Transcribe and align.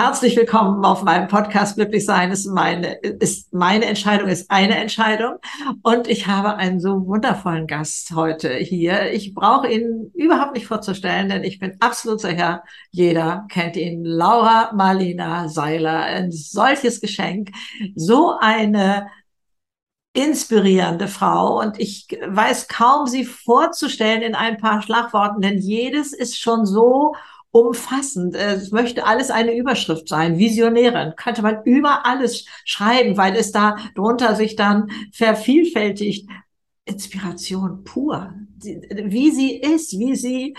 Herzlich 0.00 0.36
willkommen 0.36 0.84
auf 0.84 1.02
meinem 1.02 1.26
Podcast 1.26 1.74
Glücklich 1.74 2.04
sein 2.04 2.30
ist 2.30 2.46
meine, 2.46 2.92
ist 3.00 3.52
meine 3.52 3.86
Entscheidung, 3.86 4.28
ist 4.28 4.48
eine 4.48 4.76
Entscheidung. 4.76 5.38
Und 5.82 6.06
ich 6.06 6.28
habe 6.28 6.54
einen 6.54 6.78
so 6.78 7.04
wundervollen 7.08 7.66
Gast 7.66 8.12
heute 8.14 8.54
hier. 8.54 9.10
Ich 9.10 9.34
brauche 9.34 9.66
ihn 9.66 10.12
überhaupt 10.14 10.54
nicht 10.54 10.68
vorzustellen, 10.68 11.28
denn 11.28 11.42
ich 11.42 11.58
bin 11.58 11.78
absolut 11.80 12.20
sicher, 12.20 12.62
jeder 12.92 13.44
kennt 13.50 13.76
ihn. 13.76 14.04
Laura 14.04 14.70
Marlina 14.72 15.48
Seiler. 15.48 16.04
Ein 16.04 16.30
solches 16.30 17.00
Geschenk. 17.00 17.50
So 17.96 18.36
eine 18.38 19.08
inspirierende 20.12 21.08
Frau 21.08 21.58
und 21.58 21.80
ich 21.80 22.06
weiß 22.24 22.68
kaum, 22.68 23.08
sie 23.08 23.24
vorzustellen 23.24 24.22
in 24.22 24.36
ein 24.36 24.58
paar 24.58 24.80
Schlagworten, 24.80 25.40
denn 25.40 25.58
jedes 25.58 26.12
ist 26.12 26.38
schon 26.38 26.66
so 26.66 27.14
umfassend. 27.58 28.34
Es 28.34 28.70
möchte 28.70 29.06
alles 29.06 29.30
eine 29.30 29.56
Überschrift 29.56 30.08
sein, 30.08 30.38
Visionärin. 30.38 31.14
Könnte 31.16 31.42
man 31.42 31.62
über 31.64 32.06
alles 32.06 32.46
schreiben, 32.64 33.16
weil 33.16 33.36
es 33.36 33.52
da 33.52 33.76
drunter 33.94 34.34
sich 34.34 34.56
dann 34.56 34.90
vervielfältigt. 35.12 36.28
Inspiration 36.84 37.84
pur. 37.84 38.32
Wie 38.62 39.30
sie 39.30 39.56
ist, 39.56 39.98
wie 39.98 40.16
sie 40.16 40.56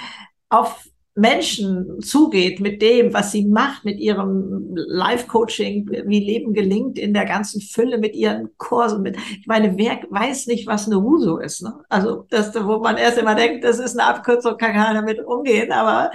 auf 0.49 0.87
Menschen 1.19 1.99
zugeht 2.01 2.59
mit 2.59 2.81
dem, 2.81 3.13
was 3.13 3.31
sie 3.31 3.45
macht, 3.45 3.83
mit 3.83 3.99
ihrem 3.99 4.71
Life-Coaching, 4.73 5.89
wie 6.05 6.19
Leben 6.19 6.53
gelingt 6.53 6.97
in 6.97 7.13
der 7.13 7.25
ganzen 7.25 7.61
Fülle, 7.61 7.97
mit 7.97 8.15
ihren 8.15 8.55
Kursen. 8.57 9.01
Mit, 9.01 9.17
ich 9.17 9.47
meine, 9.47 9.77
wer 9.77 9.99
weiß 10.09 10.47
nicht, 10.47 10.65
was 10.65 10.87
eine 10.87 11.01
Huso 11.01 11.37
ist? 11.37 11.61
Ne? 11.61 11.73
Also, 11.89 12.25
das, 12.29 12.55
wo 12.55 12.79
man 12.79 12.97
erst 12.97 13.17
immer 13.17 13.35
denkt, 13.35 13.63
das 13.63 13.79
ist 13.79 13.99
eine 13.99 14.07
Abkürzung, 14.07 14.57
kann 14.57 14.73
keiner 14.73 14.93
damit 14.93 15.25
umgehen, 15.25 15.71
aber 15.71 16.11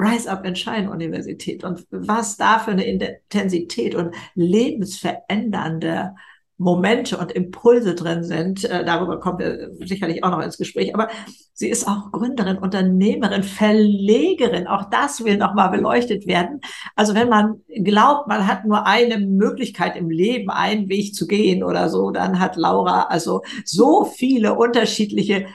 Rise 0.00 0.30
Up 0.30 0.44
and 0.44 0.56
Shine 0.56 0.90
Universität 0.90 1.62
und 1.62 1.86
was 1.90 2.36
da 2.36 2.58
für 2.58 2.70
eine 2.70 2.84
Intensität 2.84 3.94
und 3.94 4.14
lebensverändernde 4.34 6.14
Momente 6.60 7.16
und 7.16 7.32
Impulse 7.32 7.94
drin 7.94 8.22
sind. 8.22 8.64
Äh, 8.64 8.84
darüber 8.84 9.18
kommen 9.18 9.38
wir 9.38 9.70
sicherlich 9.86 10.22
auch 10.22 10.30
noch 10.30 10.42
ins 10.42 10.58
Gespräch. 10.58 10.94
Aber 10.94 11.08
sie 11.54 11.70
ist 11.70 11.88
auch 11.88 12.12
Gründerin, 12.12 12.58
Unternehmerin, 12.58 13.42
Verlegerin. 13.42 14.66
Auch 14.66 14.90
das 14.90 15.24
will 15.24 15.38
nochmal 15.38 15.70
beleuchtet 15.70 16.26
werden. 16.26 16.60
Also 16.96 17.14
wenn 17.14 17.30
man 17.30 17.62
glaubt, 17.82 18.28
man 18.28 18.46
hat 18.46 18.66
nur 18.66 18.86
eine 18.86 19.18
Möglichkeit 19.18 19.96
im 19.96 20.10
Leben, 20.10 20.50
einen 20.50 20.90
Weg 20.90 21.14
zu 21.14 21.26
gehen 21.26 21.64
oder 21.64 21.88
so, 21.88 22.10
dann 22.10 22.38
hat 22.38 22.56
Laura 22.56 23.04
also 23.04 23.40
so 23.64 24.04
viele 24.04 24.54
unterschiedliche 24.54 25.46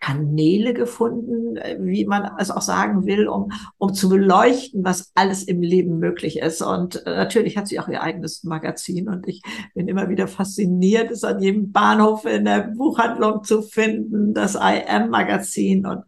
Kanäle 0.00 0.72
gefunden, 0.74 1.56
äh, 1.56 1.76
wie 1.78 2.06
man 2.06 2.30
es 2.38 2.50
auch 2.50 2.62
sagen 2.62 3.06
will, 3.06 3.28
um, 3.28 3.52
um 3.78 3.94
zu 3.94 4.08
beleuchten, 4.08 4.82
was 4.82 5.12
alles 5.14 5.44
im 5.44 5.60
Leben 5.62 5.98
möglich 5.98 6.38
ist. 6.38 6.62
Und 6.62 7.06
äh, 7.06 7.16
natürlich 7.16 7.56
hat 7.56 7.68
sie 7.68 7.78
auch 7.78 7.88
ihr 7.88 8.02
eigenes 8.02 8.42
Magazin 8.42 9.08
und 9.08 9.28
ich 9.28 9.42
bin 9.74 9.88
immer 9.88 10.08
wieder 10.08 10.26
fasziniert, 10.26 11.10
es 11.10 11.22
an 11.22 11.40
jedem 11.40 11.70
Bahnhof 11.70 12.24
in 12.24 12.46
der 12.46 12.62
Buchhandlung 12.76 13.44
zu 13.44 13.62
finden, 13.62 14.32
das 14.34 14.54
IM-Magazin. 14.54 15.86
Und, 15.86 16.04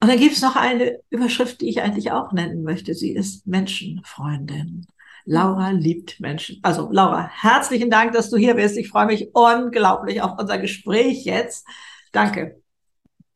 und 0.00 0.08
dann 0.08 0.18
gibt 0.18 0.34
es 0.34 0.42
noch 0.42 0.56
eine 0.56 0.98
Überschrift, 1.10 1.60
die 1.60 1.68
ich 1.68 1.82
eigentlich 1.82 2.12
auch 2.12 2.32
nennen 2.32 2.62
möchte. 2.62 2.94
Sie 2.94 3.12
ist 3.12 3.46
Menschenfreundin. 3.46 4.86
Laura 5.26 5.70
liebt 5.70 6.20
Menschen. 6.20 6.60
Also 6.62 6.90
Laura, 6.90 7.28
herzlichen 7.28 7.90
Dank, 7.90 8.12
dass 8.12 8.30
du 8.30 8.36
hier 8.36 8.54
bist. 8.54 8.76
Ich 8.76 8.88
freue 8.88 9.06
mich 9.06 9.30
unglaublich 9.34 10.20
auf 10.20 10.38
unser 10.38 10.58
Gespräch 10.58 11.24
jetzt. 11.24 11.66
Danke. 12.14 12.62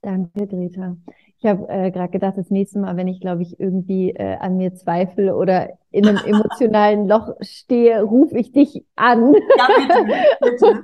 Danke, 0.01 0.47
Greta. 0.47 0.97
Ich 1.41 1.47
habe 1.47 1.69
äh, 1.69 1.91
gerade 1.91 2.11
gedacht, 2.11 2.37
das 2.37 2.51
nächste 2.51 2.79
Mal, 2.79 2.97
wenn 2.97 3.09
ich, 3.09 3.21
glaube 3.21 3.43
ich, 3.43 3.59
irgendwie 3.61 4.11
äh, 4.11 4.37
an 4.37 4.57
mir 4.57 4.75
zweifle 4.75 5.37
oder 5.37 5.71
in 5.91 6.06
einem 6.06 6.19
emotionalen 6.25 7.06
Loch 7.06 7.34
stehe, 7.41 8.03
rufe 8.03 8.39
ich 8.39 8.53
dich 8.53 8.84
an. 8.97 9.34
Ja, 9.34 9.69
bitte, 9.77 10.06
bitte. 10.41 10.83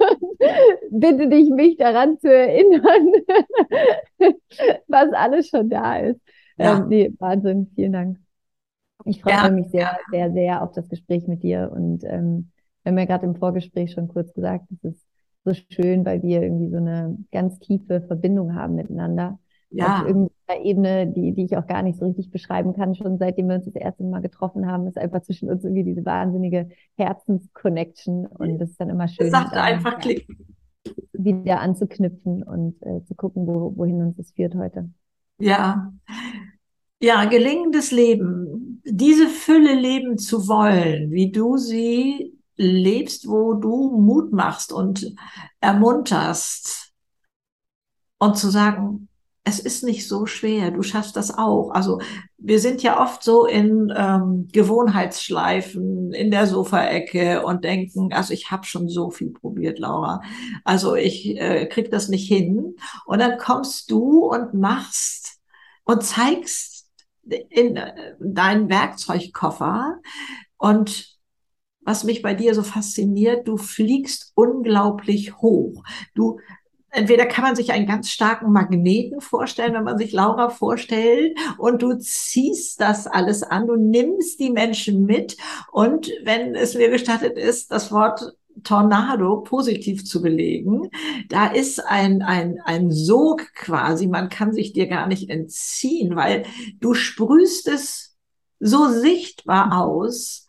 bitte 0.91 1.29
dich, 1.29 1.51
mich 1.51 1.77
daran 1.77 2.19
zu 2.19 2.33
erinnern, 2.33 3.13
was 4.89 5.13
alles 5.13 5.49
schon 5.49 5.71
da 5.71 5.97
ist. 5.99 6.21
Ja. 6.57 6.79
Ähm, 6.79 6.89
nee, 6.89 7.13
Wahnsinn, 7.19 7.71
vielen 7.75 7.93
Dank. 7.93 8.19
Ich 9.05 9.23
freue 9.23 9.35
ja, 9.35 9.51
mich 9.51 9.69
sehr, 9.69 9.81
ja. 9.81 9.99
sehr, 10.11 10.33
sehr 10.33 10.63
auf 10.63 10.73
das 10.73 10.89
Gespräch 10.89 11.27
mit 11.27 11.43
dir. 11.43 11.71
Und 11.75 12.05
ähm, 12.05 12.51
wir 12.83 12.91
haben 12.91 12.99
ja 12.99 13.05
gerade 13.05 13.27
im 13.27 13.37
Vorgespräch 13.37 13.93
schon 13.93 14.09
kurz 14.09 14.33
gesagt, 14.33 14.67
es 14.73 14.85
ist 14.85 15.04
so 15.45 15.53
schön, 15.71 16.05
weil 16.05 16.23
wir 16.23 16.43
irgendwie 16.43 16.71
so 16.71 16.79
eine 16.79 17.19
ganz 17.31 17.59
tiefe 17.59 18.01
Verbindung 18.01 18.55
haben 18.55 18.75
miteinander. 18.75 19.39
Ja. 19.71 20.01
Auf 20.01 20.07
irgendeiner 20.07 20.65
Ebene, 20.65 21.07
die, 21.09 21.33
die 21.33 21.45
ich 21.45 21.57
auch 21.57 21.67
gar 21.67 21.83
nicht 21.83 21.99
so 21.99 22.07
richtig 22.07 22.31
beschreiben 22.31 22.75
kann, 22.75 22.95
schon 22.95 23.19
seitdem 23.19 23.49
wir 23.49 23.57
uns 23.57 23.65
das 23.65 23.75
erste 23.75 24.05
Mal 24.05 24.21
getroffen 24.21 24.67
haben, 24.67 24.87
ist 24.87 24.97
einfach 24.97 25.23
zwischen 25.23 25.51
uns 25.51 25.65
irgendwie 25.65 25.83
diese 25.83 26.05
wahnsinnige 26.05 26.69
Herzensconnection 26.97 28.27
und 28.27 28.59
das 28.59 28.71
ist 28.71 28.81
dann 28.81 28.91
immer 28.91 29.09
schön. 29.09 29.31
Sagt 29.31 29.55
einfach 29.55 29.99
Klick. 29.99 30.29
Wieder 31.13 31.61
anzuknüpfen 31.61 32.43
und 32.43 32.81
äh, 32.83 33.03
zu 33.05 33.15
gucken, 33.15 33.47
wo, 33.47 33.73
wohin 33.77 34.01
uns 34.03 34.17
das 34.17 34.31
führt 34.33 34.55
heute. 34.55 34.91
Ja. 35.39 35.93
Ja, 37.03 37.25
gelingendes 37.25 37.91
Leben, 37.91 38.81
diese 38.85 39.27
Fülle 39.29 39.75
leben 39.75 40.19
zu 40.19 40.47
wollen, 40.47 41.11
wie 41.11 41.33
du 41.33 41.57
sie 41.57 42.39
lebst, 42.57 43.29
wo 43.29 43.55
du 43.55 43.99
Mut 43.99 44.33
machst 44.33 44.73
und 44.73 45.15
ermunterst 45.61 46.93
und 48.19 48.37
zu 48.39 48.51
sagen, 48.51 49.09
es 49.47 49.59
ist 49.61 49.85
nicht 49.85 50.09
so 50.09 50.25
schwer, 50.25 50.71
du 50.71 50.83
schaffst 50.83 51.17
das 51.17 51.37
auch. 51.37 51.71
Also 51.71 52.01
wir 52.39 52.59
sind 52.59 52.83
ja 52.83 53.03
oft 53.03 53.23
so 53.23 53.45
in 53.45 53.93
ähm, 53.95 54.49
Gewohnheitsschleifen 54.51 56.15
in 56.15 56.31
der 56.31 56.47
Sofaecke 56.47 57.45
und 57.45 57.63
denken, 57.63 58.13
also 58.15 58.33
ich 58.33 58.51
habe 58.51 58.65
schon 58.65 58.89
so 58.89 59.11
viel 59.11 59.31
probiert, 59.31 59.79
Laura. 59.79 60.23
Also 60.65 60.95
ich 60.95 61.37
äh, 61.39 61.67
krieg 61.67 61.91
das 61.91 62.09
nicht 62.09 62.27
hin. 62.27 62.77
Und 63.05 63.19
dann 63.19 63.37
kommst 63.37 63.91
du 63.91 64.25
und 64.25 64.55
machst 64.55 65.39
und 65.85 66.03
zeigst 66.03 66.89
in 67.25 67.77
äh, 67.77 68.15
deinen 68.19 68.71
Werkzeugkoffer 68.71 69.99
und 70.57 71.14
was 71.85 72.05
mich 72.05 72.23
bei 72.23 72.35
dir 72.35 72.55
so 72.55 72.63
fasziniert, 72.63 73.47
du 73.47 73.57
fliegst 73.57 74.33
unglaublich 74.35 75.37
hoch. 75.39 75.83
Du 76.15 76.39
entweder 76.95 77.27
kann 77.27 77.45
man 77.45 77.57
sich 77.57 77.73
einen 77.73 77.87
ganz 77.87 78.11
starken 78.11 78.53
Magneten 78.53 79.21
vorstellen, 79.21 79.75
wenn 79.75 79.85
man 79.85 79.99
sich 79.99 80.13
Laura 80.13 80.49
vorstellt, 80.49 81.37
und 81.59 81.83
du 81.83 81.99
ziehst 81.99 82.81
das 82.81 83.07
alles 83.07 83.43
an, 83.43 83.67
du 83.67 83.77
nimmst 83.77 84.41
die 84.41 84.51
Menschen 84.51 85.05
mit. 85.05 85.37
Und 85.73 86.11
wenn 86.23 86.55
es 86.55 86.75
mir 86.75 86.91
gestattet 86.91 87.37
ist, 87.37 87.73
das 87.73 87.91
Wort 87.93 88.35
Tornado 88.63 89.41
positiv 89.41 90.05
zu 90.05 90.23
belegen, 90.23 90.89
da 91.29 91.49
ist 91.49 91.85
ein, 91.85 92.23
ein, 92.23 92.61
ein 92.65 92.93
Sog 92.93 93.53
quasi, 93.55 94.07
man 94.07 94.29
kann 94.29 94.53
sich 94.53 94.73
dir 94.73 94.87
gar 94.87 95.09
nicht 95.09 95.29
entziehen, 95.29 96.15
weil 96.15 96.45
du 96.81 96.95
sprühst 96.95 97.67
es 97.67 98.17
so 98.61 98.89
sichtbar 98.89 99.83
aus, 99.83 100.44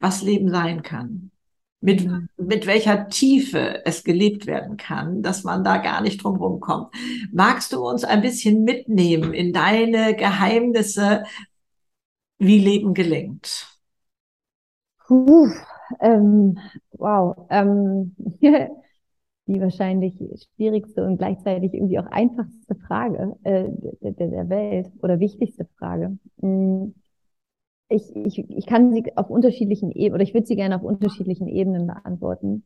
was 0.00 0.22
Leben 0.22 0.50
sein 0.50 0.82
kann. 0.82 1.30
Mit, 1.80 2.08
mit 2.38 2.66
welcher 2.66 3.08
Tiefe 3.08 3.84
es 3.84 4.04
gelebt 4.04 4.46
werden 4.46 4.78
kann, 4.78 5.20
dass 5.20 5.44
man 5.44 5.64
da 5.64 5.76
gar 5.76 6.00
nicht 6.00 6.24
drum 6.24 6.36
rumkommt. 6.36 6.88
Magst 7.30 7.74
du 7.74 7.86
uns 7.86 8.04
ein 8.04 8.22
bisschen 8.22 8.64
mitnehmen 8.64 9.34
in 9.34 9.52
deine 9.52 10.16
Geheimnisse, 10.16 11.24
wie 12.38 12.58
Leben 12.58 12.94
gelingt? 12.94 13.68
Puh, 15.06 15.50
ähm, 16.00 16.58
wow. 16.92 17.36
Ähm, 17.50 18.16
die 19.46 19.60
wahrscheinlich 19.60 20.14
schwierigste 20.56 21.04
und 21.04 21.18
gleichzeitig 21.18 21.74
irgendwie 21.74 21.98
auch 21.98 22.06
einfachste 22.06 22.76
Frage 22.86 23.36
äh, 23.42 23.68
der, 24.00 24.12
der 24.12 24.48
Welt 24.48 24.90
oder 25.02 25.20
wichtigste 25.20 25.66
Frage. 25.76 26.16
Hm 26.40 26.94
ich, 27.94 28.14
ich, 28.14 28.50
ich 28.50 28.66
kann 28.66 28.92
sie 28.92 29.16
auf 29.16 29.30
unterschiedlichen 29.30 29.90
Ebenen, 29.90 30.14
oder 30.14 30.22
ich 30.22 30.34
würde 30.34 30.46
sie 30.46 30.56
gerne 30.56 30.76
auf 30.76 30.82
unterschiedlichen 30.82 31.48
Ebenen 31.48 31.86
beantworten. 31.86 32.64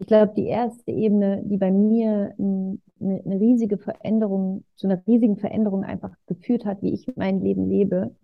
Ich 0.00 0.06
glaube, 0.06 0.34
die 0.36 0.46
erste 0.46 0.90
Ebene, 0.90 1.42
die 1.44 1.56
bei 1.56 1.70
mir 1.70 2.34
eine, 2.38 2.78
eine 3.00 3.40
riesige 3.40 3.78
Veränderung, 3.78 4.64
zu 4.74 4.86
einer 4.86 5.02
riesigen 5.06 5.38
Veränderung 5.38 5.84
einfach 5.84 6.14
geführt 6.26 6.64
hat, 6.64 6.82
wie 6.82 6.92
ich 6.92 7.06
mein 7.16 7.40
Leben 7.40 7.68
lebe, 7.68 8.14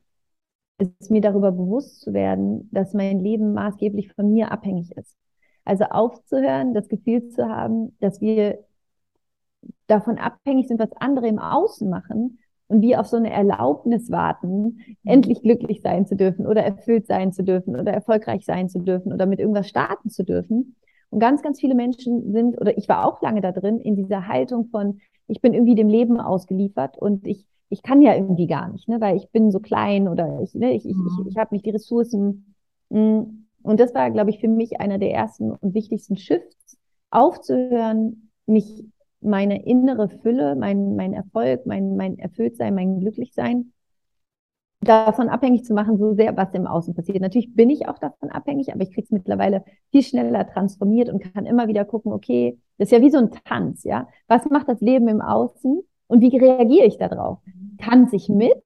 ist 0.78 1.10
mir 1.10 1.20
darüber 1.20 1.52
bewusst 1.52 2.00
zu 2.00 2.12
werden, 2.12 2.68
dass 2.72 2.92
mein 2.92 3.20
Leben 3.20 3.52
maßgeblich 3.52 4.12
von 4.12 4.32
mir 4.32 4.50
abhängig 4.50 4.90
ist. 4.96 5.16
Also 5.64 5.84
aufzuhören, 5.84 6.74
das 6.74 6.88
Gefühl 6.88 7.28
zu 7.28 7.48
haben, 7.48 7.96
dass 8.00 8.20
wir 8.20 8.58
davon 9.86 10.18
abhängig 10.18 10.68
sind, 10.68 10.80
was 10.80 10.92
andere 10.98 11.28
im 11.28 11.38
Außen 11.38 11.88
machen 11.88 12.38
und 12.72 12.80
wir 12.80 13.00
auf 13.00 13.06
so 13.06 13.18
eine 13.18 13.30
Erlaubnis 13.30 14.10
warten, 14.10 14.62
mhm. 14.62 14.96
endlich 15.04 15.42
glücklich 15.42 15.82
sein 15.82 16.06
zu 16.06 16.16
dürfen 16.16 16.46
oder 16.46 16.62
erfüllt 16.62 17.06
sein 17.06 17.30
zu 17.30 17.44
dürfen 17.44 17.76
oder 17.78 17.92
erfolgreich 17.92 18.46
sein 18.46 18.70
zu 18.70 18.78
dürfen 18.78 19.12
oder 19.12 19.26
mit 19.26 19.40
irgendwas 19.40 19.68
starten 19.68 20.08
zu 20.08 20.24
dürfen. 20.24 20.74
Und 21.10 21.20
ganz, 21.20 21.42
ganz 21.42 21.60
viele 21.60 21.74
Menschen 21.74 22.32
sind, 22.32 22.58
oder 22.58 22.76
ich 22.78 22.88
war 22.88 23.06
auch 23.06 23.20
lange 23.20 23.42
da 23.42 23.52
drin, 23.52 23.78
in 23.78 23.94
dieser 23.94 24.26
Haltung 24.26 24.68
von, 24.68 25.00
ich 25.26 25.42
bin 25.42 25.52
irgendwie 25.52 25.74
dem 25.74 25.88
Leben 25.88 26.18
ausgeliefert 26.18 26.96
und 26.96 27.26
ich, 27.26 27.46
ich 27.68 27.82
kann 27.82 28.00
ja 28.00 28.14
irgendwie 28.14 28.46
gar 28.46 28.68
nicht, 28.68 28.88
ne, 28.88 29.00
weil 29.02 29.16
ich 29.16 29.30
bin 29.30 29.50
so 29.50 29.60
klein 29.60 30.08
oder 30.08 30.40
ich, 30.40 30.54
ne, 30.54 30.72
ich, 30.72 30.86
ich, 30.86 30.96
ich, 30.96 31.26
ich 31.26 31.36
habe 31.36 31.54
nicht 31.54 31.66
die 31.66 31.70
Ressourcen. 31.70 32.54
Mm. 32.88 33.20
Und 33.62 33.78
das 33.78 33.94
war, 33.94 34.10
glaube 34.10 34.30
ich, 34.30 34.40
für 34.40 34.48
mich 34.48 34.80
einer 34.80 34.98
der 34.98 35.12
ersten 35.12 35.52
und 35.52 35.74
wichtigsten 35.74 36.16
Shifts, 36.16 36.78
aufzuhören, 37.10 38.30
mich 38.46 38.84
meine 39.22 39.64
innere 39.64 40.08
Fülle, 40.08 40.56
mein, 40.56 40.96
mein 40.96 41.12
Erfolg, 41.12 41.66
mein, 41.66 41.96
mein 41.96 42.18
Erfülltsein, 42.18 42.74
mein 42.74 43.00
Glücklichsein 43.00 43.72
davon 44.82 45.28
abhängig 45.28 45.64
zu 45.64 45.74
machen, 45.74 45.96
so 45.96 46.14
sehr, 46.14 46.36
was 46.36 46.52
im 46.54 46.66
Außen 46.66 46.94
passiert. 46.94 47.20
Natürlich 47.20 47.54
bin 47.54 47.70
ich 47.70 47.88
auch 47.88 47.98
davon 47.98 48.30
abhängig, 48.30 48.72
aber 48.72 48.82
ich 48.82 48.90
kriege 48.90 49.04
es 49.04 49.10
mittlerweile 49.10 49.64
viel 49.90 50.02
schneller 50.02 50.46
transformiert 50.46 51.08
und 51.08 51.22
kann 51.22 51.46
immer 51.46 51.68
wieder 51.68 51.84
gucken, 51.84 52.12
okay, 52.12 52.58
das 52.78 52.88
ist 52.88 52.92
ja 52.92 53.00
wie 53.00 53.10
so 53.10 53.18
ein 53.18 53.30
Tanz, 53.44 53.84
ja. 53.84 54.08
Was 54.26 54.44
macht 54.50 54.68
das 54.68 54.80
Leben 54.80 55.08
im 55.08 55.20
Außen 55.20 55.82
und 56.08 56.20
wie 56.20 56.36
reagiere 56.36 56.86
ich 56.86 56.98
darauf? 56.98 57.38
Tanze 57.78 58.16
ich 58.16 58.28
mit 58.28 58.64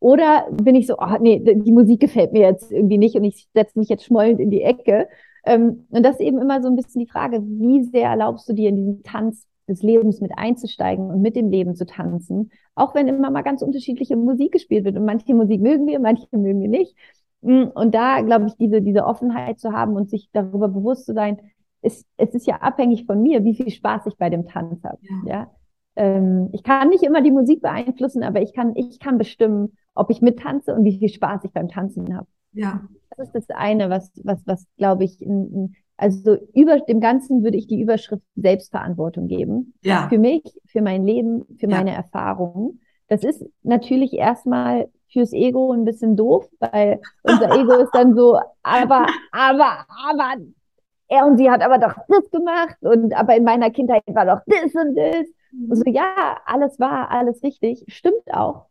oder 0.00 0.46
bin 0.50 0.74
ich 0.74 0.86
so, 0.86 0.96
oh, 0.98 1.18
nee, 1.20 1.40
die 1.40 1.72
Musik 1.72 2.00
gefällt 2.00 2.32
mir 2.32 2.42
jetzt 2.42 2.72
irgendwie 2.72 2.98
nicht 2.98 3.16
und 3.16 3.24
ich 3.24 3.48
setze 3.52 3.78
mich 3.78 3.88
jetzt 3.88 4.04
schmollend 4.04 4.40
in 4.40 4.50
die 4.50 4.62
Ecke? 4.62 5.08
Ähm, 5.44 5.86
und 5.90 6.04
das 6.04 6.16
ist 6.16 6.22
eben 6.22 6.38
immer 6.40 6.62
so 6.62 6.68
ein 6.68 6.76
bisschen 6.76 7.00
die 7.00 7.10
Frage, 7.10 7.42
wie 7.42 7.84
sehr 7.84 8.08
erlaubst 8.08 8.48
du 8.48 8.54
dir 8.54 8.70
in 8.70 8.76
diesen 8.76 9.02
Tanz 9.02 9.46
des 9.68 9.82
Lebens 9.82 10.20
mit 10.20 10.32
einzusteigen 10.36 11.10
und 11.10 11.20
mit 11.20 11.36
dem 11.36 11.50
Leben 11.50 11.74
zu 11.74 11.86
tanzen, 11.86 12.50
auch 12.74 12.94
wenn 12.94 13.08
immer 13.08 13.30
mal 13.30 13.42
ganz 13.42 13.62
unterschiedliche 13.62 14.16
Musik 14.16 14.52
gespielt 14.52 14.84
wird 14.84 14.96
und 14.96 15.04
manche 15.04 15.34
Musik 15.34 15.60
mögen 15.60 15.86
wir, 15.86 16.00
manche 16.00 16.26
mögen 16.32 16.60
wir 16.60 16.68
nicht. 16.68 16.96
Mm, 17.42 17.64
und 17.74 17.94
da 17.94 18.20
glaube 18.22 18.46
ich, 18.46 18.56
diese, 18.56 18.82
diese 18.82 19.04
Offenheit 19.04 19.60
zu 19.60 19.72
haben 19.72 19.94
und 19.94 20.10
sich 20.10 20.30
darüber 20.32 20.68
bewusst 20.68 21.06
zu 21.06 21.14
sein, 21.14 21.38
ist, 21.82 22.06
es 22.16 22.34
ist 22.34 22.46
ja 22.46 22.56
abhängig 22.56 23.06
von 23.06 23.22
mir, 23.22 23.44
wie 23.44 23.54
viel 23.54 23.70
Spaß 23.70 24.06
ich 24.06 24.16
bei 24.16 24.30
dem 24.30 24.46
Tanz 24.46 24.82
habe. 24.82 24.98
Ja. 25.02 25.22
ja? 25.26 25.50
Ähm, 25.96 26.50
ich 26.52 26.62
kann 26.62 26.88
nicht 26.88 27.02
immer 27.02 27.22
die 27.22 27.30
Musik 27.30 27.60
beeinflussen, 27.60 28.22
aber 28.22 28.40
ich 28.42 28.52
kann, 28.52 28.74
ich 28.74 28.98
kann 28.98 29.18
bestimmen, 29.18 29.76
ob 29.94 30.10
ich 30.10 30.22
mittanze 30.22 30.74
und 30.74 30.84
wie 30.84 30.98
viel 30.98 31.08
Spaß 31.08 31.44
ich 31.44 31.52
beim 31.52 31.68
Tanzen 31.68 32.16
habe. 32.16 32.26
Ja. 32.52 32.82
Das 33.16 33.26
ist 33.26 33.34
das 33.34 33.50
eine, 33.50 33.90
was, 33.90 34.12
was, 34.22 34.40
was 34.46 34.66
glaube 34.76 35.04
ich, 35.04 35.20
ein, 35.20 35.74
also 35.98 36.38
über 36.54 36.78
dem 36.78 37.00
Ganzen 37.00 37.42
würde 37.42 37.58
ich 37.58 37.66
die 37.66 37.80
Überschrift 37.80 38.22
Selbstverantwortung 38.36 39.26
geben. 39.26 39.74
Ja. 39.82 40.08
Für 40.08 40.18
mich, 40.18 40.44
für 40.66 40.80
mein 40.80 41.04
Leben, 41.04 41.44
für 41.58 41.68
ja. 41.68 41.76
meine 41.76 41.92
Erfahrungen. 41.92 42.80
Das 43.08 43.24
ist 43.24 43.44
natürlich 43.64 44.12
erstmal 44.12 44.88
fürs 45.10 45.32
Ego 45.32 45.72
ein 45.72 45.84
bisschen 45.84 46.16
doof, 46.16 46.48
weil 46.60 47.00
unser 47.22 47.50
Ego 47.58 47.72
ist 47.82 47.90
dann 47.94 48.14
so, 48.14 48.38
aber, 48.62 49.06
aber, 49.32 49.86
aber, 49.88 50.36
er 51.08 51.26
und 51.26 51.36
sie 51.36 51.50
hat 51.50 51.62
aber 51.62 51.78
doch 51.78 51.94
das 52.08 52.30
gemacht 52.30 52.76
und 52.80 53.14
aber 53.14 53.34
in 53.34 53.44
meiner 53.44 53.70
Kindheit 53.70 54.02
war 54.06 54.26
doch 54.26 54.42
das 54.46 54.74
und 54.74 54.94
das. 54.94 55.26
Mhm. 55.50 55.70
Also 55.70 55.82
ja, 55.86 56.38
alles 56.46 56.78
war, 56.78 57.10
alles 57.10 57.42
richtig, 57.42 57.84
stimmt 57.88 58.32
auch. 58.32 58.66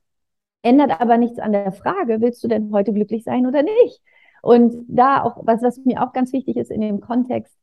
Ändert 0.62 1.02
aber 1.02 1.18
nichts 1.18 1.40
an 1.40 1.52
der 1.52 1.72
Frage, 1.74 2.22
willst 2.22 2.44
du 2.44 2.48
denn 2.48 2.72
heute 2.72 2.94
glücklich 2.94 3.24
sein 3.24 3.48
oder 3.48 3.64
nicht? 3.64 4.02
Und 4.48 4.86
da 4.88 5.24
auch, 5.24 5.42
was, 5.46 5.62
was 5.62 5.84
mir 5.84 6.02
auch 6.02 6.14
ganz 6.14 6.32
wichtig 6.32 6.56
ist 6.56 6.72
in 6.72 6.80
dem 6.80 7.02
Kontext, 7.02 7.54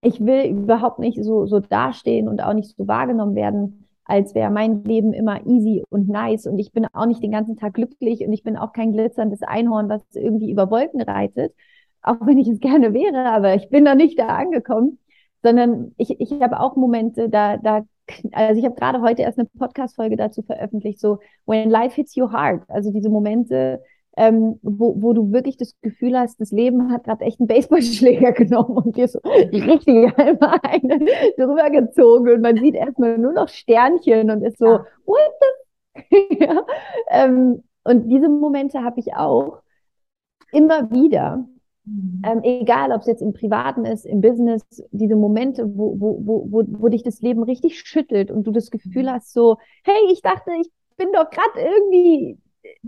ich 0.00 0.24
will 0.24 0.44
überhaupt 0.44 1.00
nicht 1.00 1.20
so, 1.20 1.46
so 1.46 1.58
dastehen 1.58 2.28
und 2.28 2.40
auch 2.40 2.52
nicht 2.52 2.76
so 2.76 2.86
wahrgenommen 2.86 3.34
werden, 3.34 3.88
als 4.04 4.32
wäre 4.32 4.52
mein 4.52 4.84
Leben 4.84 5.12
immer 5.12 5.44
easy 5.44 5.82
und 5.90 6.08
nice. 6.08 6.46
Und 6.46 6.60
ich 6.60 6.70
bin 6.70 6.86
auch 6.92 7.06
nicht 7.06 7.20
den 7.20 7.32
ganzen 7.32 7.56
Tag 7.56 7.74
glücklich 7.74 8.20
und 8.20 8.32
ich 8.32 8.44
bin 8.44 8.56
auch 8.56 8.72
kein 8.72 8.92
glitzerndes 8.92 9.42
Einhorn, 9.42 9.88
was 9.88 10.02
irgendwie 10.12 10.52
über 10.52 10.70
Wolken 10.70 11.02
reitet, 11.02 11.52
auch 12.00 12.18
wenn 12.20 12.38
ich 12.38 12.46
es 12.46 12.60
gerne 12.60 12.94
wäre, 12.94 13.24
aber 13.30 13.56
ich 13.56 13.68
bin 13.68 13.84
da 13.84 13.96
nicht 13.96 14.16
da 14.16 14.28
angekommen, 14.28 15.00
sondern 15.42 15.94
ich, 15.96 16.20
ich 16.20 16.30
habe 16.40 16.60
auch 16.60 16.76
Momente, 16.76 17.28
da, 17.28 17.56
da, 17.56 17.82
also 18.30 18.60
ich 18.60 18.64
habe 18.64 18.76
gerade 18.76 19.00
heute 19.00 19.22
erst 19.22 19.40
eine 19.40 19.48
Podcast-Folge 19.58 20.14
dazu 20.16 20.42
veröffentlicht, 20.42 21.00
so 21.00 21.18
when 21.44 21.70
life 21.70 21.96
hits 21.96 22.14
you 22.14 22.30
hard, 22.30 22.62
also 22.70 22.92
diese 22.92 23.10
Momente, 23.10 23.82
ähm, 24.16 24.58
wo, 24.62 25.00
wo 25.00 25.12
du 25.12 25.32
wirklich 25.32 25.56
das 25.56 25.74
Gefühl 25.82 26.18
hast, 26.18 26.40
das 26.40 26.52
Leben 26.52 26.92
hat 26.92 27.04
gerade 27.04 27.24
echt 27.24 27.40
einen 27.40 27.48
Baseballschläger 27.48 28.32
genommen 28.32 28.76
und 28.76 28.96
dir 28.96 29.08
so 29.08 29.18
richtig 29.24 30.18
einmal 30.18 30.58
eine 30.62 30.98
drüber 31.36 31.70
gezogen 31.70 32.30
und 32.30 32.40
man 32.40 32.56
sieht 32.56 32.74
erstmal 32.74 33.18
nur 33.18 33.32
noch 33.32 33.48
Sternchen 33.48 34.30
und 34.30 34.42
ist 34.42 34.58
so, 34.58 34.66
ja. 34.66 34.86
what 35.06 35.32
the? 35.40 36.38
ja. 36.40 36.64
ähm, 37.10 37.62
und 37.84 38.08
diese 38.08 38.28
Momente 38.28 38.82
habe 38.82 39.00
ich 39.00 39.14
auch 39.14 39.62
immer 40.52 40.90
wieder. 40.90 41.46
Mhm. 41.84 42.22
Ähm, 42.24 42.40
egal, 42.42 42.92
ob 42.92 43.02
es 43.02 43.06
jetzt 43.06 43.20
im 43.20 43.34
Privaten 43.34 43.84
ist, 43.84 44.06
im 44.06 44.20
Business, 44.20 44.62
diese 44.90 45.16
Momente, 45.16 45.76
wo, 45.76 46.00
wo, 46.00 46.18
wo, 46.24 46.46
wo, 46.50 46.64
wo 46.66 46.88
dich 46.88 47.02
das 47.02 47.20
Leben 47.20 47.42
richtig 47.42 47.78
schüttelt 47.80 48.30
und 48.30 48.46
du 48.46 48.52
das 48.52 48.70
Gefühl 48.70 49.04
mhm. 49.04 49.10
hast, 49.10 49.32
so, 49.32 49.58
hey, 49.84 50.10
ich 50.10 50.22
dachte, 50.22 50.52
ich 50.60 50.70
bin 50.96 51.12
doch 51.12 51.28
gerade 51.30 51.60
irgendwie. 51.60 52.38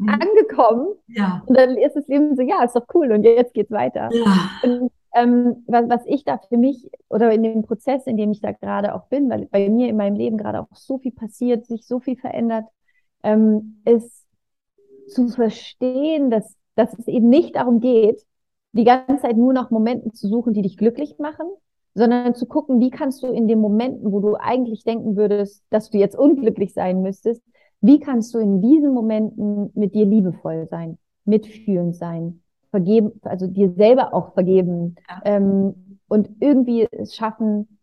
Angekommen. 0.07 0.95
Ja. 1.09 1.43
Und 1.47 1.57
dann 1.57 1.77
ist 1.77 1.97
das 1.97 2.07
Leben 2.09 2.37
so, 2.37 2.43
ja, 2.43 2.63
ist 2.65 2.77
doch 2.77 2.87
cool 2.95 3.13
und 3.13 3.25
jetzt 3.25 3.55
geht's 3.55 3.71
weiter. 3.71 4.09
Ja. 4.13 4.51
Und 4.63 4.91
ähm, 5.15 5.65
was, 5.67 5.89
was 5.89 6.03
ich 6.07 6.25
da 6.25 6.39
für 6.39 6.59
mich 6.59 6.91
oder 7.09 7.33
in 7.33 7.43
dem 7.43 7.63
Prozess, 7.63 8.07
in 8.07 8.17
dem 8.17 8.31
ich 8.31 8.41
da 8.41 8.53
gerade 8.53 8.95
auch 8.95 9.07
bin, 9.07 9.31
weil 9.31 9.47
bei 9.47 9.69
mir 9.69 9.89
in 9.89 9.97
meinem 9.97 10.17
Leben 10.17 10.37
gerade 10.37 10.61
auch 10.61 10.75
so 10.75 10.99
viel 10.99 11.13
passiert, 11.13 11.67
sich 11.67 11.87
so 11.87 12.01
viel 12.01 12.17
verändert, 12.17 12.67
ähm, 13.23 13.81
ist 13.85 14.27
zu 15.09 15.29
verstehen, 15.29 16.31
dass, 16.31 16.55
dass 16.75 16.93
es 16.99 17.09
eben 17.09 17.29
nicht 17.29 17.57
darum 17.57 17.81
geht, 17.81 18.23
die 18.73 18.85
ganze 18.85 19.23
Zeit 19.23 19.37
nur 19.37 19.53
nach 19.53 19.71
Momenten 19.71 20.13
zu 20.13 20.29
suchen, 20.29 20.53
die 20.53 20.63
dich 20.63 20.77
glücklich 20.77 21.19
machen, 21.19 21.47
sondern 21.95 22.35
zu 22.35 22.45
gucken, 22.45 22.79
wie 22.81 22.91
kannst 22.91 23.23
du 23.23 23.29
in 23.29 23.49
den 23.49 23.59
Momenten, 23.59 24.13
wo 24.13 24.21
du 24.21 24.37
eigentlich 24.37 24.85
denken 24.85 25.17
würdest, 25.17 25.65
dass 25.71 25.89
du 25.89 25.97
jetzt 25.97 26.17
unglücklich 26.17 26.75
sein 26.75 27.01
müsstest, 27.01 27.43
wie 27.81 28.01
kannst 28.01 28.35
du 28.35 28.39
in 28.39 28.61
diesen 28.61 28.93
Momenten 28.93 29.71
mit 29.75 29.95
dir 29.95 30.07
liebevoll 30.07 30.67
sein, 30.69 30.99
mitfühlend 31.25 31.97
sein, 31.97 32.43
vergeben, 32.71 33.13
also 33.23 33.47
dir 33.47 33.73
selber 33.73 34.13
auch 34.15 34.35
vergeben 34.35 34.97
ja. 35.09 35.21
ähm, 35.25 35.99
und 36.09 36.31
irgendwie 36.41 36.87
es 36.91 37.15
schaffen, 37.15 37.79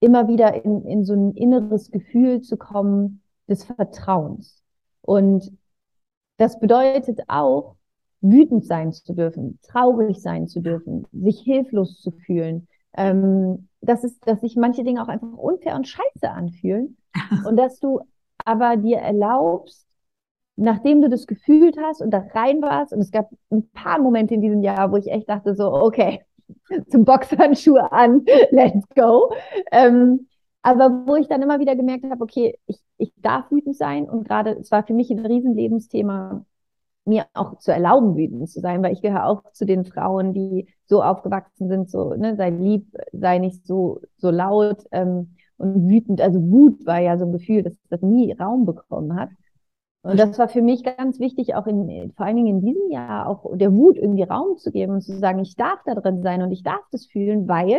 immer 0.00 0.28
wieder 0.28 0.64
in, 0.64 0.84
in 0.86 1.04
so 1.04 1.14
ein 1.14 1.32
inneres 1.32 1.90
Gefühl 1.90 2.40
zu 2.40 2.56
kommen 2.56 3.22
des 3.48 3.64
Vertrauens. 3.64 4.62
Und 5.02 5.52
das 6.38 6.58
bedeutet 6.58 7.20
auch, 7.28 7.76
wütend 8.22 8.66
sein 8.66 8.92
zu 8.92 9.14
dürfen, 9.14 9.58
traurig 9.62 10.20
sein 10.20 10.46
zu 10.46 10.60
dürfen, 10.60 11.06
sich 11.12 11.40
hilflos 11.40 12.00
zu 12.00 12.10
fühlen. 12.10 12.68
Ähm, 12.94 13.68
das 13.80 14.04
ist, 14.04 14.26
dass 14.26 14.40
sich 14.40 14.56
manche 14.56 14.84
Dinge 14.84 15.02
auch 15.02 15.08
einfach 15.08 15.32
unfair 15.32 15.74
und 15.74 15.88
scheiße 15.88 16.30
anfühlen. 16.30 16.96
und 17.46 17.56
dass 17.56 17.80
du 17.80 18.00
aber 18.50 18.76
dir 18.76 18.98
erlaubst, 18.98 19.86
nachdem 20.56 21.00
du 21.00 21.08
das 21.08 21.26
gefühlt 21.26 21.76
hast 21.78 22.02
und 22.02 22.10
da 22.10 22.24
rein 22.34 22.60
warst, 22.62 22.92
und 22.92 23.00
es 23.00 23.10
gab 23.12 23.30
ein 23.50 23.68
paar 23.70 24.00
Momente 24.00 24.34
in 24.34 24.42
diesem 24.42 24.62
Jahr, 24.62 24.92
wo 24.92 24.96
ich 24.96 25.08
echt 25.10 25.28
dachte 25.28 25.54
so, 25.54 25.72
okay, 25.72 26.22
zum 26.90 27.04
Boxhandschuhe 27.04 27.90
an, 27.92 28.24
let's 28.50 28.86
go. 28.94 29.32
Ähm, 29.72 30.28
aber 30.62 31.06
wo 31.06 31.16
ich 31.16 31.28
dann 31.28 31.42
immer 31.42 31.60
wieder 31.60 31.76
gemerkt 31.76 32.04
habe, 32.10 32.22
okay, 32.22 32.58
ich, 32.66 32.78
ich 32.98 33.12
darf 33.16 33.50
wütend 33.50 33.76
sein 33.76 34.08
und 34.08 34.28
gerade, 34.28 34.50
es 34.52 34.70
war 34.70 34.84
für 34.86 34.92
mich 34.92 35.10
ein 35.10 35.24
Riesenlebensthema, 35.24 36.44
mir 37.06 37.26
auch 37.32 37.58
zu 37.58 37.72
erlauben, 37.72 38.16
wütend 38.16 38.50
zu 38.50 38.60
sein, 38.60 38.82
weil 38.82 38.92
ich 38.92 39.00
gehöre 39.00 39.26
auch 39.26 39.42
zu 39.52 39.64
den 39.64 39.84
Frauen, 39.86 40.34
die 40.34 40.68
so 40.84 41.02
aufgewachsen 41.02 41.68
sind, 41.68 41.90
so, 41.90 42.14
ne, 42.14 42.36
sei 42.36 42.50
lieb, 42.50 42.94
sei 43.12 43.38
nicht 43.38 43.66
so, 43.66 44.00
so 44.18 44.30
laut. 44.30 44.84
Ähm, 44.92 45.36
und 45.60 45.88
wütend. 45.88 46.20
Also 46.20 46.40
Wut 46.40 46.84
war 46.86 47.00
ja 47.00 47.18
so 47.18 47.26
ein 47.26 47.32
Gefühl, 47.32 47.62
dass 47.62 47.74
das 47.88 48.02
nie 48.02 48.32
Raum 48.32 48.66
bekommen 48.66 49.14
hat. 49.14 49.30
Und 50.02 50.18
das 50.18 50.38
war 50.38 50.48
für 50.48 50.62
mich 50.62 50.82
ganz 50.82 51.20
wichtig, 51.20 51.54
auch 51.54 51.66
in, 51.66 52.12
vor 52.16 52.24
allen 52.24 52.36
Dingen 52.36 52.48
in 52.48 52.60
diesem 52.62 52.90
Jahr, 52.90 53.28
auch 53.28 53.54
der 53.54 53.74
Wut 53.74 53.98
irgendwie 53.98 54.22
Raum 54.22 54.56
zu 54.56 54.72
geben 54.72 54.94
und 54.94 55.02
zu 55.02 55.18
sagen, 55.18 55.40
ich 55.40 55.56
darf 55.56 55.80
da 55.84 55.94
drin 55.94 56.22
sein 56.22 56.40
und 56.42 56.52
ich 56.52 56.62
darf 56.62 56.82
das 56.90 57.06
fühlen, 57.06 57.46
weil 57.48 57.78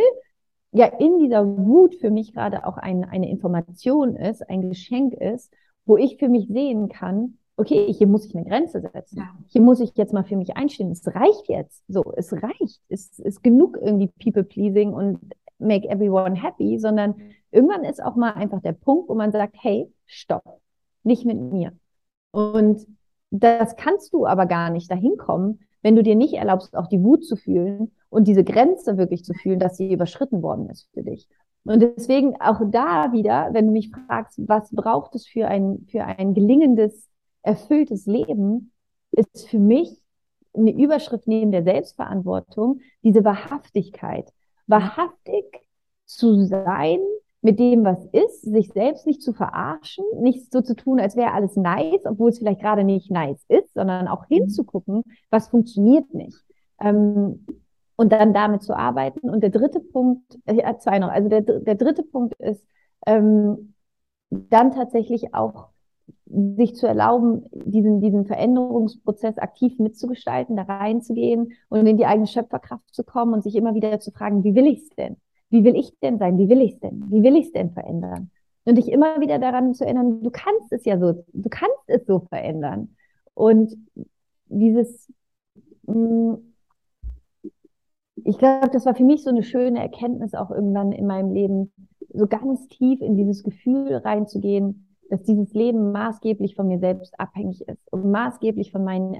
ja 0.71 0.85
in 0.85 1.17
dieser 1.17 1.45
Wut 1.45 1.95
für 1.95 2.11
mich 2.11 2.33
gerade 2.33 2.67
auch 2.67 2.77
ein, 2.77 3.03
eine 3.03 3.29
Information 3.29 4.15
ist, 4.15 4.47
ein 4.47 4.69
Geschenk 4.69 5.13
ist, 5.15 5.51
wo 5.85 5.97
ich 5.97 6.17
für 6.17 6.29
mich 6.29 6.47
sehen 6.47 6.89
kann, 6.89 7.39
okay, 7.57 7.91
hier 7.91 8.07
muss 8.07 8.25
ich 8.25 8.35
eine 8.35 8.45
Grenze 8.45 8.81
setzen. 8.81 9.17
Ja. 9.17 9.35
Hier 9.47 9.61
muss 9.61 9.79
ich 9.79 9.91
jetzt 9.95 10.13
mal 10.13 10.23
für 10.23 10.35
mich 10.35 10.55
einstehen. 10.55 10.91
Es 10.91 11.07
reicht 11.07 11.47
jetzt. 11.47 11.83
So, 11.87 12.03
es 12.15 12.33
reicht. 12.33 12.81
Es 12.89 13.19
ist 13.19 13.43
genug 13.43 13.77
irgendwie 13.81 14.11
People 14.21 14.43
pleasing 14.43 14.93
und 14.93 15.19
make 15.61 15.87
everyone 15.87 16.41
happy, 16.41 16.79
sondern 16.79 17.15
irgendwann 17.51 17.83
ist 17.83 18.03
auch 18.03 18.15
mal 18.15 18.31
einfach 18.31 18.61
der 18.61 18.73
Punkt, 18.73 19.09
wo 19.09 19.15
man 19.15 19.31
sagt, 19.31 19.55
hey, 19.59 19.91
stopp, 20.05 20.61
nicht 21.03 21.25
mit 21.25 21.39
mir. 21.39 21.73
Und 22.31 22.85
das 23.29 23.75
kannst 23.75 24.13
du 24.13 24.25
aber 24.25 24.45
gar 24.45 24.69
nicht 24.69 24.91
dahin 24.91 25.17
kommen, 25.17 25.59
wenn 25.81 25.95
du 25.95 26.03
dir 26.03 26.15
nicht 26.15 26.33
erlaubst, 26.33 26.75
auch 26.75 26.87
die 26.87 27.03
Wut 27.03 27.25
zu 27.25 27.35
fühlen 27.35 27.91
und 28.09 28.27
diese 28.27 28.43
Grenze 28.43 28.97
wirklich 28.97 29.23
zu 29.23 29.33
fühlen, 29.33 29.59
dass 29.59 29.77
sie 29.77 29.93
überschritten 29.93 30.41
worden 30.41 30.69
ist 30.69 30.89
für 30.93 31.03
dich. 31.03 31.27
Und 31.63 31.81
deswegen 31.81 32.39
auch 32.41 32.59
da 32.65 33.11
wieder, 33.11 33.49
wenn 33.53 33.67
du 33.67 33.71
mich 33.71 33.91
fragst, 33.91 34.39
was 34.47 34.71
braucht 34.71 35.15
es 35.15 35.27
für 35.27 35.47
ein, 35.47 35.85
für 35.89 36.03
ein 36.03 36.33
gelingendes, 36.33 37.07
erfülltes 37.43 38.05
Leben, 38.05 38.71
ist 39.11 39.47
für 39.47 39.59
mich 39.59 40.01
eine 40.53 40.73
Überschrift 40.73 41.27
neben 41.27 41.51
der 41.51 41.63
Selbstverantwortung 41.63 42.81
diese 43.03 43.23
Wahrhaftigkeit 43.23 44.31
wahrhaftig 44.71 45.45
zu 46.05 46.45
sein 46.45 46.99
mit 47.41 47.59
dem, 47.59 47.83
was 47.83 48.05
ist, 48.11 48.41
sich 48.41 48.69
selbst 48.69 49.05
nicht 49.07 49.21
zu 49.21 49.33
verarschen, 49.33 50.05
nicht 50.19 50.51
so 50.51 50.61
zu 50.61 50.75
tun, 50.75 50.99
als 50.99 51.15
wäre 51.15 51.33
alles 51.33 51.55
nice, 51.55 52.05
obwohl 52.05 52.29
es 52.29 52.37
vielleicht 52.37 52.61
gerade 52.61 52.83
nicht 52.83 53.09
nice 53.09 53.43
ist, 53.47 53.73
sondern 53.73 54.07
auch 54.07 54.29
mhm. 54.29 54.35
hinzugucken, 54.35 55.03
was 55.29 55.49
funktioniert 55.49 56.13
nicht. 56.13 56.37
Ähm, 56.79 57.45
und 57.95 58.11
dann 58.11 58.33
damit 58.33 58.63
zu 58.63 58.75
arbeiten. 58.75 59.29
Und 59.29 59.41
der 59.41 59.51
dritte 59.51 59.79
Punkt, 59.79 60.39
äh, 60.45 60.75
zwei 60.79 60.97
noch, 60.97 61.09
also 61.09 61.29
der, 61.29 61.41
der 61.41 61.75
dritte 61.75 62.03
Punkt 62.03 62.33
ist, 62.39 62.65
ähm, 63.05 63.75
dann 64.29 64.71
tatsächlich 64.71 65.35
auch 65.35 65.70
sich 66.25 66.75
zu 66.75 66.87
erlauben, 66.87 67.45
diesen, 67.51 68.01
diesen 68.01 68.25
Veränderungsprozess 68.25 69.37
aktiv 69.37 69.77
mitzugestalten, 69.79 70.55
da 70.55 70.63
reinzugehen 70.63 71.53
und 71.69 71.85
in 71.85 71.97
die 71.97 72.05
eigene 72.05 72.27
Schöpferkraft 72.27 72.93
zu 72.93 73.03
kommen 73.03 73.33
und 73.33 73.43
sich 73.43 73.55
immer 73.55 73.75
wieder 73.75 73.99
zu 73.99 74.11
fragen, 74.11 74.43
wie 74.43 74.55
will 74.55 74.67
ich 74.67 74.83
es 74.83 74.89
denn? 74.89 75.17
Wie 75.49 75.63
will 75.63 75.75
ich 75.75 75.97
denn 75.99 76.17
sein? 76.17 76.37
Wie 76.37 76.49
will 76.49 76.61
ich 76.61 76.73
es 76.73 76.79
denn? 76.79 77.05
Wie 77.09 77.23
will 77.23 77.35
ich 77.35 77.47
es 77.47 77.51
denn 77.51 77.71
verändern? 77.71 78.31
Und 78.63 78.77
dich 78.77 78.91
immer 78.91 79.19
wieder 79.19 79.39
daran 79.39 79.73
zu 79.73 79.83
erinnern, 79.83 80.21
du 80.21 80.29
kannst 80.29 80.71
es 80.71 80.85
ja 80.85 80.99
so, 80.99 81.23
du 81.33 81.49
kannst 81.49 81.83
es 81.87 82.05
so 82.05 82.19
verändern. 82.19 82.95
Und 83.33 83.75
dieses, 84.47 85.11
mh, 85.87 85.95
mm, 85.95 86.53
ich 88.23 88.37
glaube, 88.37 88.69
das 88.71 88.85
war 88.85 88.95
für 88.95 89.03
mich 89.03 89.23
so 89.23 89.29
eine 89.29 89.43
schöne 89.43 89.79
Erkenntnis 89.79 90.35
auch 90.35 90.51
irgendwann 90.51 90.91
in 90.91 91.07
meinem 91.07 91.31
Leben, 91.31 91.71
so 92.13 92.27
ganz 92.27 92.67
tief 92.67 93.01
in 93.01 93.15
dieses 93.15 93.43
Gefühl 93.43 93.95
reinzugehen, 93.95 94.90
dass 95.11 95.23
dieses 95.23 95.53
Leben 95.53 95.91
maßgeblich 95.91 96.55
von 96.55 96.69
mir 96.69 96.79
selbst 96.79 97.19
abhängig 97.19 97.67
ist 97.67 97.91
und 97.91 98.09
maßgeblich 98.09 98.71
von 98.71 98.85
meinen 98.85 99.13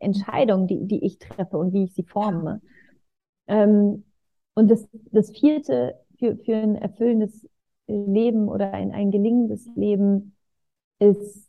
Entscheidungen, 0.00 0.66
die, 0.66 0.86
die 0.88 1.04
ich 1.04 1.18
treffe 1.18 1.56
und 1.56 1.72
wie 1.72 1.84
ich 1.84 1.94
sie 1.94 2.02
forme. 2.02 2.60
Ähm, 3.46 4.04
und 4.54 4.68
das, 4.68 4.88
das 5.12 5.30
vierte 5.30 5.94
für, 6.18 6.36
für 6.38 6.56
ein 6.56 6.74
erfüllendes 6.74 7.48
Leben 7.86 8.48
oder 8.48 8.72
ein, 8.72 8.90
ein 8.90 9.12
gelingendes 9.12 9.68
Leben 9.76 10.34
ist, 10.98 11.48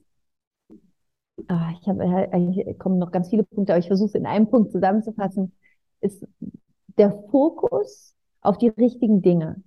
ah, 1.48 1.72
ich 1.82 1.88
habe 1.88 2.04
eigentlich 2.04 2.78
kommen 2.78 3.00
noch 3.00 3.12
ganz 3.12 3.30
viele 3.30 3.44
Punkte, 3.44 3.74
aber 3.74 3.80
ich 3.80 3.88
versuche 3.88 4.10
es 4.10 4.16
in 4.16 4.28
einem 4.28 4.48
Punkt 4.48 4.72
zusammenzufassen, 4.72 5.54
ist 6.02 6.24
der 6.98 7.12
Fokus 7.32 8.16
auf 8.42 8.60
die 8.60 8.70
richtigen 8.70 9.24
Dinge. 9.24 9.64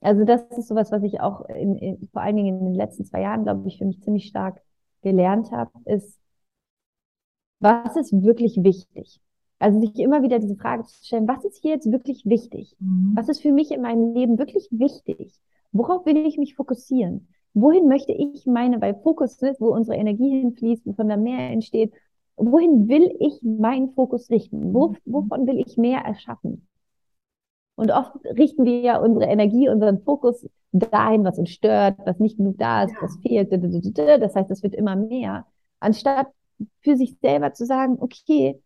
Also 0.00 0.24
das 0.24 0.42
ist 0.56 0.68
sowas, 0.68 0.92
was 0.92 1.02
ich 1.02 1.20
auch 1.20 1.46
in, 1.48 1.76
in, 1.76 2.08
vor 2.12 2.22
allen 2.22 2.36
Dingen 2.36 2.58
in 2.58 2.64
den 2.66 2.74
letzten 2.74 3.04
zwei 3.04 3.22
Jahren, 3.22 3.44
glaube 3.44 3.66
ich, 3.66 3.78
für 3.78 3.86
mich 3.86 4.02
ziemlich 4.02 4.26
stark 4.26 4.60
gelernt 5.02 5.50
habe, 5.52 5.70
ist, 5.84 6.18
was 7.60 7.96
ist 7.96 8.12
wirklich 8.12 8.62
wichtig? 8.62 9.20
Also 9.58 9.80
sich 9.80 9.98
immer 9.98 10.22
wieder 10.22 10.38
diese 10.38 10.56
Frage 10.56 10.84
zu 10.84 11.04
stellen, 11.04 11.26
was 11.26 11.44
ist 11.44 11.62
hier 11.62 11.72
jetzt 11.72 11.90
wirklich 11.90 12.26
wichtig? 12.26 12.76
Mhm. 12.78 13.12
Was 13.16 13.28
ist 13.28 13.40
für 13.40 13.52
mich 13.52 13.70
in 13.70 13.80
meinem 13.80 14.14
Leben 14.14 14.38
wirklich 14.38 14.68
wichtig? 14.70 15.32
Worauf 15.72 16.04
will 16.04 16.18
ich 16.18 16.36
mich 16.36 16.54
fokussieren? 16.54 17.28
Wohin 17.54 17.88
möchte 17.88 18.12
ich 18.12 18.44
meine, 18.44 18.80
weil 18.82 18.94
Fokus 18.96 19.40
ist, 19.40 19.60
wo 19.60 19.68
unsere 19.68 19.96
Energie 19.96 20.40
hinfließt, 20.40 20.86
wovon 20.86 21.08
da 21.08 21.16
mehr 21.16 21.50
entsteht. 21.50 21.92
Wohin 22.36 22.88
will 22.88 23.16
ich 23.18 23.40
meinen 23.42 23.90
Fokus 23.94 24.28
richten? 24.28 24.74
Wo, 24.74 24.88
mhm. 24.88 24.96
wovon 25.06 25.46
will 25.46 25.58
ich 25.58 25.78
mehr 25.78 26.00
erschaffen? 26.00 26.66
Und 27.76 27.90
oft 27.90 28.12
richten 28.24 28.64
wir 28.64 28.80
ja 28.80 28.98
unsere 28.98 29.26
Energie, 29.26 29.68
unseren 29.68 30.00
Fokus 30.00 30.48
dahin, 30.72 31.24
was 31.24 31.38
uns 31.38 31.50
stört, 31.50 31.98
was 32.04 32.18
nicht 32.18 32.38
genug 32.38 32.58
da 32.58 32.84
ist, 32.84 32.94
was 33.00 33.18
fehlt. 33.18 33.52
Das 33.52 34.34
heißt, 34.34 34.50
es 34.50 34.62
wird 34.62 34.74
immer 34.74 34.96
mehr. 34.96 35.46
Anstatt 35.78 36.28
für 36.80 36.96
sich 36.96 37.16
selber 37.20 37.52
zu 37.52 37.66
sagen, 37.66 37.98
okay, 38.00 38.60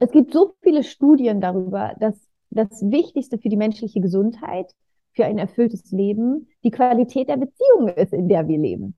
es 0.00 0.10
gibt 0.10 0.32
so 0.32 0.54
viele 0.62 0.82
Studien 0.82 1.40
darüber, 1.40 1.94
dass 2.00 2.28
das 2.50 2.82
Wichtigste 2.82 3.38
für 3.38 3.48
die 3.48 3.56
menschliche 3.56 4.00
Gesundheit, 4.00 4.74
für 5.12 5.24
ein 5.24 5.38
erfülltes 5.38 5.92
Leben, 5.92 6.48
die 6.64 6.70
Qualität 6.70 7.28
der 7.28 7.36
Beziehung 7.36 7.88
ist, 7.88 8.12
in 8.12 8.28
der 8.28 8.48
wir 8.48 8.58
leben. 8.58 8.96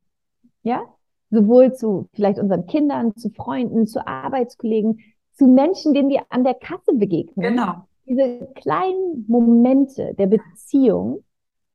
Ja? 0.62 0.82
Sowohl 1.30 1.74
zu 1.74 2.08
vielleicht 2.14 2.38
unseren 2.38 2.66
Kindern, 2.66 3.14
zu 3.16 3.28
Freunden, 3.30 3.86
zu 3.86 4.06
Arbeitskollegen, 4.06 5.00
zu 5.32 5.46
Menschen, 5.46 5.92
denen 5.92 6.08
wir 6.08 6.22
an 6.30 6.44
der 6.44 6.54
Kasse 6.54 6.94
begegnen. 6.94 7.54
Genau 7.54 7.84
diese 8.06 8.48
kleinen 8.54 9.24
Momente 9.28 10.14
der 10.14 10.26
Beziehung, 10.26 11.24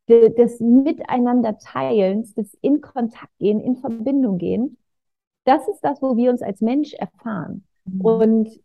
de, 0.07 0.33
des 0.33 0.59
Miteinanderteilens, 0.59 2.33
des 2.33 2.53
in 2.62 2.81
Kontakt 2.81 3.38
gehen, 3.39 3.59
in 3.59 3.77
Verbindung 3.77 4.38
gehen, 4.38 4.77
das 5.45 5.67
ist 5.67 5.81
das, 5.81 6.01
wo 6.01 6.17
wir 6.17 6.29
uns 6.29 6.41
als 6.41 6.62
Mensch 6.62 6.93
erfahren. 6.93 7.63
Mhm. 7.86 8.01
Und 8.01 8.62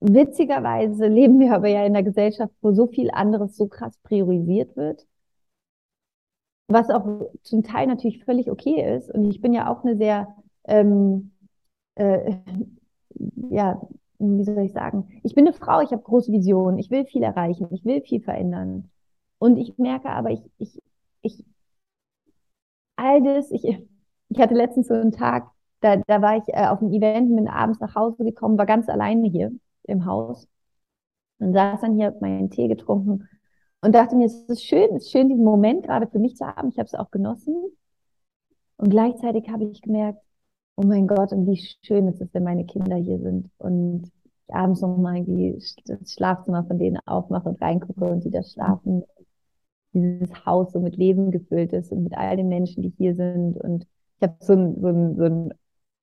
witzigerweise 0.00 1.06
leben 1.06 1.40
wir 1.40 1.54
aber 1.54 1.68
ja 1.68 1.80
in 1.86 1.94
einer 1.94 2.02
Gesellschaft, 2.02 2.52
wo 2.60 2.72
so 2.72 2.86
viel 2.86 3.10
anderes 3.10 3.56
so 3.56 3.68
krass 3.68 3.96
priorisiert 4.02 4.76
wird. 4.76 5.06
Was 6.68 6.90
auch 6.90 7.30
zum 7.42 7.62
Teil 7.62 7.86
natürlich 7.86 8.24
völlig 8.24 8.50
okay 8.50 8.96
ist. 8.96 9.10
Und 9.10 9.30
ich 9.30 9.40
bin 9.40 9.52
ja 9.52 9.70
auch 9.70 9.84
eine 9.84 9.96
sehr, 9.96 10.34
ähm, 10.64 11.32
äh, 11.94 12.36
ja, 13.50 13.80
wie 14.38 14.44
soll 14.44 14.58
ich 14.60 14.72
sagen, 14.72 15.08
ich 15.22 15.34
bin 15.34 15.46
eine 15.46 15.54
Frau, 15.54 15.80
ich 15.80 15.92
habe 15.92 16.02
große 16.02 16.32
Visionen, 16.32 16.78
ich 16.78 16.90
will 16.90 17.04
viel 17.06 17.22
erreichen, 17.22 17.68
ich 17.72 17.84
will 17.84 18.02
viel 18.02 18.20
verändern. 18.20 18.90
Und 19.38 19.56
ich 19.58 19.76
merke 19.78 20.10
aber, 20.10 20.30
ich, 20.30 20.42
ich, 20.58 20.80
ich, 21.22 21.44
all 22.96 23.22
das, 23.22 23.50
ich, 23.50 23.64
ich 24.28 24.40
hatte 24.40 24.54
letztens 24.54 24.88
so 24.88 24.94
einen 24.94 25.12
Tag, 25.12 25.50
da, 25.80 25.96
da 26.06 26.22
war 26.22 26.36
ich 26.36 26.44
äh, 26.48 26.66
auf 26.66 26.80
einem 26.80 26.92
Event, 26.92 27.34
bin 27.34 27.48
abends 27.48 27.80
nach 27.80 27.94
Hause 27.94 28.24
gekommen, 28.24 28.58
war 28.58 28.66
ganz 28.66 28.88
alleine 28.88 29.28
hier 29.28 29.52
im 29.84 30.06
Haus 30.06 30.46
und 31.38 31.52
saß 31.52 31.80
dann 31.80 31.96
hier, 31.96 32.14
meinen 32.20 32.50
Tee 32.50 32.68
getrunken 32.68 33.28
und 33.82 33.94
dachte 33.94 34.16
mir, 34.16 34.26
es 34.26 34.44
ist 34.48 34.64
schön, 34.64 34.94
es 34.96 35.04
ist 35.04 35.12
schön, 35.12 35.28
diesen 35.28 35.44
Moment 35.44 35.84
gerade 35.84 36.06
für 36.06 36.18
mich 36.20 36.36
zu 36.36 36.46
haben. 36.46 36.68
Ich 36.68 36.78
habe 36.78 36.86
es 36.86 36.94
auch 36.94 37.10
genossen. 37.10 37.56
Und 38.76 38.90
gleichzeitig 38.90 39.48
habe 39.48 39.64
ich 39.64 39.82
gemerkt, 39.82 40.20
oh 40.76 40.82
mein 40.82 41.06
Gott, 41.06 41.32
und 41.32 41.46
wie 41.46 41.56
schön 41.56 42.08
ist 42.08 42.20
es, 42.20 42.32
wenn 42.32 42.44
meine 42.44 42.64
Kinder 42.64 42.96
hier 42.96 43.18
sind 43.18 43.50
und 43.58 44.10
ich 44.48 44.54
abends 44.54 44.80
nochmal 44.80 45.16
irgendwie 45.18 45.58
das 45.86 46.12
Schlafzimmer 46.12 46.64
von 46.64 46.78
denen 46.78 46.98
aufmache 47.06 47.48
und 47.48 47.60
reingucke 47.62 48.04
und 48.04 48.24
die 48.24 48.30
da 48.30 48.42
schlafen. 48.42 49.04
Dieses 49.94 50.46
Haus 50.46 50.72
so 50.72 50.80
mit 50.80 50.96
Leben 50.96 51.30
gefüllt 51.30 51.72
ist 51.72 51.92
und 51.92 52.04
mit 52.04 52.16
all 52.16 52.36
den 52.36 52.48
Menschen, 52.48 52.82
die 52.82 52.94
hier 52.96 53.14
sind. 53.14 53.58
Und 53.58 53.86
ich 54.18 54.22
habe 54.22 54.36
so 54.40 54.54
ein, 54.54 54.80
so 54.80 54.88
ein, 54.88 55.16
so 55.16 55.24
ein, 55.24 55.54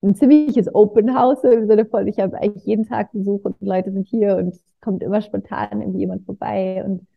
ein 0.03 0.15
ziemliches 0.15 0.73
Open 0.73 1.15
House 1.17 1.43
im 1.43 1.67
Sinne 1.67 1.85
von, 1.85 2.07
ich 2.07 2.19
habe 2.19 2.37
eigentlich 2.37 2.65
jeden 2.65 2.85
Tag 2.85 3.11
Besuch 3.11 3.43
und 3.45 3.59
Leute 3.61 3.91
sind 3.91 4.07
hier 4.07 4.37
und 4.37 4.49
es 4.49 4.63
kommt 4.81 5.03
immer 5.03 5.21
spontan 5.21 5.81
irgendwie 5.81 5.99
jemand 6.01 6.25
vorbei. 6.25 6.83
Und 6.85 7.07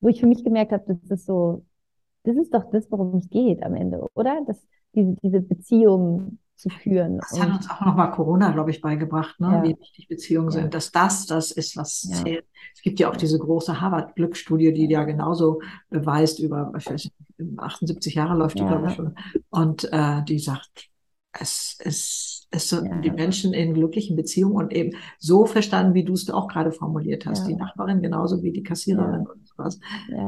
wo 0.00 0.08
ich 0.08 0.20
für 0.20 0.26
mich 0.28 0.44
gemerkt 0.44 0.72
habe, 0.72 0.84
das 0.86 1.10
ist 1.10 1.26
so, 1.26 1.64
das 2.24 2.36
ist 2.36 2.54
doch 2.54 2.70
das, 2.70 2.90
worum 2.90 3.16
es 3.16 3.28
geht 3.30 3.62
am 3.62 3.74
Ende, 3.74 4.06
oder? 4.14 4.40
Das, 4.46 4.64
diese, 4.94 5.14
diese 5.22 5.40
Beziehung 5.40 6.38
zu 6.56 6.70
führen. 6.70 7.18
Das 7.18 7.40
hat 7.40 7.50
uns 7.50 7.70
auch 7.70 7.80
nochmal 7.82 8.10
Corona, 8.10 8.50
glaube 8.50 8.70
ich, 8.70 8.80
beigebracht, 8.80 9.38
ne? 9.40 9.52
Ja. 9.52 9.62
wie 9.62 9.78
wichtig 9.78 10.08
Beziehungen 10.08 10.50
ja. 10.50 10.62
sind, 10.62 10.74
dass 10.74 10.90
das 10.90 11.26
das 11.26 11.50
ist, 11.50 11.76
was 11.76 12.08
ja. 12.10 12.16
zählt. 12.16 12.46
Es 12.74 12.82
gibt 12.82 12.98
ja 12.98 13.10
auch 13.10 13.16
diese 13.16 13.38
große 13.38 13.80
Harvard-Glücksstudie, 13.80 14.72
die 14.72 14.88
ja 14.88 15.04
genauso 15.04 15.60
beweist, 15.90 16.40
über 16.40 16.72
ich 16.76 16.86
weiß 16.86 17.04
nicht, 17.04 17.14
78 17.58 18.14
Jahre 18.14 18.36
läuft 18.36 18.58
die, 18.58 18.64
glaube 18.64 18.88
ich, 18.88 18.94
schon. 18.94 19.14
Und 19.50 19.88
äh, 19.92 20.22
die 20.24 20.38
sagt, 20.38 20.88
es 21.38 21.78
ist 21.84 22.36
es 22.50 22.68
sind 22.68 22.86
ja. 22.86 23.00
die 23.00 23.10
Menschen 23.10 23.52
in 23.52 23.74
glücklichen 23.74 24.16
Beziehungen 24.16 24.56
und 24.56 24.72
eben 24.72 24.96
so 25.18 25.46
verstanden, 25.46 25.94
wie 25.94 26.04
du 26.04 26.12
es 26.12 26.30
auch 26.30 26.48
gerade 26.48 26.70
formuliert 26.70 27.26
hast. 27.26 27.42
Ja. 27.42 27.48
Die 27.48 27.54
Nachbarin 27.54 28.02
genauso 28.02 28.42
wie 28.42 28.52
die 28.52 28.62
Kassiererin 28.62 29.24
ja. 29.24 29.32
und 29.32 29.46
sowas. 29.46 29.80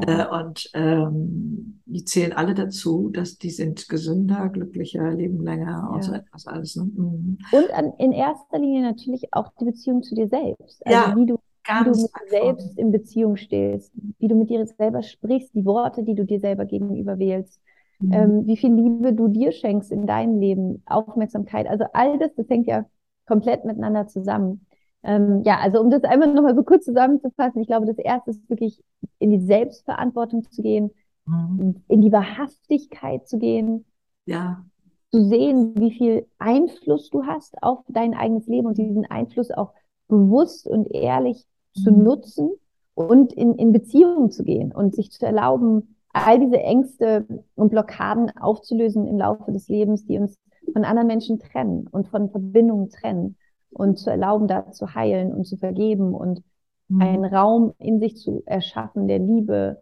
Äh, 0.05 0.25
und 0.27 0.69
ähm, 0.73 1.81
die 1.85 2.03
zählen 2.03 2.33
alle 2.33 2.53
dazu, 2.53 3.09
dass 3.09 3.37
die 3.37 3.49
sind 3.49 3.87
gesünder, 3.87 4.49
glücklicher, 4.49 5.11
leben 5.11 5.41
länger 5.41 5.89
und 5.93 6.03
so 6.03 6.13
etwas 6.13 6.45
alles. 6.45 6.75
Ne? 6.75 6.83
Mhm. 6.83 7.37
Und 7.51 7.73
an, 7.73 7.93
in 7.97 8.11
erster 8.11 8.59
Linie 8.59 8.81
natürlich 8.81 9.33
auch 9.33 9.51
die 9.59 9.65
Beziehung 9.65 10.03
zu 10.03 10.13
dir 10.13 10.27
selbst. 10.27 10.85
Also 10.85 10.97
ja. 10.97 11.15
wie 11.15 11.25
du 11.25 11.39
wie 11.67 11.83
du 11.83 11.91
mit 11.91 11.99
dir 11.99 12.29
selbst 12.29 12.79
in 12.79 12.91
Beziehung 12.91 13.35
stehst, 13.35 13.91
wie 14.17 14.27
du 14.27 14.35
mit 14.35 14.49
dir 14.49 14.65
selber 14.65 15.03
sprichst, 15.03 15.53
die 15.53 15.65
Worte, 15.65 16.03
die 16.03 16.15
du 16.15 16.25
dir 16.25 16.39
selber 16.39 16.65
gegenüber 16.65 17.19
wählst, 17.19 17.61
Mhm. 17.99 18.13
Ähm, 18.13 18.47
wie 18.47 18.57
viel 18.57 18.73
Liebe 18.73 19.13
du 19.13 19.27
dir 19.27 19.51
schenkst 19.51 19.91
in 19.91 20.07
deinem 20.07 20.39
Leben, 20.39 20.81
Aufmerksamkeit. 20.85 21.67
Also 21.67 21.85
all 21.93 22.17
das, 22.17 22.33
das 22.35 22.49
hängt 22.49 22.67
ja 22.67 22.85
komplett 23.25 23.65
miteinander 23.65 24.07
zusammen. 24.07 24.65
Ähm, 25.03 25.43
ja, 25.45 25.59
also 25.59 25.79
um 25.79 25.89
das 25.89 26.03
einmal 26.03 26.33
nochmal 26.33 26.55
so 26.55 26.63
kurz 26.63 26.85
zusammenzufassen, 26.85 27.61
ich 27.61 27.67
glaube, 27.67 27.85
das 27.85 27.97
erste 27.97 28.31
ist 28.31 28.49
wirklich 28.49 28.81
in 29.19 29.31
die 29.31 29.39
Selbstverantwortung 29.39 30.49
zu 30.49 30.61
gehen, 30.61 30.91
mhm. 31.25 31.83
in 31.87 32.01
die 32.01 32.11
Wahrhaftigkeit 32.11 33.27
zu 33.27 33.37
gehen. 33.37 33.85
Ja. 34.25 34.65
Zu 35.11 35.25
sehen, 35.25 35.73
wie 35.75 35.91
viel 35.91 36.27
Einfluss 36.37 37.09
du 37.09 37.25
hast 37.25 37.61
auf 37.63 37.79
dein 37.87 38.13
eigenes 38.13 38.47
Leben 38.47 38.67
und 38.67 38.77
diesen 38.77 39.05
Einfluss 39.05 39.51
auch 39.51 39.73
bewusst 40.07 40.67
und 40.67 40.91
ehrlich 40.91 41.45
mhm. 41.75 41.81
zu 41.81 41.91
nutzen 41.91 42.49
und 42.93 43.33
in, 43.33 43.55
in 43.55 43.71
Beziehung 43.71 44.31
zu 44.31 44.43
gehen 44.43 44.71
und 44.71 44.95
sich 44.95 45.11
zu 45.11 45.25
erlauben, 45.25 45.95
all 46.13 46.39
diese 46.39 46.59
Ängste 46.59 47.25
und 47.55 47.69
Blockaden 47.69 48.35
aufzulösen 48.37 49.07
im 49.07 49.17
Laufe 49.17 49.51
des 49.51 49.67
Lebens, 49.67 50.05
die 50.05 50.17
uns 50.17 50.37
von 50.73 50.85
anderen 50.85 51.07
Menschen 51.07 51.39
trennen 51.39 51.87
und 51.87 52.07
von 52.07 52.29
Verbindungen 52.29 52.89
trennen 52.89 53.37
und 53.71 53.97
zu 53.97 54.09
erlauben, 54.09 54.47
da 54.47 54.71
zu 54.71 54.93
heilen 54.95 55.33
und 55.33 55.45
zu 55.45 55.57
vergeben 55.57 56.13
und 56.13 56.43
mhm. 56.87 57.01
einen 57.01 57.25
Raum 57.25 57.73
in 57.77 57.99
sich 57.99 58.17
zu 58.17 58.43
erschaffen, 58.45 59.07
der 59.07 59.19
Liebe, 59.19 59.81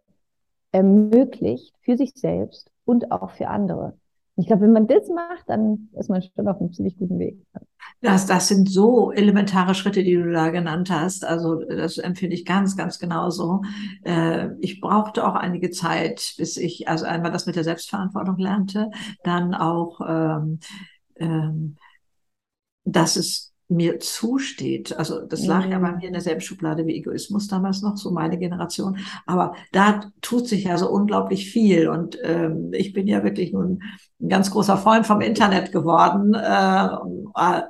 ermöglicht 0.72 1.76
für 1.82 1.98
sich 1.98 2.14
selbst 2.14 2.70
und 2.86 3.12
auch 3.12 3.32
für 3.32 3.48
andere. 3.48 3.98
Ich 4.40 4.46
glaube, 4.46 4.62
wenn 4.64 4.72
man 4.72 4.88
das 4.88 5.10
macht, 5.10 5.50
dann 5.50 5.90
ist 5.98 6.10
man 6.10 6.22
schon 6.22 6.48
auf 6.48 6.60
einem 6.60 6.72
ziemlich 6.72 6.98
guten 6.98 7.18
Weg. 7.18 7.38
Das, 8.02 8.28
das 8.28 8.48
sind 8.48 8.70
so 8.70 9.12
elementare 9.12 9.74
Schritte, 9.74 10.04
die 10.04 10.14
du 10.14 10.32
da 10.32 10.50
genannt 10.50 10.92
hast. 10.92 11.26
Also 11.26 11.56
das 11.56 11.98
empfinde 11.98 12.36
ich 12.36 12.46
ganz, 12.46 12.78
ganz 12.78 13.00
genauso. 13.00 13.64
Äh, 14.04 14.50
ich 14.60 14.80
brauchte 14.80 15.28
auch 15.28 15.34
einige 15.34 15.72
Zeit, 15.72 16.36
bis 16.38 16.58
ich 16.58 16.88
also 16.88 17.06
einmal 17.06 17.32
das 17.32 17.48
mit 17.48 17.56
der 17.56 17.64
Selbstverantwortung 17.64 18.38
lernte, 18.38 18.92
dann 19.24 19.56
auch, 19.56 20.00
ähm, 20.08 20.60
ähm, 21.16 21.78
dass 22.84 23.16
es 23.16 23.54
mir 23.70 24.00
zusteht. 24.00 24.98
Also 24.98 25.22
das 25.26 25.46
lag 25.46 25.68
ja 25.68 25.80
bei 25.80 25.92
mhm. 25.92 25.98
mir 25.98 26.08
in 26.08 26.14
derselben 26.14 26.42
Schublade 26.42 26.86
wie 26.86 26.96
Egoismus 26.96 27.48
damals 27.48 27.82
noch, 27.82 27.98
so 27.98 28.12
meine 28.12 28.38
Generation. 28.38 28.98
Aber 29.26 29.56
da 29.72 30.12
tut 30.22 30.48
sich 30.48 30.66
ja 30.66 30.78
so 30.78 30.90
unglaublich 30.90 31.52
viel. 31.52 31.90
Und 31.90 32.18
ähm, 32.24 32.72
ich 32.74 32.94
bin 32.94 33.08
ja 33.08 33.24
wirklich 33.24 33.52
nun 33.52 33.82
ein 34.22 34.30
ganz 34.30 34.52
großer 34.52 34.78
Freund 34.78 35.06
vom 35.06 35.22
Internet 35.22 35.72
geworden 35.72 36.34
äh, 36.34 36.88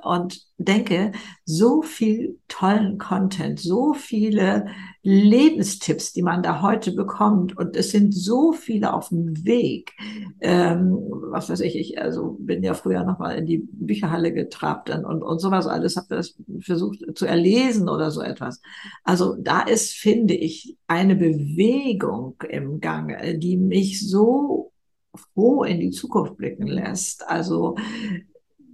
und 0.04 0.39
denke, 0.58 1.12
so 1.46 1.82
viel 1.82 2.39
tollen 2.48 2.98
Content, 3.00 3.60
so 3.60 3.94
viele 3.94 4.68
Lebenstipps, 5.10 6.12
die 6.12 6.22
man 6.22 6.44
da 6.44 6.62
heute 6.62 6.92
bekommt. 6.92 7.58
Und 7.58 7.78
es 7.78 7.92
sind 7.92 8.14
so 8.14 8.52
viele 8.52 8.94
auf 8.94 9.08
dem 9.08 9.46
Weg. 9.46 9.94
Ähm, 10.42 10.98
was 11.32 11.50
weiß 11.50 11.62
ich, 11.62 11.78
ich 11.78 12.02
also 12.02 12.36
bin 12.42 12.62
ja 12.62 12.74
früher 12.74 13.06
nochmal 13.06 13.38
in 13.38 13.46
die 13.46 13.60
Bücherhalle 13.72 14.34
getrabt 14.34 14.90
und, 14.90 15.06
und, 15.06 15.40
sowas 15.40 15.66
alles, 15.66 15.96
habe 15.96 16.08
das 16.10 16.36
versucht 16.60 17.00
zu 17.16 17.26
erlesen 17.26 17.88
oder 17.88 18.12
so 18.12 18.22
etwas. 18.22 18.62
Also 19.06 19.38
da 19.40 19.62
ist, 19.62 19.94
finde 19.94 20.34
ich, 20.34 20.78
eine 20.88 21.16
Bewegung 21.16 22.36
im 22.50 22.82
Gange, 22.82 23.38
die 23.38 23.56
mich 23.56 24.06
so 24.10 24.74
froh 25.16 25.64
in 25.64 25.80
die 25.80 25.92
Zukunft 25.92 26.36
blicken 26.36 26.68
lässt. 26.68 27.26
Also 27.30 27.78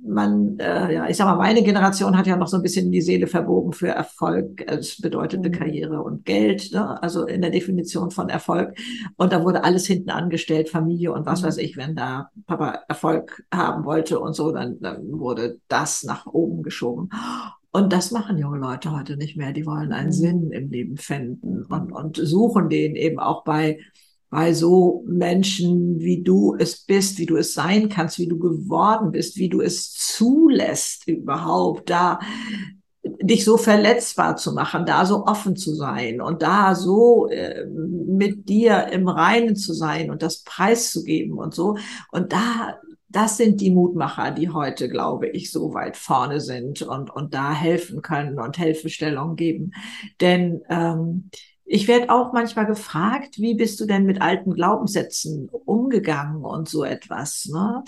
man, 0.05 0.60
äh, 0.60 0.93
ja, 0.93 1.10
ich 1.10 1.17
sag 1.17 1.25
mal, 1.25 1.38
meine 1.38 1.63
Generation 1.63 2.17
hat 2.17 2.27
ja 2.27 2.36
noch 2.36 2.48
so 2.48 2.57
ein 2.57 2.63
bisschen 2.63 2.91
die 2.91 3.01
Seele 3.01 3.27
verbogen 3.27 3.74
für 3.74 3.88
Erfolg. 3.88 4.63
Es 4.67 5.00
bedeutete 5.01 5.50
mhm. 5.50 5.53
Karriere 5.53 6.01
und 6.01 6.25
Geld, 6.25 6.72
ne? 6.74 7.01
also 7.01 7.25
in 7.25 7.41
der 7.41 7.51
Definition 7.51 8.12
von 8.12 8.29
Erfolg. 8.29 8.77
Und 9.15 9.31
da 9.31 9.43
wurde 9.43 9.63
alles 9.63 9.86
hinten 9.86 10.10
angestellt, 10.10 10.69
Familie 10.69 11.13
und 11.13 11.25
was 11.25 11.41
mhm. 11.41 11.48
weiß 11.48 11.57
ich, 11.57 11.77
wenn 11.77 11.95
da 11.95 12.29
Papa 12.45 12.79
Erfolg 12.88 13.43
haben 13.53 13.86
wollte 13.86 14.19
und 14.19 14.33
so, 14.33 14.51
dann, 14.51 14.79
dann 14.81 15.19
wurde 15.19 15.60
das 15.67 16.03
nach 16.03 16.25
oben 16.25 16.63
geschoben. 16.63 17.10
Und 17.72 17.91
das 17.91 18.12
machen 18.12 18.38
junge 18.38 18.60
Leute 18.60 18.91
heute 18.91 19.17
nicht 19.17 19.36
mehr. 19.36 19.51
Die 19.51 19.65
wollen 19.65 19.93
einen 19.93 20.07
mhm. 20.07 20.12
Sinn 20.12 20.51
im 20.51 20.69
Leben 20.69 20.98
finden 20.98 21.63
und, 21.63 21.91
und 21.91 22.17
suchen 22.17 22.69
den 22.69 22.95
eben 22.95 23.19
auch 23.19 23.43
bei 23.43 23.79
bei 24.34 24.52
so 24.52 25.04
Menschen, 25.06 26.00
wie 26.00 26.24
du 26.24 26.56
es 26.58 26.86
bist, 26.86 27.20
wie 27.20 27.28
du 27.28 27.38
es 27.38 27.54
sein 27.54 27.88
kannst, 27.88 28.18
wie 28.18 28.28
du 28.28 28.40
geworden 28.40 29.12
bist, 29.12 29.38
wie 29.38 29.48
du 29.48 29.62
es 29.62 29.94
zulässt 29.94 31.08
überhaupt, 31.08 31.92
da 31.92 32.20
dich 33.04 33.46
so 33.46 33.58
verletzbar 33.58 34.36
zu 34.36 34.54
machen, 34.54 34.88
da 34.88 35.06
so 35.06 35.28
offen 35.28 35.56
zu 35.56 35.75
sein 35.75 36.20
und 36.20 36.42
da 36.42 36.74
so 36.74 37.28
äh, 37.28 37.68
mit 37.68 38.50
dir 38.50 38.88
im 38.88 39.08
Reinen 39.08 39.56
zu 39.56 39.72
sein 39.72 40.10
und 40.10 40.24
das 40.24 40.42
preiszugeben 40.42 41.38
und 41.38 41.54
so. 41.54 41.78
Und 42.12 42.34
da, 42.34 42.80
das 43.10 43.38
sind 43.38 43.62
die 43.62 43.70
Mutmacher, 43.70 44.32
die 44.32 44.50
heute, 44.50 44.90
glaube 44.90 45.28
ich, 45.28 45.52
so 45.52 45.75
weit 45.75 45.96
vorne 45.96 46.40
sind 46.42 46.82
und, 46.82 47.12
und 47.12 47.36
da 47.36 47.54
helfen 47.54 48.02
können 48.02 48.40
und 48.40 48.58
Hilfestellung 48.58 49.36
geben. 49.36 49.74
Denn 50.22 50.62
ähm, 50.70 51.30
ich 51.65 51.88
werde 51.88 52.12
auch 52.12 52.34
manchmal 52.34 52.65
gefragt, 52.65 53.39
wie 53.39 53.55
bist 53.55 53.79
du 53.79 53.86
denn 53.86 54.05
mit 54.05 54.22
alten 54.22 54.53
Glaubenssätzen 54.53 55.50
umgegangen 55.50 56.43
und 56.43 56.67
so 56.67 56.84
etwas. 56.84 57.50
Ne? 57.51 57.84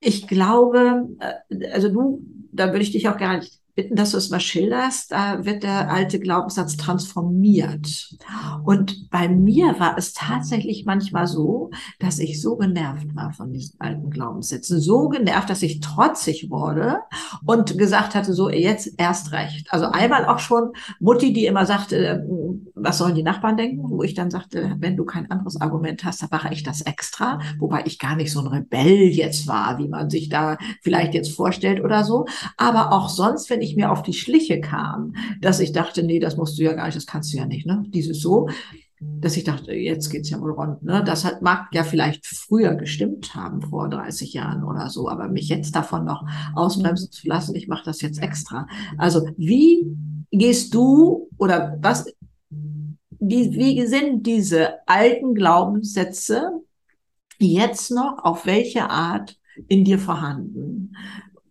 Ich 0.00 0.26
glaube, 0.26 1.08
äh, 1.20 1.70
also 1.70 1.88
du, 1.88 2.22
da 2.52 2.68
würde 2.68 2.82
ich 2.82 2.92
dich 2.92 3.08
auch 3.08 3.16
gerne 3.16 3.40
bitten, 3.40 3.63
dass 3.90 4.12
du 4.12 4.18
es 4.18 4.30
mal 4.30 4.40
schilderst. 4.40 5.12
Da 5.12 5.44
wird 5.44 5.62
der 5.62 5.90
alte 5.90 6.20
Glaubenssatz 6.20 6.76
transformiert. 6.76 8.16
Und 8.64 9.10
bei 9.10 9.28
mir 9.28 9.78
war 9.78 9.98
es 9.98 10.12
tatsächlich 10.12 10.84
manchmal 10.86 11.26
so, 11.26 11.70
dass 11.98 12.18
ich 12.18 12.40
so 12.40 12.56
genervt 12.56 13.14
war 13.14 13.32
von 13.32 13.52
diesen 13.52 13.80
alten 13.80 14.10
Glaubenssätzen. 14.10 14.80
So 14.80 15.08
genervt, 15.08 15.50
dass 15.50 15.62
ich 15.62 15.80
trotzig 15.80 16.50
wurde 16.50 16.98
und 17.44 17.76
gesagt 17.78 18.14
hatte, 18.14 18.32
so 18.32 18.48
jetzt 18.48 18.92
erst 18.96 19.32
recht. 19.32 19.66
Also 19.70 19.86
einmal 19.86 20.26
auch 20.26 20.38
schon 20.38 20.72
Mutti, 21.00 21.32
die 21.32 21.46
immer 21.46 21.66
sagte, 21.66 21.96
ähm, 21.96 22.68
was 22.74 22.98
sollen 22.98 23.14
die 23.14 23.22
Nachbarn 23.22 23.56
denken? 23.56 23.90
Wo 23.90 24.02
ich 24.02 24.14
dann 24.14 24.30
sagte, 24.30 24.76
wenn 24.78 24.96
du 24.96 25.04
kein 25.04 25.30
anderes 25.30 25.60
Argument 25.60 26.04
hast, 26.04 26.22
dann 26.22 26.28
mache 26.30 26.52
ich 26.52 26.62
das 26.62 26.82
extra. 26.82 27.40
Wobei 27.58 27.82
ich 27.86 27.98
gar 27.98 28.16
nicht 28.16 28.32
so 28.32 28.40
ein 28.40 28.46
Rebell 28.46 29.08
jetzt 29.08 29.46
war, 29.46 29.78
wie 29.78 29.88
man 29.88 30.10
sich 30.10 30.28
da 30.28 30.58
vielleicht 30.82 31.14
jetzt 31.14 31.34
vorstellt 31.34 31.82
oder 31.82 32.04
so. 32.04 32.26
Aber 32.56 32.92
auch 32.92 33.08
sonst, 33.08 33.50
wenn 33.50 33.63
ich 33.64 33.76
mir 33.76 33.90
auf 33.90 34.02
die 34.02 34.12
Schliche 34.12 34.60
kam, 34.60 35.14
dass 35.40 35.60
ich 35.60 35.72
dachte, 35.72 36.02
nee, 36.02 36.20
das 36.20 36.36
musst 36.36 36.58
du 36.58 36.62
ja 36.62 36.72
gar 36.72 36.86
nicht, 36.86 36.96
das 36.96 37.06
kannst 37.06 37.32
du 37.32 37.38
ja 37.38 37.46
nicht, 37.46 37.66
ne? 37.66 37.84
Dieses 37.88 38.20
so, 38.20 38.48
dass 39.00 39.36
ich 39.36 39.44
dachte, 39.44 39.72
jetzt 39.72 40.10
geht's 40.10 40.30
ja 40.30 40.40
wohl 40.40 40.52
rund, 40.52 40.82
ne? 40.82 41.02
Das 41.04 41.24
hat, 41.24 41.42
mag 41.42 41.68
ja 41.72 41.82
vielleicht 41.82 42.26
früher 42.26 42.74
gestimmt 42.74 43.34
haben, 43.34 43.62
vor 43.62 43.88
30 43.88 44.32
Jahren 44.32 44.64
oder 44.64 44.88
so, 44.90 45.08
aber 45.08 45.28
mich 45.28 45.48
jetzt 45.48 45.74
davon 45.74 46.04
noch 46.04 46.24
ausbremsen 46.54 47.10
zu 47.10 47.28
lassen, 47.28 47.54
ich 47.54 47.68
mache 47.68 47.84
das 47.84 48.00
jetzt 48.00 48.22
extra. 48.22 48.66
Also, 48.98 49.26
wie 49.36 49.86
gehst 50.30 50.74
du 50.74 51.28
oder 51.38 51.76
was, 51.80 52.06
wie, 52.50 53.52
wie 53.52 53.86
sind 53.86 54.26
diese 54.26 54.86
alten 54.86 55.34
Glaubenssätze 55.34 56.50
jetzt 57.38 57.90
noch 57.90 58.18
auf 58.22 58.46
welche 58.46 58.90
Art 58.90 59.38
in 59.68 59.84
dir 59.84 59.98
vorhanden? 59.98 60.94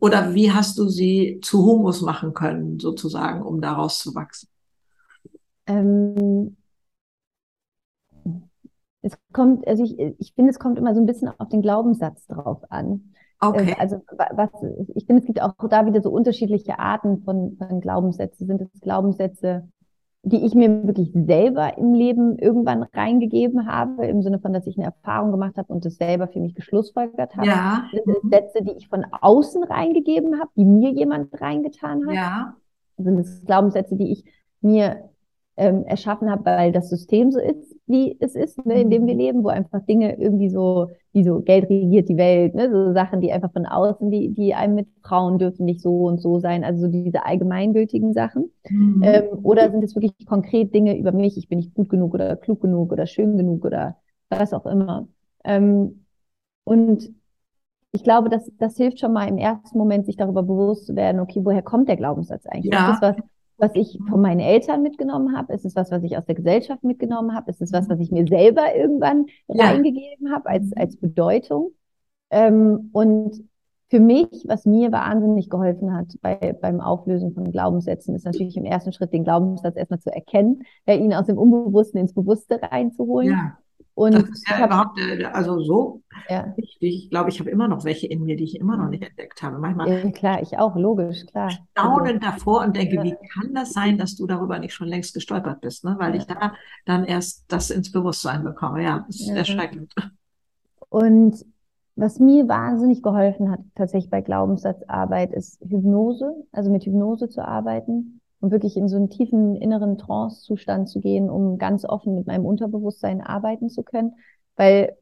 Oder 0.04 0.34
wie 0.34 0.52
hast 0.52 0.78
du 0.78 0.90
sie 0.90 1.40
zu 1.42 1.64
Humus 1.64 2.02
machen 2.02 2.34
können, 2.34 2.78
sozusagen, 2.78 3.42
um 3.42 3.62
daraus 3.62 4.00
zu 4.00 4.14
wachsen? 4.14 4.50
Ähm, 5.66 6.58
es 9.02 9.18
kommt, 9.32 9.66
also 9.66 9.82
ich, 9.82 9.98
ich 9.98 10.34
finde, 10.34 10.52
es 10.52 10.60
kommt 10.60 10.78
immer 10.78 10.94
so 10.94 11.00
ein 11.00 11.06
bisschen 11.06 11.30
auf 11.38 11.48
den 11.48 11.62
Glaubenssatz 11.62 12.28
drauf 12.28 12.70
an. 12.70 13.14
Okay. 13.40 13.72
Äh, 13.72 13.76
also 13.80 14.02
was, 14.36 14.50
ich 14.94 15.06
finde, 15.06 15.22
es 15.22 15.26
gibt 15.26 15.42
auch 15.42 15.54
da 15.70 15.86
wieder 15.86 16.02
so 16.02 16.10
unterschiedliche 16.10 16.80
Arten 16.80 17.24
von, 17.24 17.56
von 17.58 17.80
Glaubenssätze. 17.80 18.46
Sind 18.46 18.60
es 18.60 18.82
Glaubenssätze, 18.82 19.70
die 20.26 20.46
ich 20.46 20.56
mir 20.56 20.88
wirklich 20.88 21.12
selber 21.14 21.78
im 21.78 21.94
Leben 21.94 22.38
irgendwann 22.38 22.84
reingegeben 22.84 23.68
habe, 23.68 24.06
im 24.08 24.22
Sinne 24.22 24.40
von, 24.40 24.54
dass 24.54 24.66
ich 24.68 24.78
eine 24.78 24.86
Erfahrung 24.86 25.32
gemacht 25.32 25.58
habe 25.58 25.72
und 25.74 25.84
das 25.84 25.96
selber 25.96 26.30
für 26.30 26.40
mich 26.40 26.56
geschlussfolgert 26.56 27.36
habe. 27.36 27.48
Ja. 27.48 27.84
Mhm. 27.92 28.30
Sätze, 28.30 28.64
die 28.64 28.72
ich 28.72 28.88
von 28.88 29.06
außen 29.12 29.64
reingegeben 29.64 30.40
habe, 30.40 30.50
die 30.56 30.64
mir 30.64 30.92
jemand 30.92 31.30
reingetan 31.42 32.08
hat. 32.08 32.16
Ja. 32.16 32.56
Sind 32.98 33.20
es 33.20 33.44
Glaubenssätze, 33.44 33.98
die 33.98 34.14
ich 34.14 34.24
mir 34.62 35.10
ähm, 35.58 35.84
erschaffen 35.84 36.32
habe, 36.32 36.46
weil 36.46 36.72
das 36.72 36.90
System 36.90 37.32
so 37.32 37.40
ist, 37.40 37.73
wie 37.86 38.16
es 38.20 38.36
ist, 38.36 38.66
ne, 38.66 38.82
in 38.82 38.90
dem 38.90 39.06
wir 39.06 39.14
mhm. 39.14 39.20
leben, 39.20 39.44
wo 39.44 39.50
einfach 39.50 39.82
Dinge 39.86 40.18
irgendwie 40.18 40.50
so, 40.50 40.90
wie 41.12 41.24
so 41.24 41.42
Geld 41.42 41.70
regiert 41.70 42.08
die 42.08 42.18
Welt, 42.18 42.56
ne, 42.56 42.70
so 42.72 42.94
Sachen, 42.94 43.20
die 43.20 43.32
einfach 43.32 43.52
von 43.52 43.66
außen, 43.66 44.10
die, 44.10 44.30
die 44.30 44.54
einem 44.54 44.76
mit 44.76 44.88
Frauen 45.02 45.38
dürfen 45.38 45.66
nicht 45.66 45.82
so 45.82 46.06
und 46.06 46.22
so 46.22 46.40
sein, 46.40 46.64
also 46.64 46.86
so 46.86 46.88
diese 46.88 47.26
allgemeingültigen 47.26 48.14
Sachen. 48.14 48.52
Mhm. 48.70 49.02
Ähm, 49.04 49.24
oder 49.44 49.70
sind 49.70 49.84
es 49.84 49.96
wirklich 49.96 50.14
konkret 50.26 50.74
Dinge 50.74 50.98
über 50.98 51.12
mich, 51.12 51.38
ich 51.38 51.50
bin 51.50 51.60
nicht 51.60 51.74
gut 51.74 51.90
genug 51.90 52.14
oder 52.14 52.36
klug 52.38 52.62
genug 52.62 52.92
oder 52.92 53.06
schön 53.06 53.38
genug 53.38 53.66
oder 53.66 53.98
was 54.30 54.54
auch 54.54 54.66
immer. 54.66 55.08
Ähm, 55.44 56.06
und 56.64 57.12
ich 57.92 58.04
glaube, 58.04 58.30
das, 58.30 58.52
das 58.58 58.78
hilft 58.78 59.00
schon 59.00 59.14
mal 59.14 59.28
im 59.28 59.38
ersten 59.38 59.78
Moment, 59.78 60.06
sich 60.06 60.16
darüber 60.16 60.42
bewusst 60.42 60.88
zu 60.88 60.96
werden, 60.96 61.20
okay, 61.20 61.42
woher 61.44 61.62
kommt 61.62 61.90
der 61.90 61.98
Glaubenssatz 61.98 62.46
eigentlich? 62.48 62.74
Ja. 62.74 62.98
Das 63.00 63.02
was, 63.02 63.24
was 63.64 63.72
ich 63.76 63.98
von 64.10 64.20
meinen 64.20 64.42
Eltern 64.42 64.82
mitgenommen 64.84 65.38
habe? 65.38 65.54
Ist 65.54 65.64
es 65.64 65.76
was, 65.76 65.90
was 65.90 66.04
ich 66.04 66.18
aus 66.18 66.26
der 66.26 66.36
Gesellschaft 66.36 66.84
mitgenommen 66.84 67.34
habe? 67.34 67.50
Ist 67.50 67.62
es 67.62 67.72
was, 67.72 67.88
was 67.88 68.00
ich 68.00 68.12
mir 68.12 68.28
selber 68.28 68.76
irgendwann 68.76 69.28
ja. 69.48 69.66
reingegeben 69.66 70.34
habe 70.34 70.50
als, 70.50 70.74
als 70.76 70.98
Bedeutung? 70.98 71.72
Ähm, 72.30 72.90
und 72.92 73.42
für 73.90 74.02
mich, 74.02 74.28
was 74.48 74.66
mir 74.66 74.92
wahnsinnig 74.92 75.50
geholfen 75.50 75.96
hat 75.96 76.08
bei, 76.22 76.58
beim 76.60 76.82
Auflösen 76.82 77.34
von 77.34 77.52
Glaubenssätzen, 77.52 78.16
ist 78.16 78.26
natürlich 78.26 78.58
im 78.58 78.66
ersten 78.66 78.92
Schritt 78.92 79.14
den 79.14 79.24
Glaubenssatz 79.24 79.78
erstmal 79.78 80.00
zu 80.00 80.12
erkennen, 80.12 80.64
ja, 80.86 80.96
ihn 80.96 81.14
aus 81.14 81.28
dem 81.28 81.38
Unbewussten 81.38 82.02
ins 82.02 82.14
Bewusste 82.14 82.62
reinzuholen. 82.62 83.32
Ja. 83.32 83.58
Und 83.96 84.14
das 84.14 84.24
ist 84.24 84.50
ja 84.50 84.58
hab, 84.58 84.68
überhaupt, 84.68 85.00
äh, 85.00 85.24
also 85.26 85.60
so 85.60 86.02
ja. 86.28 86.52
wichtig. 86.58 87.04
Ich 87.04 87.10
glaube, 87.10 87.30
ich 87.30 87.40
habe 87.40 87.50
immer 87.50 87.68
noch 87.68 87.84
welche 87.84 88.08
in 88.08 88.24
mir, 88.24 88.36
die 88.36 88.46
ich 88.46 88.60
immer 88.60 88.76
noch 88.76 88.90
nicht 88.90 89.04
entdeckt 89.04 89.44
habe. 89.44 89.60
Manchmal 89.60 89.90
ja, 89.90 90.12
klar, 90.12 90.42
ich 90.42 90.58
auch, 90.58 90.76
logisch, 90.76 91.26
klar. 91.28 91.52
Staunend 91.52 92.24
also, 92.24 92.38
davor 92.38 92.62
und 92.62 92.76
denke, 92.76 92.96
ja. 92.96 93.04
wie 93.04 93.16
kann 93.34 93.54
das 93.54 93.74
sein, 93.74 93.98
dass 93.98 94.16
du 94.16 94.26
darüber 94.26 94.58
nicht 94.58 94.74
schon 94.74 94.88
längst 94.88 95.14
gestolpert 95.14 95.62
bist, 95.62 95.84
ne? 95.84 95.96
weil 96.00 96.16
ich 96.16 96.26
da 96.26 96.54
dann 96.86 97.06
erst 97.06 97.46
das 97.50 97.70
ins 97.70 97.92
Bewusstsein 97.92 98.44
bekomme. 98.44 98.84
Ja, 98.84 99.04
das 99.08 99.20
ist 99.20 99.30
erschreckend. 99.30 99.94
Und 100.90 101.46
was 101.96 102.20
mir 102.20 102.48
wahnsinnig 102.48 103.04
geholfen 103.04 103.52
hat, 103.52 103.60
tatsächlich 103.76 104.10
bei 104.10 104.22
Glaubenssatzarbeit, 104.22 105.32
ist 105.32 105.62
Hypnose, 105.62 106.34
also 106.52 106.72
mit 106.72 106.86
Hypnose 106.86 107.30
zu 107.30 107.46
arbeiten. 107.48 108.22
Um 108.44 108.52
wirklich 108.52 108.76
in 108.76 108.90
so 108.90 108.98
einen 108.98 109.10
tiefen 109.10 109.56
inneren 109.56 109.98
Trance-Zustand 109.98 110.90
zu 110.90 111.00
gehen, 111.00 111.30
um 111.30 111.58
ganz 111.58 111.86
offen 111.86 112.14
mit 112.14 112.28
meinem 112.28 112.46
Unterbewusstsein 112.46 113.22
arbeiten 113.22 113.70
zu 113.70 113.84
können. 113.84 114.16
Weil 114.58 114.98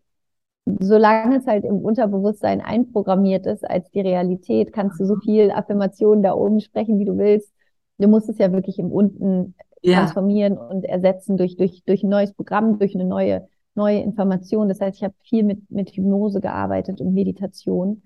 solange 0.79 1.37
es 1.37 1.47
halt 1.47 1.65
im 1.65 1.77
Unterbewusstsein 1.77 2.61
einprogrammiert 2.61 3.47
ist 3.47 3.67
als 3.67 3.89
die 3.89 4.01
Realität, 4.01 4.71
kannst 4.71 4.99
du 4.99 5.05
so 5.05 5.15
viel 5.15 5.49
Affirmationen 5.49 6.21
da 6.21 6.33
oben 6.33 6.59
sprechen, 6.59 6.99
wie 6.99 7.05
du 7.05 7.17
willst. 7.17 7.51
Du 7.97 8.07
musst 8.07 8.29
es 8.29 8.37
ja 8.37 8.51
wirklich 8.51 8.77
im 8.77 8.91
Unten 8.91 9.55
ja. 9.81 9.97
transformieren 9.97 10.59
und 10.59 10.85
ersetzen 10.85 11.35
durch, 11.35 11.57
durch, 11.57 11.81
durch 11.83 12.03
ein 12.03 12.09
neues 12.09 12.33
Programm, 12.33 12.77
durch 12.77 12.93
eine 12.93 13.05
neue, 13.05 13.47
neue 13.73 14.01
Information. 14.01 14.69
Das 14.69 14.81
heißt, 14.81 14.97
ich 14.97 15.03
habe 15.03 15.15
viel 15.23 15.41
mit, 15.41 15.71
mit 15.71 15.89
Hypnose 15.89 16.41
gearbeitet 16.41 17.01
und 17.01 17.15
Meditation. 17.15 18.03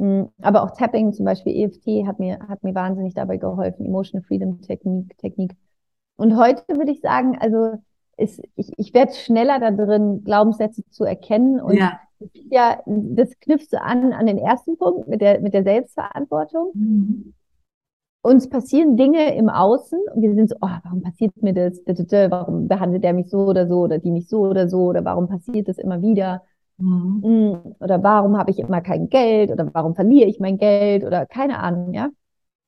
Mm, 0.00 0.24
aber 0.42 0.62
auch 0.62 0.72
Tapping, 0.72 1.12
zum 1.12 1.24
Beispiel 1.24 1.54
EFT, 1.54 2.06
hat 2.06 2.18
mir, 2.18 2.38
hat 2.48 2.62
mir 2.62 2.74
wahnsinnig 2.74 3.14
dabei 3.14 3.36
geholfen, 3.36 3.86
Emotional 3.86 4.24
Freedom 4.24 4.60
Technik, 4.60 5.16
Technik. 5.18 5.56
Und 6.16 6.36
heute 6.36 6.62
würde 6.68 6.92
ich 6.92 7.00
sagen, 7.00 7.36
also 7.38 7.78
ist, 8.16 8.40
ich, 8.56 8.72
ich 8.76 8.94
werde 8.94 9.12
schneller 9.12 9.58
da 9.58 9.70
drin, 9.70 10.22
Glaubenssätze 10.24 10.82
zu 10.90 11.04
erkennen. 11.04 11.60
Und 11.60 11.76
ja. 11.76 12.00
ja, 12.50 12.80
das 12.86 13.38
knüpft 13.40 13.70
so 13.70 13.76
an 13.76 14.12
an 14.12 14.26
den 14.26 14.38
ersten 14.38 14.76
Punkt 14.76 15.08
mit 15.08 15.20
der, 15.20 15.40
mit 15.40 15.54
der 15.54 15.64
Selbstverantwortung. 15.64 16.70
Mhm. 16.74 17.34
Uns 18.22 18.48
passieren 18.48 18.96
Dinge 18.96 19.36
im 19.36 19.50
Außen 19.50 19.98
und 20.14 20.22
wir 20.22 20.34
sind 20.34 20.48
so, 20.48 20.56
oh, 20.62 20.68
warum 20.82 21.02
passiert 21.02 21.36
mir 21.42 21.52
das? 21.52 21.82
Warum 22.30 22.68
behandelt 22.68 23.04
der 23.04 23.12
mich 23.12 23.28
so 23.28 23.40
oder 23.40 23.68
so 23.68 23.80
oder 23.80 23.98
die 23.98 24.10
mich 24.10 24.28
so 24.28 24.46
oder 24.46 24.66
so 24.66 24.86
oder 24.86 25.04
warum 25.04 25.28
passiert 25.28 25.68
das 25.68 25.76
immer 25.76 26.00
wieder? 26.00 26.42
Mhm. 26.78 27.20
Mm, 27.22 27.76
oder 27.80 28.02
warum 28.02 28.36
habe 28.36 28.50
ich 28.50 28.58
immer 28.58 28.80
kein 28.80 29.08
Geld 29.08 29.50
oder 29.50 29.68
warum 29.72 29.94
verliere 29.94 30.28
ich 30.28 30.40
mein 30.40 30.58
Geld 30.58 31.04
oder 31.04 31.26
keine 31.26 31.58
Ahnung, 31.60 31.92
ja. 31.94 32.10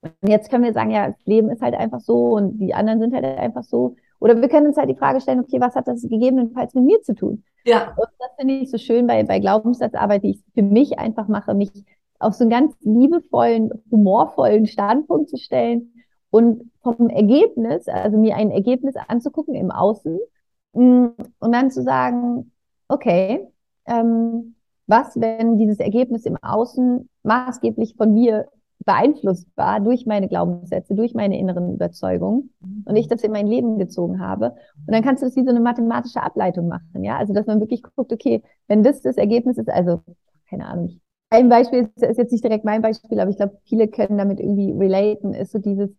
Und 0.03 0.29
jetzt 0.29 0.51
können 0.51 0.65
wir 0.65 0.73
sagen, 0.73 0.91
ja, 0.91 1.09
das 1.09 1.25
Leben 1.25 1.51
ist 1.51 1.63
halt 1.63 1.75
einfach 1.75 2.01
so 2.01 2.37
und 2.37 2.59
die 2.59 2.75
anderen 2.75 3.01
sind 3.01 3.15
halt 3.15 3.25
einfach 3.25 3.65
so. 3.65 3.97
Oder 4.21 4.41
wir 4.41 4.49
können 4.49 4.67
uns 4.69 4.77
halt 4.77 4.89
die 4.89 4.95
Frage 4.95 5.21
stellen, 5.21 5.41
okay, 5.41 5.61
was 5.61 5.75
hat 5.75 5.89
das 5.89 6.03
gegebenenfalls 6.03 6.75
mit 6.75 6.85
mir 6.85 7.03
zu 7.03 7.15
tun? 7.15 7.45
Ja. 7.65 7.95
Und 7.97 8.09
das 8.19 8.31
finde 8.39 8.55
ich 8.55 8.71
so 8.71 8.79
schön 8.79 9.07
bei, 9.07 9.25
bei 9.25 9.41
Glaubenssatzarbeit, 9.41 10.23
die 10.23 10.31
ich 10.31 10.43
für 10.55 10.63
mich 10.63 10.99
einfach 10.99 11.29
mache, 11.29 11.55
mich 11.55 11.71
auf 12.19 12.35
so 12.35 12.45
einen 12.45 12.51
ganz 12.51 12.75
liebevollen, 12.81 13.71
humorvollen 13.91 14.67
Standpunkt 14.67 15.29
zu 15.29 15.37
stellen 15.37 15.93
und 16.31 16.71
vom 16.83 17.09
Ergebnis, 17.11 17.89
also 17.89 18.17
mir 18.17 18.37
ein 18.37 18.51
Ergebnis 18.51 18.95
anzugucken 19.09 19.55
im 19.55 19.71
Außen 19.71 20.19
mm, 20.73 21.07
und 21.39 21.53
dann 21.53 21.71
zu 21.71 21.83
sagen, 21.83 22.53
okay, 22.89 23.47
ähm, 23.87 24.55
was, 24.87 25.21
wenn 25.21 25.59
dieses 25.59 25.81
Ergebnis 25.81 26.27
im 26.27 26.37
Außen 26.41 27.09
maßgeblich 27.23 27.97
von 27.97 28.15
mir 28.15 28.49
beeinflusst 28.85 29.49
war 29.57 29.81
durch 29.81 30.07
meine 30.07 30.29
Glaubenssätze, 30.29 30.95
durch 30.95 31.15
meine 31.15 31.39
inneren 31.39 31.75
Überzeugungen 31.75 32.55
und 32.85 32.97
ich 32.97 33.09
das 33.09 33.23
in 33.23 33.33
mein 33.33 33.47
Leben 33.47 33.79
gezogen 33.79 34.21
habe. 34.21 34.51
Und 34.87 34.95
dann 34.95 35.03
kannst 35.03 35.23
du 35.23 35.27
das 35.27 35.35
wie 35.37 35.45
so 35.45 35.51
eine 35.51 35.61
mathematische 35.61 36.23
Ableitung 36.23 36.69
machen, 36.69 37.03
ja? 37.03 37.17
Also, 37.17 37.33
dass 37.33 37.47
man 37.47 37.61
wirklich 37.61 37.83
guckt, 37.83 38.13
okay, 38.13 38.43
wenn 38.69 38.83
das 38.83 39.03
das 39.03 39.17
Ergebnis 39.17 39.59
ist, 39.59 39.69
also, 39.69 40.03
keine 40.49 40.67
Ahnung, 40.67 41.01
ein 41.31 41.49
Beispiel 41.49 41.81
ist, 41.81 42.03
ist 42.03 42.19
jetzt 42.19 42.33
nicht 42.33 42.45
direkt 42.45 42.65
mein 42.65 42.83
Beispiel, 42.83 43.19
aber 43.19 43.31
ich 43.31 43.37
glaube, 43.37 43.59
viele 43.65 43.89
können 43.89 44.19
damit 44.19 44.39
irgendwie 44.39 44.73
relaten, 44.73 45.35
ist 45.35 45.53
so 45.53 45.59
dieses 45.59 45.91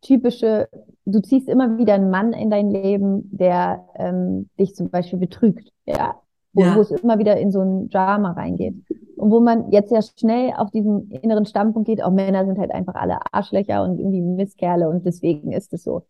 typische, 0.00 0.68
du 1.06 1.20
ziehst 1.20 1.48
immer 1.48 1.76
wieder 1.78 1.94
einen 1.94 2.10
Mann 2.10 2.32
in 2.32 2.50
dein 2.50 2.70
Leben, 2.70 3.28
der 3.36 3.84
ähm, 3.96 4.48
dich 4.60 4.76
zum 4.76 4.90
Beispiel 4.90 5.18
betrügt, 5.18 5.72
ja? 5.86 6.20
Wo, 6.58 6.64
ja. 6.64 6.74
wo 6.74 6.80
es 6.80 6.90
immer 6.90 7.20
wieder 7.20 7.36
in 7.36 7.52
so 7.52 7.60
ein 7.60 7.88
Drama 7.88 8.32
reingeht. 8.32 8.74
Und 9.16 9.30
wo 9.30 9.38
man 9.38 9.70
jetzt 9.70 9.92
ja 9.92 10.00
schnell 10.02 10.52
auf 10.56 10.72
diesen 10.72 11.08
inneren 11.22 11.46
Standpunkt 11.46 11.86
geht, 11.86 12.02
auch 12.02 12.10
Männer 12.10 12.44
sind 12.46 12.58
halt 12.58 12.72
einfach 12.72 12.96
alle 12.96 13.18
Arschlöcher 13.30 13.84
und 13.84 14.00
irgendwie 14.00 14.20
Misskerle 14.20 14.88
und 14.88 15.06
deswegen 15.06 15.52
ist 15.52 15.72
es 15.72 15.84
so. 15.84 16.02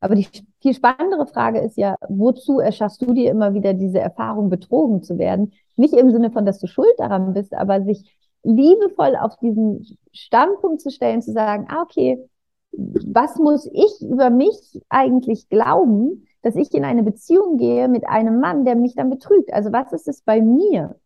Aber 0.00 0.14
die 0.14 0.28
viel 0.60 0.74
spannendere 0.74 1.26
Frage 1.26 1.60
ist 1.60 1.78
ja, 1.78 1.96
wozu 2.10 2.60
erschaffst 2.60 3.00
du 3.00 3.14
dir 3.14 3.30
immer 3.30 3.54
wieder 3.54 3.72
diese 3.72 3.98
Erfahrung, 4.00 4.50
betrogen 4.50 5.02
zu 5.02 5.16
werden? 5.16 5.52
Nicht 5.76 5.94
im 5.94 6.10
Sinne 6.10 6.30
von, 6.30 6.44
dass 6.44 6.58
du 6.58 6.66
schuld 6.66 6.92
daran 6.98 7.32
bist, 7.32 7.54
aber 7.54 7.82
sich 7.82 8.04
liebevoll 8.42 9.16
auf 9.16 9.38
diesen 9.38 9.96
Standpunkt 10.12 10.82
zu 10.82 10.90
stellen, 10.90 11.22
zu 11.22 11.32
sagen, 11.32 11.66
ah, 11.70 11.80
okay, 11.82 12.22
was 12.72 13.36
muss 13.36 13.66
ich 13.72 14.02
über 14.02 14.28
mich 14.28 14.82
eigentlich 14.90 15.48
glauben, 15.48 16.26
dass 16.44 16.56
ich 16.56 16.72
in 16.74 16.84
eine 16.84 17.02
Beziehung 17.02 17.56
gehe 17.56 17.88
mit 17.88 18.06
einem 18.06 18.38
Mann, 18.38 18.64
der 18.64 18.76
mich 18.76 18.94
dann 18.94 19.10
betrügt? 19.10 19.52
Also 19.52 19.72
was 19.72 19.92
ist 19.92 20.08
es 20.08 20.20
bei 20.20 20.42
mir? 20.42 20.96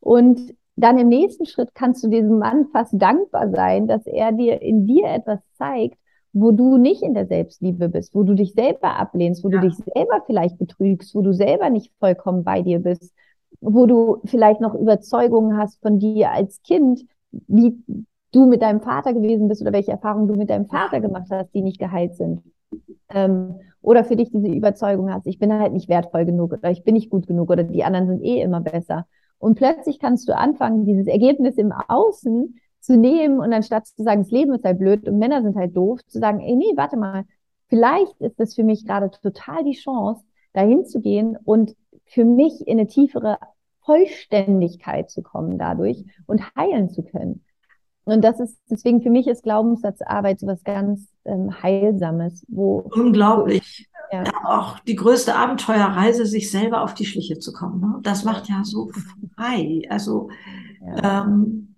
Und 0.00 0.54
dann 0.76 0.98
im 0.98 1.08
nächsten 1.08 1.46
Schritt 1.46 1.74
kannst 1.74 2.04
du 2.04 2.08
diesem 2.08 2.38
Mann 2.38 2.66
fast 2.72 2.92
dankbar 2.94 3.50
sein, 3.50 3.86
dass 3.86 4.06
er 4.06 4.32
dir 4.32 4.60
in 4.60 4.86
dir 4.86 5.06
etwas 5.06 5.40
zeigt, 5.54 5.98
wo 6.34 6.50
du 6.50 6.76
nicht 6.76 7.02
in 7.02 7.14
der 7.14 7.26
Selbstliebe 7.26 7.88
bist, 7.88 8.14
wo 8.14 8.22
du 8.22 8.34
dich 8.34 8.52
selber 8.52 8.98
ablehnst, 8.98 9.44
wo 9.44 9.48
ja. 9.48 9.60
du 9.60 9.68
dich 9.68 9.76
selber 9.76 10.22
vielleicht 10.26 10.58
betrügst, 10.58 11.14
wo 11.14 11.22
du 11.22 11.32
selber 11.32 11.70
nicht 11.70 11.92
vollkommen 11.98 12.44
bei 12.44 12.62
dir 12.62 12.78
bist, 12.78 13.14
wo 13.60 13.86
du 13.86 14.20
vielleicht 14.24 14.60
noch 14.60 14.74
Überzeugungen 14.74 15.56
hast 15.56 15.80
von 15.80 15.98
dir 15.98 16.30
als 16.30 16.62
Kind, 16.62 17.04
wie 17.30 17.76
du 18.32 18.46
mit 18.46 18.62
deinem 18.62 18.80
Vater 18.80 19.12
gewesen 19.12 19.48
bist 19.48 19.62
oder 19.62 19.72
welche 19.72 19.92
Erfahrungen 19.92 20.28
du 20.28 20.34
mit 20.34 20.50
deinem 20.50 20.66
Vater 20.66 21.00
gemacht 21.00 21.28
hast, 21.30 21.54
die 21.54 21.62
nicht 21.62 21.78
geheilt 21.78 22.16
sind. 22.16 22.42
Ähm, 23.14 23.60
oder 23.80 24.04
für 24.04 24.16
dich 24.16 24.30
diese 24.30 24.48
Überzeugung 24.48 25.12
hast, 25.12 25.26
ich 25.26 25.38
bin 25.38 25.52
halt 25.52 25.72
nicht 25.72 25.88
wertvoll 25.88 26.24
genug 26.24 26.52
oder 26.52 26.70
ich 26.70 26.84
bin 26.84 26.94
nicht 26.94 27.10
gut 27.10 27.26
genug 27.26 27.50
oder 27.50 27.64
die 27.64 27.82
anderen 27.84 28.06
sind 28.06 28.22
eh 28.22 28.40
immer 28.40 28.60
besser. 28.60 29.06
Und 29.38 29.56
plötzlich 29.56 29.98
kannst 29.98 30.28
du 30.28 30.36
anfangen, 30.36 30.84
dieses 30.84 31.08
Ergebnis 31.08 31.56
im 31.56 31.72
Außen 31.72 32.60
zu 32.78 32.96
nehmen 32.96 33.40
und 33.40 33.52
anstatt 33.52 33.86
zu 33.86 34.02
sagen, 34.02 34.22
das 34.22 34.30
Leben 34.30 34.54
ist 34.54 34.64
halt 34.64 34.78
blöd 34.78 35.08
und 35.08 35.18
Männer 35.18 35.42
sind 35.42 35.56
halt 35.56 35.76
doof, 35.76 36.00
zu 36.06 36.20
sagen, 36.20 36.40
ey, 36.40 36.54
nee, 36.54 36.72
warte 36.76 36.96
mal, 36.96 37.24
vielleicht 37.68 38.20
ist 38.20 38.38
das 38.38 38.54
für 38.54 38.64
mich 38.64 38.86
gerade 38.86 39.10
total 39.10 39.64
die 39.64 39.72
Chance, 39.72 40.24
dahin 40.52 40.84
zu 40.84 41.00
gehen 41.00 41.36
und 41.44 41.74
für 42.04 42.24
mich 42.24 42.66
in 42.66 42.78
eine 42.78 42.86
tiefere 42.86 43.38
Vollständigkeit 43.80 45.10
zu 45.10 45.22
kommen 45.22 45.58
dadurch 45.58 46.04
und 46.26 46.42
heilen 46.54 46.90
zu 46.90 47.02
können. 47.02 47.44
Und 48.04 48.22
das 48.22 48.40
ist, 48.40 48.58
deswegen 48.70 49.00
für 49.00 49.10
mich 49.10 49.28
ist 49.28 49.42
Glaubenssatzarbeit 49.42 50.40
so 50.40 50.46
was 50.46 50.64
ganz 50.64 51.08
ähm, 51.24 51.62
Heilsames, 51.62 52.44
wo. 52.48 52.90
Unglaublich 52.94 53.88
ja. 54.12 54.24
auch 54.44 54.78
die 54.80 54.96
größte 54.96 55.34
Abenteuerreise, 55.34 56.26
sich 56.26 56.50
selber 56.50 56.82
auf 56.82 56.94
die 56.94 57.06
Schliche 57.06 57.38
zu 57.38 57.52
kommen. 57.52 57.80
Ne? 57.80 58.00
Das 58.02 58.24
macht 58.24 58.48
ja 58.48 58.62
so 58.64 58.90
frei. 59.36 59.82
Also 59.88 60.30
ja. 60.84 61.22
ähm, 61.22 61.74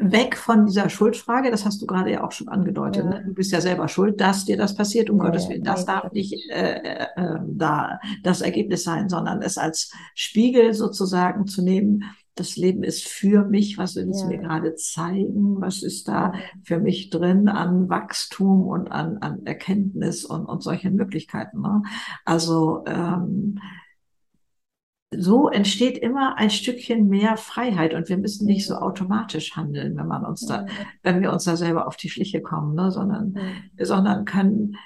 weg 0.00 0.36
von 0.36 0.66
dieser 0.66 0.88
Schuldfrage, 0.88 1.50
das 1.50 1.64
hast 1.64 1.80
du 1.80 1.86
gerade 1.86 2.10
ja 2.10 2.24
auch 2.24 2.32
schon 2.32 2.48
angedeutet. 2.48 3.04
Ja. 3.04 3.10
Ne? 3.10 3.24
Du 3.26 3.34
bist 3.34 3.52
ja 3.52 3.60
selber 3.60 3.88
schuld, 3.88 4.20
dass 4.20 4.44
dir 4.44 4.56
das 4.56 4.74
passiert, 4.74 5.10
um 5.10 5.18
Gottes 5.18 5.48
Willen. 5.48 5.62
Das 5.62 5.84
darf 5.84 6.12
nicht 6.12 6.50
äh, 6.50 6.78
äh, 6.78 7.06
äh, 7.16 7.38
da 7.46 8.00
das 8.22 8.40
Ergebnis 8.40 8.84
sein, 8.84 9.08
sondern 9.08 9.42
es 9.42 9.56
als 9.56 9.92
Spiegel 10.14 10.74
sozusagen 10.74 11.46
zu 11.46 11.62
nehmen 11.62 12.04
das 12.34 12.56
Leben 12.56 12.82
ist 12.82 13.06
für 13.06 13.44
mich, 13.44 13.78
was 13.78 13.94
will 13.94 14.08
es 14.10 14.22
ja. 14.22 14.28
mir 14.28 14.38
gerade 14.38 14.74
zeigen, 14.74 15.60
was 15.60 15.82
ist 15.82 16.08
da 16.08 16.32
für 16.64 16.80
mich 16.80 17.10
drin 17.10 17.48
an 17.48 17.88
Wachstum 17.88 18.66
und 18.66 18.90
an, 18.90 19.18
an 19.18 19.46
Erkenntnis 19.46 20.24
und, 20.24 20.46
und 20.46 20.62
solchen 20.62 20.96
Möglichkeiten. 20.96 21.60
Ne? 21.60 21.82
Also 22.24 22.84
ähm, 22.86 23.60
so 25.16 25.48
entsteht 25.48 25.96
immer 25.96 26.36
ein 26.36 26.50
Stückchen 26.50 27.08
mehr 27.08 27.36
Freiheit 27.36 27.94
und 27.94 28.08
wir 28.08 28.18
müssen 28.18 28.46
nicht 28.46 28.66
so 28.66 28.74
automatisch 28.74 29.54
handeln, 29.54 29.96
wenn 29.96 30.08
man 30.08 30.24
uns 30.24 30.44
da, 30.44 30.66
wenn 31.04 31.20
wir 31.20 31.32
uns 31.32 31.44
da 31.44 31.56
selber 31.56 31.86
auf 31.86 31.96
die 31.96 32.10
Schliche 32.10 32.42
kommen, 32.42 32.74
ne? 32.74 32.90
sondern, 32.90 33.36
sondern 33.78 34.24
können 34.24 34.76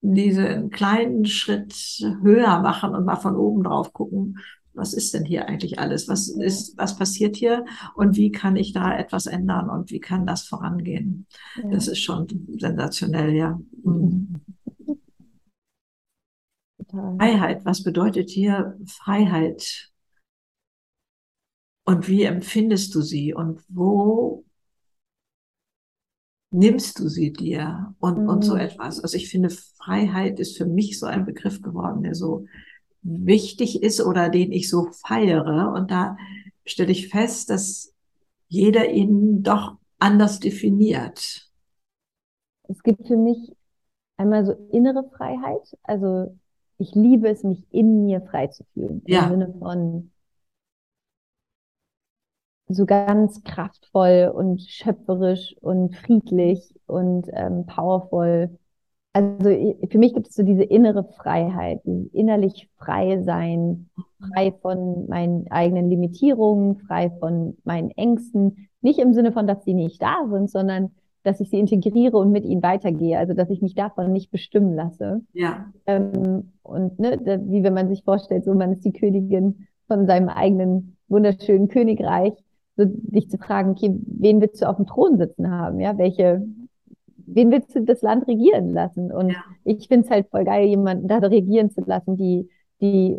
diesen 0.00 0.70
kleinen 0.70 1.26
Schritt 1.26 1.74
höher 2.22 2.60
machen 2.60 2.94
und 2.94 3.04
mal 3.04 3.16
von 3.16 3.36
oben 3.36 3.62
drauf 3.62 3.92
gucken 3.92 4.38
was 4.78 4.94
ist 4.94 5.12
denn 5.12 5.24
hier 5.24 5.48
eigentlich 5.48 5.78
alles? 5.78 6.08
Was 6.08 6.28
ist, 6.28 6.78
was 6.78 6.96
passiert 6.96 7.36
hier? 7.36 7.64
Und 7.94 8.16
wie 8.16 8.30
kann 8.30 8.56
ich 8.56 8.72
da 8.72 8.96
etwas 8.96 9.26
ändern? 9.26 9.68
Und 9.68 9.90
wie 9.90 10.00
kann 10.00 10.26
das 10.26 10.44
vorangehen? 10.44 11.26
Ja. 11.56 11.70
Das 11.70 11.88
ist 11.88 11.98
schon 11.98 12.26
sensationell, 12.58 13.34
ja. 13.34 13.60
Mhm. 13.84 14.40
Freiheit, 16.90 17.64
was 17.66 17.82
bedeutet 17.82 18.30
hier 18.30 18.78
Freiheit? 18.86 19.90
Und 21.84 22.08
wie 22.08 22.22
empfindest 22.22 22.94
du 22.94 23.02
sie? 23.02 23.34
Und 23.34 23.62
wo 23.68 24.44
nimmst 26.50 26.98
du 26.98 27.08
sie 27.08 27.32
dir? 27.32 27.94
Und, 27.98 28.22
mhm. 28.22 28.28
und 28.28 28.42
so 28.42 28.54
mhm. 28.54 28.60
etwas. 28.60 29.00
Also 29.00 29.16
ich 29.16 29.28
finde, 29.28 29.50
Freiheit 29.50 30.38
ist 30.38 30.56
für 30.56 30.66
mich 30.66 30.98
so 30.98 31.06
ein 31.06 31.26
Begriff 31.26 31.60
geworden, 31.62 32.02
der 32.02 32.14
so 32.14 32.46
wichtig 33.02 33.82
ist 33.82 34.00
oder 34.00 34.28
den 34.28 34.52
ich 34.52 34.68
so 34.68 34.88
feiere. 34.92 35.72
Und 35.74 35.90
da 35.90 36.16
stelle 36.64 36.92
ich 36.92 37.08
fest, 37.08 37.50
dass 37.50 37.94
jeder 38.48 38.90
ihn 38.90 39.42
doch 39.42 39.76
anders 39.98 40.40
definiert. 40.40 41.50
Es 42.68 42.82
gibt 42.82 43.06
für 43.06 43.16
mich 43.16 43.56
einmal 44.16 44.44
so 44.44 44.52
innere 44.70 45.08
Freiheit. 45.16 45.76
Also 45.82 46.36
ich 46.78 46.94
liebe 46.94 47.28
es, 47.28 47.42
mich 47.42 47.64
in 47.70 48.04
mir 48.04 48.20
frei 48.20 48.48
zu 48.48 48.64
fühlen. 48.74 49.02
Ja. 49.06 49.24
Im 49.24 49.30
Sinne 49.30 49.54
von 49.58 50.10
so 52.68 52.84
ganz 52.84 53.42
kraftvoll 53.44 54.30
und 54.34 54.60
schöpferisch 54.60 55.56
und 55.60 55.96
friedlich 55.96 56.74
und 56.86 57.26
ähm, 57.32 57.64
powerful 57.66 58.58
also 59.18 59.50
für 59.90 59.98
mich 59.98 60.14
gibt 60.14 60.28
es 60.28 60.34
so 60.34 60.42
diese 60.42 60.64
innere 60.64 61.04
Freiheit, 61.04 61.80
innerlich 62.12 62.68
frei 62.76 63.22
sein, 63.22 63.88
frei 64.18 64.52
von 64.62 65.06
meinen 65.08 65.50
eigenen 65.50 65.90
Limitierungen, 65.90 66.76
frei 66.76 67.10
von 67.18 67.56
meinen 67.64 67.90
Ängsten. 67.92 68.68
Nicht 68.80 68.98
im 68.98 69.12
Sinne 69.12 69.32
von, 69.32 69.46
dass 69.46 69.64
sie 69.64 69.74
nicht 69.74 70.00
da 70.00 70.26
sind, 70.30 70.50
sondern 70.50 70.92
dass 71.24 71.40
ich 71.40 71.50
sie 71.50 71.58
integriere 71.58 72.16
und 72.16 72.30
mit 72.30 72.44
ihnen 72.44 72.62
weitergehe. 72.62 73.18
Also 73.18 73.34
dass 73.34 73.50
ich 73.50 73.60
mich 73.60 73.74
davon 73.74 74.12
nicht 74.12 74.30
bestimmen 74.30 74.74
lasse. 74.74 75.20
Ja. 75.32 75.66
Ähm, 75.86 76.52
und 76.62 76.98
ne, 76.98 77.18
wie 77.46 77.62
wenn 77.62 77.74
man 77.74 77.88
sich 77.88 78.04
vorstellt, 78.04 78.44
so 78.44 78.54
man 78.54 78.72
ist 78.72 78.84
die 78.84 78.92
Königin 78.92 79.66
von 79.88 80.06
seinem 80.06 80.28
eigenen 80.28 80.96
wunderschönen 81.08 81.68
Königreich, 81.68 82.34
so 82.76 82.84
dich 82.86 83.28
zu 83.28 83.38
fragen, 83.38 83.70
okay, 83.70 83.98
wen 84.06 84.40
willst 84.40 84.62
du 84.62 84.68
auf 84.68 84.76
dem 84.76 84.86
Thron 84.86 85.18
sitzen 85.18 85.50
haben? 85.50 85.80
Ja, 85.80 85.98
welche, 85.98 86.46
wen 87.34 87.50
willst 87.50 87.74
du 87.74 87.82
das 87.82 88.02
Land 88.02 88.26
regieren 88.26 88.70
lassen? 88.72 89.12
Und 89.12 89.30
ja. 89.30 89.44
ich 89.64 89.88
finde 89.88 90.06
es 90.06 90.10
halt 90.10 90.28
voll 90.30 90.44
geil, 90.44 90.66
jemanden 90.66 91.08
da 91.08 91.18
regieren 91.18 91.70
zu 91.70 91.82
lassen, 91.82 92.16
die, 92.16 92.48
die 92.80 93.18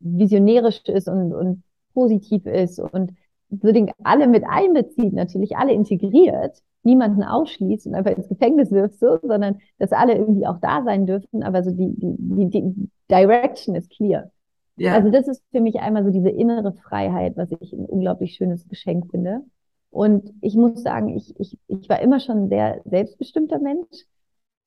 visionärisch 0.00 0.82
ist 0.86 1.08
und, 1.08 1.32
und 1.32 1.62
positiv 1.92 2.46
ist 2.46 2.78
und 2.78 3.12
so 3.50 3.72
den 3.72 3.90
alle 4.04 4.28
mit 4.28 4.44
einbezieht, 4.46 5.12
natürlich 5.12 5.56
alle 5.56 5.72
integriert, 5.72 6.62
niemanden 6.82 7.22
ausschließt 7.22 7.86
und 7.86 7.94
einfach 7.94 8.16
ins 8.16 8.28
Gefängnis 8.28 8.70
wirft, 8.70 8.98
so, 9.00 9.18
sondern 9.22 9.58
dass 9.78 9.92
alle 9.92 10.14
irgendwie 10.14 10.46
auch 10.46 10.58
da 10.60 10.82
sein 10.84 11.06
dürfen, 11.06 11.42
aber 11.42 11.62
so 11.62 11.70
die, 11.72 11.92
die, 11.96 12.48
die 12.48 12.90
Direction 13.10 13.74
ist 13.74 13.90
clear. 13.90 14.30
Ja. 14.76 14.94
Also 14.94 15.10
das 15.10 15.28
ist 15.28 15.42
für 15.50 15.60
mich 15.60 15.80
einmal 15.80 16.04
so 16.04 16.10
diese 16.10 16.30
innere 16.30 16.72
Freiheit, 16.72 17.36
was 17.36 17.50
ich 17.60 17.72
ein 17.72 17.84
unglaublich 17.84 18.34
schönes 18.34 18.66
Geschenk 18.68 19.10
finde. 19.10 19.42
Und 19.90 20.32
ich 20.40 20.54
muss 20.54 20.82
sagen, 20.82 21.16
ich, 21.16 21.38
ich, 21.38 21.58
ich 21.66 21.88
war 21.88 22.00
immer 22.00 22.20
schon 22.20 22.44
ein 22.44 22.48
sehr 22.48 22.80
selbstbestimmter 22.84 23.58
Mensch. 23.58 24.06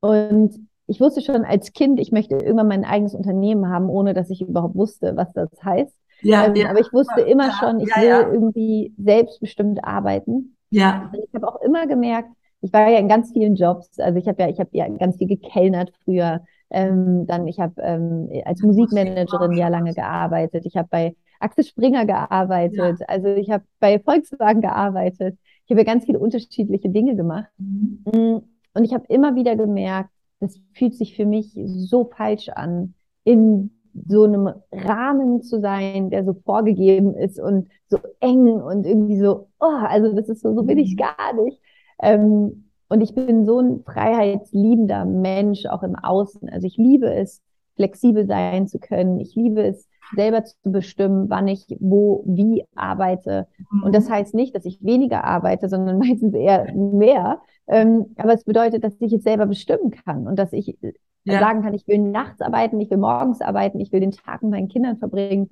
Und 0.02 0.68
ich 0.88 1.00
wusste 1.00 1.22
schon 1.22 1.46
als 1.46 1.72
Kind, 1.74 2.00
ich 2.00 2.12
möchte 2.12 2.36
irgendwann 2.36 2.68
mein 2.68 2.86
eigenes 2.86 3.16
Unternehmen 3.16 3.70
haben, 3.70 3.90
ohne 3.90 4.14
dass 4.14 4.30
ich 4.30 4.42
überhaupt 4.42 4.76
wusste, 4.76 5.16
was 5.16 5.32
das 5.34 5.50
heißt. 5.64 5.96
Ja, 6.22 6.46
ähm, 6.46 6.56
ja. 6.56 6.70
Aber 6.70 6.80
ich 6.80 6.92
wusste 6.92 7.22
immer 7.22 7.48
ja, 7.48 7.54
schon, 7.54 7.80
ich 7.80 7.88
will 7.96 8.34
irgendwie 8.34 8.94
selbstbestimmt 8.98 9.84
arbeiten. 9.84 10.58
Ja. 10.70 11.10
Und 11.14 11.20
ich 11.24 11.34
habe 11.34 11.48
auch 11.48 11.62
immer 11.62 11.88
gemerkt, 11.88 12.30
ich 12.62 12.72
war 12.72 12.90
ja 12.90 12.98
in 12.98 13.10
ganz 13.10 13.32
vielen 13.32 13.56
Jobs, 13.56 14.00
also 14.00 14.18
ich 14.18 14.28
habe 14.28 14.42
ja, 14.42 14.50
ich 14.50 14.60
habe 14.60 14.70
ja 14.72 14.88
ganz 14.88 15.18
viel 15.18 15.28
gekellnert 15.28 15.92
früher. 16.04 16.42
Ähm, 16.70 17.28
dann 17.28 17.48
ich 17.48 17.60
habe 17.60 17.80
ähm, 17.82 18.30
als 18.46 18.62
Musikmanagerin 18.62 19.52
ja 19.52 19.68
lange 19.68 19.94
gearbeitet. 19.94 20.66
Ich 20.66 20.76
habe 20.76 20.88
bei 20.90 21.16
Axel 21.44 21.64
Springer 21.64 22.06
gearbeitet. 22.06 23.00
Ja. 23.00 23.06
Also 23.08 23.28
ich 23.28 23.50
habe 23.50 23.64
bei 23.80 24.00
Volkswagen 24.00 24.62
gearbeitet. 24.62 25.38
Ich 25.66 25.72
habe 25.72 25.84
ganz 25.86 26.06
viele 26.06 26.20
unterschiedliche 26.20 26.90
Dinge 26.90 27.16
gemacht. 27.16 27.50
Mhm. 27.58 28.04
Mm, 28.06 28.42
und 28.76 28.84
ich 28.84 28.94
habe 28.94 29.06
immer 29.10 29.36
wieder 29.36 29.56
gemerkt, 29.56 30.10
das 30.40 30.60
fühlt 30.74 30.96
sich 30.96 31.16
für 31.16 31.26
mich 31.26 31.58
so 31.66 32.06
falsch 32.06 32.50
an, 32.50 32.96
in 33.24 33.72
so 34.08 34.24
einem 34.24 34.50
Rahmen 34.72 35.42
zu 35.42 35.60
sein, 35.60 36.10
der 36.10 36.26
so 36.26 36.34
vorgegeben 36.34 37.16
ist 37.16 37.40
und 37.40 37.68
so 37.88 38.00
eng 38.20 38.48
und 38.48 38.86
irgendwie 38.86 39.20
so, 39.20 39.48
oh, 39.60 39.66
also 39.66 40.14
das 40.14 40.30
ist 40.30 40.42
so, 40.42 40.54
so 40.56 40.64
bin 40.64 40.80
ich 40.80 40.94
mhm. 40.94 40.98
gar 40.98 41.34
nicht. 41.44 41.60
Ähm, 42.02 42.70
und 42.90 43.02
ich 43.02 43.16
bin 43.16 43.46
so 43.46 43.60
ein 43.60 43.84
freiheitsliebender 43.84 45.06
Mensch, 45.06 45.66
auch 45.66 45.84
im 45.84 45.96
Außen. 45.96 46.50
Also 46.50 46.68
ich 46.68 46.78
liebe 46.78 47.14
es, 47.14 47.42
flexibel 47.76 48.28
sein 48.28 48.68
zu 48.68 48.80
können. 48.80 49.20
Ich 49.20 49.36
liebe 49.36 49.64
es, 49.64 49.88
selber 50.16 50.44
zu 50.44 50.72
bestimmen, 50.72 51.30
wann 51.30 51.48
ich 51.48 51.66
wo, 51.80 52.24
wie 52.28 52.66
arbeite. 52.76 53.48
Und 53.84 53.96
das 53.96 54.10
mhm. 54.10 54.14
heißt 54.14 54.34
nicht, 54.36 54.56
dass 54.56 54.66
ich 54.66 54.84
weniger 54.84 55.24
arbeite, 55.24 55.70
sondern 55.70 55.98
meistens 56.00 56.34
eher 56.34 56.74
mehr. 56.74 57.42
Ähm, 57.68 58.08
aber 58.18 58.34
es 58.34 58.44
bedeutet, 58.44 58.84
dass 58.84 59.00
ich 59.00 59.14
es 59.14 59.24
selber 59.24 59.46
bestimmen 59.46 59.92
kann 59.92 60.28
und 60.28 60.38
dass 60.38 60.54
ich 60.54 60.82
äh, 60.84 60.94
ja. 61.24 61.40
sagen 61.40 61.62
kann, 61.62 61.74
ich 61.74 61.88
will 61.88 62.00
nachts 62.00 62.42
arbeiten, 62.42 62.80
ich 62.80 62.90
will 62.90 62.98
morgens 62.98 63.42
arbeiten, 63.42 63.80
ich 63.80 63.92
will 63.92 64.02
den 64.02 64.12
Tag 64.12 64.44
mit 64.44 64.52
meinen 64.52 64.68
Kindern 64.68 64.98
verbringen. 64.98 65.50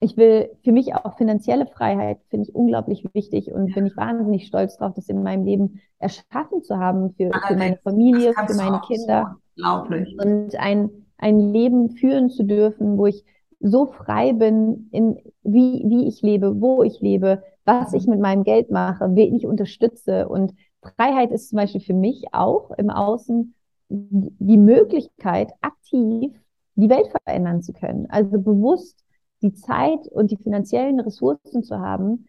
Ich 0.00 0.16
will 0.16 0.50
für 0.62 0.70
mich 0.70 0.94
auch 0.94 1.18
finanzielle 1.18 1.66
Freiheit, 1.66 2.20
finde 2.30 2.48
ich 2.48 2.54
unglaublich 2.54 3.04
wichtig 3.14 3.52
und 3.52 3.68
ja. 3.68 3.74
bin 3.74 3.86
ich 3.86 3.96
wahnsinnig 3.96 4.46
stolz 4.46 4.76
darauf, 4.76 4.94
das 4.94 5.08
in 5.08 5.24
meinem 5.24 5.44
Leben 5.44 5.80
erschaffen 5.98 6.62
zu 6.62 6.78
haben 6.78 7.14
für, 7.14 7.30
für 7.48 7.56
meine 7.56 7.78
Familie, 7.78 8.32
für 8.32 8.54
meine 8.54 8.80
Kinder. 8.86 9.36
So 9.56 9.62
unglaublich. 9.64 10.16
Und 10.22 10.54
ein, 10.56 10.90
ein 11.18 11.40
Leben 11.40 11.90
führen 11.90 12.30
zu 12.30 12.44
dürfen, 12.44 12.96
wo 12.96 13.06
ich 13.06 13.24
so 13.60 13.86
frei 13.86 14.32
bin, 14.32 14.88
in 14.92 15.18
wie, 15.42 15.82
wie 15.86 16.06
ich 16.08 16.22
lebe, 16.22 16.60
wo 16.60 16.82
ich 16.82 17.00
lebe, 17.00 17.42
was 17.64 17.92
ich 17.92 18.06
mit 18.06 18.20
meinem 18.20 18.44
Geld 18.44 18.70
mache, 18.70 19.14
wen 19.14 19.34
ich 19.34 19.46
unterstütze. 19.46 20.28
Und 20.28 20.54
Freiheit 20.80 21.32
ist 21.32 21.50
zum 21.50 21.56
Beispiel 21.56 21.80
für 21.80 21.94
mich 21.94 22.26
auch 22.32 22.70
im 22.72 22.90
Außen 22.90 23.54
die 23.88 24.58
Möglichkeit, 24.58 25.52
aktiv 25.60 26.32
die 26.76 26.88
Welt 26.88 27.08
verändern 27.08 27.62
zu 27.62 27.72
können. 27.72 28.06
Also 28.08 28.38
bewusst 28.38 29.04
die 29.42 29.52
Zeit 29.52 30.06
und 30.08 30.30
die 30.30 30.36
finanziellen 30.36 31.00
Ressourcen 31.00 31.62
zu 31.62 31.78
haben, 31.78 32.28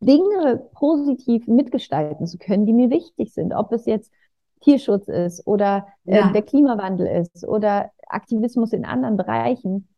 Dinge 0.00 0.68
positiv 0.74 1.46
mitgestalten 1.46 2.26
zu 2.26 2.36
können, 2.36 2.66
die 2.66 2.72
mir 2.72 2.90
wichtig 2.90 3.32
sind. 3.32 3.54
Ob 3.54 3.72
es 3.72 3.86
jetzt 3.86 4.12
Tierschutz 4.60 5.08
ist 5.08 5.46
oder 5.46 5.86
äh, 6.04 6.16
ja. 6.16 6.32
der 6.32 6.42
Klimawandel 6.42 7.06
ist 7.06 7.46
oder 7.46 7.90
Aktivismus 8.06 8.72
in 8.72 8.84
anderen 8.84 9.16
Bereichen 9.16 9.88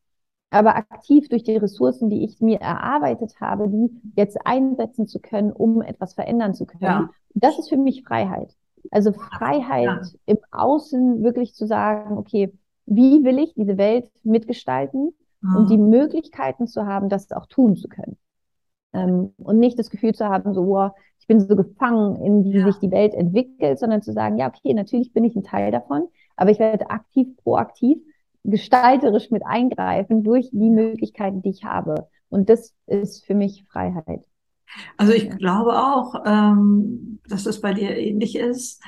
aber 0.50 0.76
aktiv 0.76 1.28
durch 1.28 1.42
die 1.42 1.56
Ressourcen, 1.56 2.09
die 2.09 2.24
ich 2.24 2.40
mir 2.40 2.61
erarbeitet 2.61 3.35
habe, 3.40 3.68
die 3.68 3.90
jetzt 4.16 4.38
einsetzen 4.44 5.06
zu 5.06 5.18
können, 5.20 5.52
um 5.52 5.82
etwas 5.82 6.14
verändern 6.14 6.54
zu 6.54 6.66
können. 6.66 6.82
Ja. 6.82 7.11
Das 7.35 7.59
ist 7.59 7.68
für 7.68 7.76
mich 7.76 8.04
Freiheit. 8.04 8.54
Also 8.90 9.12
Freiheit 9.12 9.85
ja. 9.85 10.00
im 10.26 10.38
Außen 10.52 11.22
wirklich 11.22 11.54
zu 11.54 11.66
sagen, 11.66 12.16
okay, 12.16 12.52
wie 12.87 13.24
will 13.24 13.38
ich 13.40 13.54
diese 13.54 13.78
Welt 13.78 14.09
mitgestalten 14.22 15.12
mhm. 15.40 15.56
und 15.56 15.70
die 15.70 15.78
Möglichkeiten 15.78 16.68
zu 16.68 16.87
haben, 16.87 17.09
das 17.09 17.32
auch 17.32 17.46
tun 17.46 17.76
zu 17.76 17.88
können. 17.88 18.16
Ähm, 18.92 19.35
und 19.38 19.59
nicht 19.59 19.78
das 19.78 19.90
Gefühl 19.90 20.14
zu 20.14 20.26
haben, 20.26 20.54
so, 20.54 20.66
wow, 20.66 20.92
ich 21.18 21.26
bin 21.26 21.40
so 21.40 21.56
gefangen, 21.56 22.16
in 22.22 22.44
wie 22.44 22.59
ja. 22.59 22.66
sich 22.66 22.76
die 22.78 22.92
Welt 22.92 23.14
entwickelt, 23.14 23.80
sondern 23.80 24.02
zu 24.02 24.12
sagen, 24.12 24.38
ja, 24.38 24.46
okay, 24.46 24.72
natürlich 24.74 25.12
bin 25.12 25.24
ich 25.24 25.35
ein 25.35 25.42
Teil 25.42 25.72
davon, 25.72 26.06
aber 26.37 26.50
ich 26.50 26.61
werde 26.61 26.90
aktiv, 26.90 27.37
proaktiv 27.38 27.98
gestalterisch 28.50 29.30
mit 29.30 29.44
eingreifen 29.44 30.22
durch 30.22 30.48
die 30.52 30.70
Möglichkeiten, 30.70 31.42
die 31.42 31.50
ich 31.50 31.64
habe. 31.64 32.09
Und 32.28 32.48
das 32.48 32.74
ist 32.87 33.24
für 33.24 33.35
mich 33.35 33.64
Freiheit. 33.70 34.24
Also 34.96 35.12
ich 35.12 35.30
glaube 35.30 35.78
auch, 35.78 36.22
ähm, 36.26 37.20
dass 37.28 37.46
es 37.46 37.61
bei 37.61 37.72
dir 37.72 37.96
ähnlich 37.96 38.37
ist 38.37 38.82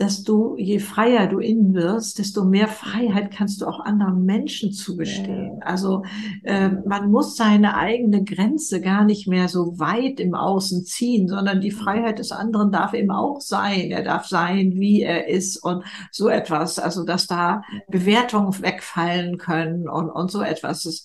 dass 0.00 0.22
du, 0.22 0.56
je 0.56 0.78
freier 0.78 1.26
du 1.26 1.40
innen 1.40 1.74
wirst, 1.74 2.18
desto 2.18 2.42
mehr 2.42 2.68
Freiheit 2.68 3.30
kannst 3.30 3.60
du 3.60 3.66
auch 3.66 3.80
anderen 3.80 4.24
Menschen 4.24 4.72
zugestehen. 4.72 5.62
Also 5.62 6.04
äh, 6.42 6.70
man 6.70 7.10
muss 7.10 7.36
seine 7.36 7.76
eigene 7.76 8.24
Grenze 8.24 8.80
gar 8.80 9.04
nicht 9.04 9.28
mehr 9.28 9.48
so 9.48 9.78
weit 9.78 10.18
im 10.18 10.34
Außen 10.34 10.86
ziehen, 10.86 11.28
sondern 11.28 11.60
die 11.60 11.70
Freiheit 11.70 12.18
des 12.18 12.32
anderen 12.32 12.72
darf 12.72 12.94
eben 12.94 13.10
auch 13.10 13.42
sein. 13.42 13.90
Er 13.90 14.02
darf 14.02 14.26
sein, 14.26 14.72
wie 14.76 15.02
er 15.02 15.28
ist 15.28 15.58
und 15.58 15.84
so 16.10 16.30
etwas. 16.30 16.78
Also 16.78 17.04
dass 17.04 17.26
da 17.26 17.60
Bewertungen 17.88 18.58
wegfallen 18.62 19.36
können 19.36 19.86
und, 19.86 20.08
und 20.08 20.30
so 20.30 20.40
etwas. 20.40 21.04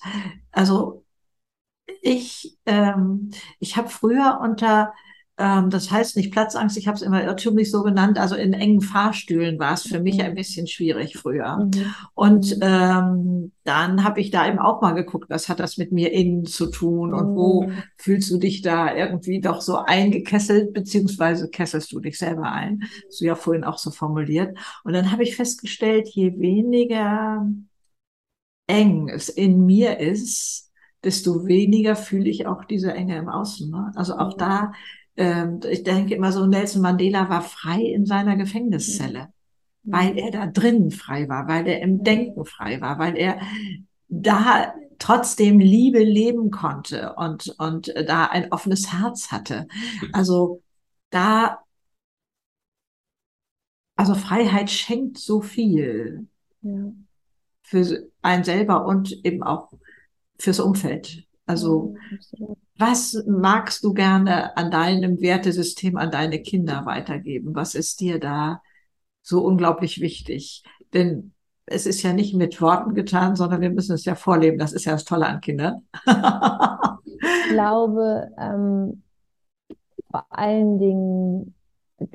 Also 0.54 1.04
ich, 2.02 2.58
ähm, 2.66 3.32
ich 3.60 3.76
habe 3.76 3.90
früher 3.90 4.40
unter 4.42 4.94
ähm, 5.38 5.70
das 5.70 5.92
heißt 5.92 6.16
nicht 6.16 6.32
Platzangst, 6.32 6.78
ich 6.78 6.88
habe 6.88 6.96
es 6.96 7.02
immer 7.02 7.24
irrtümlich 7.24 7.70
so 7.70 7.84
genannt. 7.84 8.18
Also 8.18 8.36
in 8.36 8.54
engen 8.54 8.80
Fahrstühlen 8.80 9.60
war 9.60 9.74
es 9.74 9.84
für 9.84 10.00
mich 10.00 10.24
ein 10.24 10.32
mhm. 10.32 10.36
bisschen 10.36 10.66
schwierig 10.66 11.18
früher. 11.18 11.58
Mhm. 11.58 11.94
Und 12.14 12.56
mhm. 12.56 12.62
ähm, 12.62 13.52
dann 13.66 14.04
habe 14.06 14.22
ich 14.22 14.32
da 14.32 14.48
eben 14.48 14.60
auch 14.60 14.82
mal 14.82 14.94
geguckt, 14.94 15.30
was 15.30 15.50
hat 15.50 15.60
das 15.60 15.78
mit 15.78 15.92
mir 15.92 16.14
innen 16.14 16.46
zu 16.46 16.68
tun 16.68 17.14
und 17.14 17.36
wo 17.36 17.64
mhm. 17.64 17.84
fühlst 17.98 18.32
du 18.32 18.38
dich 18.38 18.62
da 18.62 18.96
irgendwie 18.96 19.42
doch 19.42 19.60
so 19.60 19.78
eingekesselt, 19.78 20.74
beziehungsweise 20.74 21.50
kesselst 21.50 21.92
du 21.92 22.00
dich 22.00 22.18
selber 22.18 22.52
ein. 22.52 22.84
Hast 23.08 23.20
du 23.20 23.26
ja 23.26 23.36
vorhin 23.36 23.66
auch 23.66 23.78
so 23.78 23.92
formuliert. 23.92 24.58
Und 24.86 24.94
dann 24.94 25.12
habe 25.12 25.24
ich 25.24 25.36
festgestellt, 25.36 26.08
je 26.08 26.40
weniger 26.40 27.46
eng 28.68 29.10
es 29.10 29.28
in 29.28 29.66
mir 29.66 30.00
ist, 30.00 30.72
desto 31.04 31.46
weniger 31.46 31.96
fühle 31.96 32.30
ich 32.30 32.48
auch 32.48 32.64
diese 32.64 32.94
Enge 32.94 33.18
im 33.18 33.30
Außen. 33.30 33.70
Ne? 33.70 33.92
Also 33.96 34.16
auch 34.18 34.36
da 34.38 34.72
ähm, 35.18 35.60
ich 35.70 35.84
denke 35.84 36.16
immer 36.16 36.32
so, 36.32 36.46
Nelson 36.46 36.82
Mandela 36.82 37.30
war 37.30 37.42
frei 37.42 37.82
in 37.82 38.06
seiner 38.06 38.36
Gefängniszelle, 38.36 39.30
mhm. 39.84 39.92
weil 39.92 40.18
er 40.18 40.32
da 40.32 40.48
drinnen 40.48 40.92
frei 40.92 41.30
war, 41.30 41.48
weil 41.48 41.68
er 41.68 41.82
im 41.82 42.04
Denken 42.04 42.46
frei 42.46 42.82
war, 42.82 43.00
weil 43.00 43.18
er 43.18 43.40
da 44.08 44.74
trotzdem 45.00 45.60
Liebe 45.60 46.04
leben 46.04 46.52
konnte 46.52 47.14
und, 47.16 47.56
und 47.58 47.94
da 48.08 48.26
ein 48.26 48.52
offenes 48.52 48.94
Herz 48.94 49.32
hatte. 49.32 49.68
Also 50.14 50.62
da, 51.10 51.60
also 53.96 54.16
Freiheit 54.16 54.70
schenkt 54.70 55.18
so 55.18 55.42
viel 55.42 56.28
ja. 56.62 56.92
für 57.64 58.10
einen 58.22 58.44
selber 58.44 58.86
und 58.86 59.12
eben 59.26 59.44
auch 59.44 59.72
fürs 60.40 60.60
Umfeld. 60.60 61.25
Also 61.46 61.96
ja, 62.32 62.48
was 62.78 63.24
magst 63.28 63.84
du 63.84 63.94
gerne 63.94 64.58
an 64.58 64.72
deinem 64.72 65.22
Wertesystem 65.22 65.98
an 65.98 66.12
deine 66.12 66.42
Kinder 66.42 66.86
weitergeben? 66.86 67.56
Was 67.56 67.76
ist 67.76 68.00
dir 68.00 68.20
da 68.20 68.62
so 69.26 69.44
unglaublich 69.44 70.00
wichtig. 70.00 70.64
Denn 70.94 71.34
es 71.66 71.88
ist 71.88 72.04
ja 72.04 72.14
nicht 72.14 72.36
mit 72.36 72.62
Worten 72.62 72.94
getan, 72.94 73.36
sondern 73.36 73.60
wir 73.60 73.72
müssen 73.72 73.94
es 73.94 74.06
ja 74.06 74.16
vorleben. 74.16 74.60
Das 74.60 74.72
ist 74.72 74.86
ja 74.86 74.94
das 74.94 75.04
Tolle 75.04 75.26
an 75.26 75.42
Kindern. 75.42 75.82
ich 76.06 77.50
glaube, 77.50 78.30
ähm, 78.38 79.02
vor 80.12 80.26
allen 80.30 80.78
Dingen, 80.78 81.56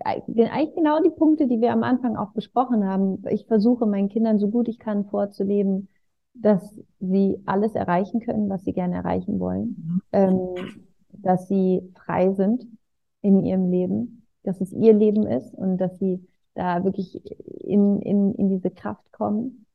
eigentlich 0.04 0.74
genau 0.76 1.02
die 1.02 1.10
Punkte, 1.10 1.48
die 1.48 1.60
wir 1.60 1.72
am 1.72 1.82
Anfang 1.82 2.16
auch 2.16 2.30
besprochen 2.30 2.86
haben. 2.86 3.24
Ich 3.28 3.46
versuche 3.46 3.86
meinen 3.86 4.08
Kindern 4.08 4.38
so 4.38 4.48
gut 4.48 4.68
ich 4.68 4.78
kann 4.78 5.06
vorzuleben, 5.06 5.88
dass 6.34 6.74
sie 7.00 7.38
alles 7.46 7.74
erreichen 7.74 8.20
können, 8.20 8.48
was 8.48 8.64
sie 8.64 8.72
gerne 8.72 8.96
erreichen 8.96 9.40
wollen, 9.40 9.76
mhm. 9.76 10.02
ähm, 10.12 10.54
dass 11.12 11.48
sie 11.48 11.82
frei 11.94 12.32
sind 12.32 12.66
in 13.22 13.44
ihrem 13.44 13.70
Leben, 13.70 14.26
dass 14.42 14.60
es 14.60 14.72
ihr 14.72 14.92
Leben 14.92 15.26
ist 15.26 15.54
und 15.54 15.78
dass 15.78 15.98
sie 15.98 16.26
da 16.54 16.84
wirklich 16.84 17.22
in, 17.64 18.00
in, 18.00 18.34
in 18.34 18.48
diese 18.48 18.70
Kraft 18.70 19.12
kommen, 19.12 19.66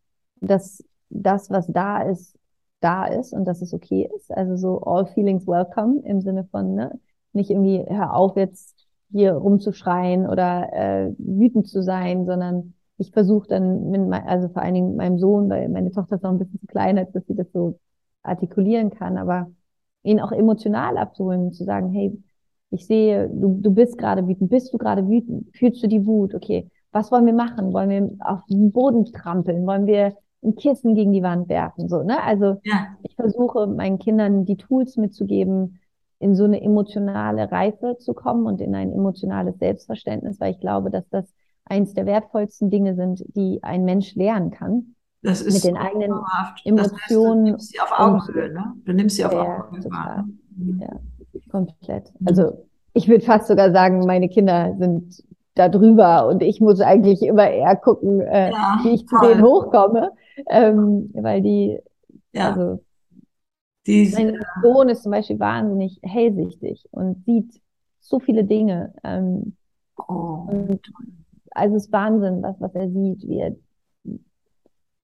dass 0.42 0.84
das, 1.10 1.50
was 1.50 1.68
da 1.68 2.02
ist, 2.02 2.38
da 2.80 3.06
ist 3.06 3.34
und 3.34 3.46
dass 3.46 3.62
es 3.62 3.74
okay 3.74 4.10
ist. 4.16 4.32
Also 4.32 4.56
so 4.58 4.82
all 4.82 5.06
feelings 5.08 5.48
welcome 5.48 6.02
im 6.04 6.22
Sinne 6.22 6.46
von, 6.46 6.76
ne, 6.76 7.00
nicht 7.34 7.50
irgendwie, 7.50 7.84
hör 7.88 8.16
auf 8.16 8.36
jetzt 8.38 8.76
hier 9.12 9.34
rumzuschreien 9.34 10.28
oder 10.28 10.72
äh, 10.74 11.14
wütend 11.18 11.68
zu 11.68 11.82
sein, 11.82 12.26
sondern 12.26 12.75
ich 12.98 13.12
versuche 13.12 13.48
dann, 13.48 13.90
mit 13.90 14.08
mein, 14.08 14.24
also 14.28 14.48
vor 14.50 14.62
allen 14.62 14.74
Dingen 14.74 14.96
meinem 14.96 15.20
Sohn, 15.20 15.50
weil 15.50 15.70
meine 15.70 15.92
Tochter 15.92 16.16
ist 16.16 16.24
noch 16.24 16.32
ein 16.32 16.40
bisschen 16.40 16.60
zu 16.60 16.68
klein, 16.68 16.98
als 16.98 17.12
dass 17.12 17.26
sie 17.28 17.36
das 17.36 17.52
so 17.52 17.80
artikulieren 18.24 18.90
kann, 18.90 19.18
aber 19.18 19.52
ihn 20.04 20.20
auch 20.20 20.32
emotional 20.32 20.98
abzuholen 20.98 21.48
und 21.48 21.56
zu 21.56 21.64
sagen, 21.64 21.90
hey, 21.92 22.18
ich 22.72 22.86
sehe, 22.88 23.30
du, 23.30 23.60
du 23.62 23.72
bist 23.72 23.98
gerade 23.98 24.28
wütend, 24.28 24.50
bist 24.50 24.74
du 24.74 24.78
gerade 24.78 25.08
wütend, 25.08 25.56
fühlst 25.56 25.84
du 25.84 25.88
die 25.88 26.06
Wut, 26.06 26.34
okay, 26.34 26.70
was 26.92 27.12
wollen 27.12 27.26
wir 27.26 27.34
machen? 27.34 27.74
Wollen 27.74 27.90
wir 27.90 28.10
auf 28.20 28.46
den 28.46 28.72
Boden 28.72 29.06
trampeln? 29.06 29.66
Wollen 29.68 29.86
wir 29.86 30.16
ein 30.44 30.56
Kissen 30.56 30.96
gegen 30.96 31.12
die 31.12 31.24
Wand 31.24 31.50
werfen? 31.50 31.90
So, 31.90 32.04
ne? 32.04 32.24
Also 32.24 32.62
ja. 32.64 32.88
ich 33.04 33.16
versuche 33.16 33.68
meinen 33.68 34.00
Kindern 34.00 34.46
die 34.46 34.56
Tools 34.56 34.96
mitzugeben, 34.96 35.80
in 36.20 36.36
so 36.36 36.46
eine 36.46 36.62
emotionale 36.62 37.52
Reife 37.52 37.98
zu 38.00 38.14
kommen 38.14 38.46
und 38.46 38.62
in 38.62 38.74
ein 38.74 38.94
emotionales 38.94 39.58
Selbstverständnis, 39.60 40.40
weil 40.40 40.52
ich 40.52 40.60
glaube, 40.60 40.90
dass 40.90 41.08
das 41.10 41.26
eins 41.66 41.94
der 41.94 42.06
wertvollsten 42.06 42.70
Dinge 42.70 42.96
sind, 42.96 43.24
die 43.36 43.60
ein 43.64 43.86
Mensch 43.86 44.16
lernen 44.16 44.52
kann. 44.52 44.96
Das 45.22 45.42
ist 45.42 45.56
mit 45.56 45.64
den 45.64 45.78
eigenen 45.78 46.14
Emotionen. 46.64 46.78
Das 46.78 46.92
heißt, 46.94 47.12
du 47.12 47.36
nimmst 47.36 47.72
sie 47.72 47.80
auf 47.80 47.92
Augenhöhe, 48.00 48.54
ne? 48.54 48.74
Du 48.86 48.94
nimmst 48.94 49.16
sie 49.16 49.26
auf 49.26 49.34
Augenhöhe. 49.34 50.26
Mhm. 50.56 50.82
Ja, 50.82 51.00
komplett. 51.50 52.14
Also 52.26 52.66
ich 52.94 53.08
würde 53.08 53.26
fast 53.26 53.48
sogar 53.48 53.72
sagen, 53.72 54.00
meine 54.06 54.30
Kinder 54.30 54.76
sind 54.78 55.24
da 55.56 55.70
drüber 55.70 56.28
und 56.28 56.44
ich 56.44 56.62
muss 56.62 56.80
eigentlich 56.82 57.22
immer 57.24 57.50
eher 57.50 57.76
gucken, 57.76 58.22
äh, 58.22 58.52
ja, 58.52 58.80
wie 58.84 58.90
ich 58.90 59.08
zu 59.08 59.16
denen 59.22 59.42
hochkomme, 59.44 60.12
ähm, 60.50 61.10
weil 61.14 61.42
die, 61.42 61.80
ja. 62.34 62.52
also 62.52 62.84
die, 63.88 64.12
mein 64.14 64.40
Sohn 64.62 64.90
ist 64.90 65.04
zum 65.04 65.12
Beispiel 65.12 65.40
wahnsinnig 65.40 66.00
hellsichtig 66.04 66.86
und 66.92 67.24
sieht 67.26 67.62
so 68.00 68.20
viele 68.20 68.44
Dinge. 68.44 68.94
Ähm, 69.04 69.56
oh. 70.08 70.48
und, 70.48 70.82
also 71.56 71.76
es 71.76 71.86
ist 71.86 71.92
Wahnsinn, 71.92 72.44
was, 72.44 72.60
was 72.60 72.76
er 72.76 72.90
sieht, 72.90 73.24
wie 73.28 73.40
er 73.40 73.56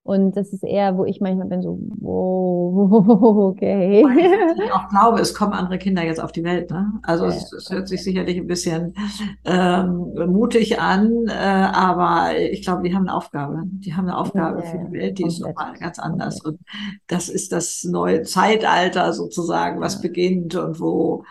und 0.04 0.36
das 0.36 0.52
ist 0.52 0.64
eher, 0.64 0.98
wo 0.98 1.06
ich 1.06 1.22
manchmal 1.22 1.48
bin 1.48 1.62
so, 1.62 1.80
wow, 2.00 3.52
okay. 3.52 4.04
ich 4.04 4.72
auch 4.72 4.90
glaube, 4.90 5.20
es 5.20 5.36
kommen 5.36 5.54
andere 5.54 5.78
Kinder 5.78 6.04
jetzt 6.04 6.20
auf 6.20 6.32
die 6.32 6.44
Welt. 6.44 6.72
Ne? 6.72 6.92
Also 7.04 7.26
ja, 7.26 7.30
es, 7.30 7.54
es, 7.54 7.70
hört 7.70 7.88
sich 7.88 8.04
sicherlich 8.04 8.38
ein 8.38 8.48
bisschen 8.48 8.96
ähm, 9.46 10.12
mutig 10.28 10.80
an, 10.80 11.28
äh, 11.28 11.34
aber 11.34 12.32
ich 12.36 12.64
glaube, 12.64 12.82
die 12.82 12.96
haben 12.96 13.08
eine 13.08 13.16
Aufgabe. 13.16 13.62
Die 13.66 13.94
haben 13.94 14.08
eine 14.08 14.18
Aufgabe 14.18 14.62
ja, 14.62 14.66
für 14.66 14.78
die 14.80 14.92
Welt, 14.92 15.20
die 15.20 15.24
komplett. 15.24 15.28
ist 15.28 15.40
nochmal 15.40 15.74
ganz 15.80 16.00
anders. 16.00 16.44
Und 16.44 16.60
das 17.06 17.30
ist 17.30 17.52
das 17.52 17.84
neue 17.84 18.24
Zeitalter 18.24 19.14
sozusagen, 19.14 19.82
was 19.82 19.96
ja. 19.96 20.02
beginnt 20.02 20.56
und 20.56 20.80
wo, 20.80 21.26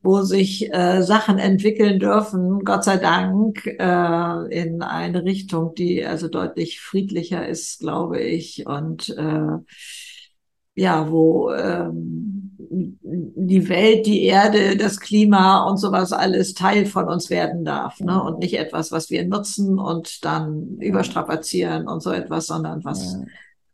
wo 0.00 0.22
sich 0.22 0.72
äh, 0.72 1.02
Sachen 1.02 1.38
entwickeln 1.38 1.98
dürfen, 1.98 2.60
Gott 2.64 2.84
sei 2.84 2.98
Dank, 2.98 3.66
äh, 3.66 4.60
in 4.60 4.82
eine 4.82 5.24
Richtung, 5.24 5.74
die 5.74 6.06
also 6.06 6.28
deutlich 6.28 6.80
friedlicher 6.80 7.48
ist 7.48 7.80
glaube 7.90 8.20
ich, 8.20 8.66
und 8.66 9.08
äh, 9.10 9.58
ja, 10.74 11.10
wo 11.10 11.50
ähm, 11.50 12.56
die 12.58 13.68
Welt, 13.68 14.06
die 14.06 14.22
Erde, 14.22 14.76
das 14.76 15.00
Klima 15.00 15.68
und 15.68 15.76
sowas 15.78 16.12
alles 16.12 16.54
Teil 16.54 16.86
von 16.86 17.08
uns 17.08 17.30
werden 17.30 17.64
darf. 17.64 17.98
Ne? 17.98 18.22
Und 18.22 18.38
nicht 18.38 18.56
etwas, 18.56 18.92
was 18.92 19.10
wir 19.10 19.26
nutzen 19.26 19.80
und 19.80 20.24
dann 20.24 20.78
überstrapazieren 20.78 21.88
und 21.88 22.00
so 22.00 22.12
etwas, 22.12 22.46
sondern 22.46 22.84
was, 22.84 23.18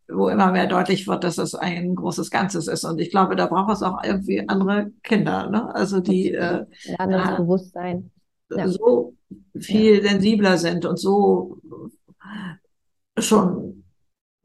wo 0.08 0.28
immer 0.30 0.50
mehr 0.50 0.66
deutlich 0.66 1.06
wird, 1.06 1.22
dass 1.22 1.36
das 1.36 1.54
ein 1.54 1.94
großes 1.94 2.30
Ganzes 2.30 2.66
ist. 2.66 2.84
Und 2.84 2.98
ich 2.98 3.10
glaube, 3.10 3.36
da 3.36 3.46
braucht 3.46 3.74
es 3.74 3.82
auch 3.82 4.02
irgendwie 4.02 4.48
andere 4.48 4.92
Kinder, 5.02 5.50
ne? 5.50 5.74
Also 5.74 6.00
die 6.00 6.32
äh, 6.32 6.64
ein 6.96 6.96
anderes 6.96 7.28
äh, 7.28 7.36
Bewusstsein. 7.36 8.10
Ja. 8.50 8.68
so 8.68 9.14
viel 9.58 9.96
ja. 9.96 10.10
sensibler 10.10 10.56
sind 10.56 10.86
und 10.86 10.98
so 10.98 11.58
schon 13.18 13.85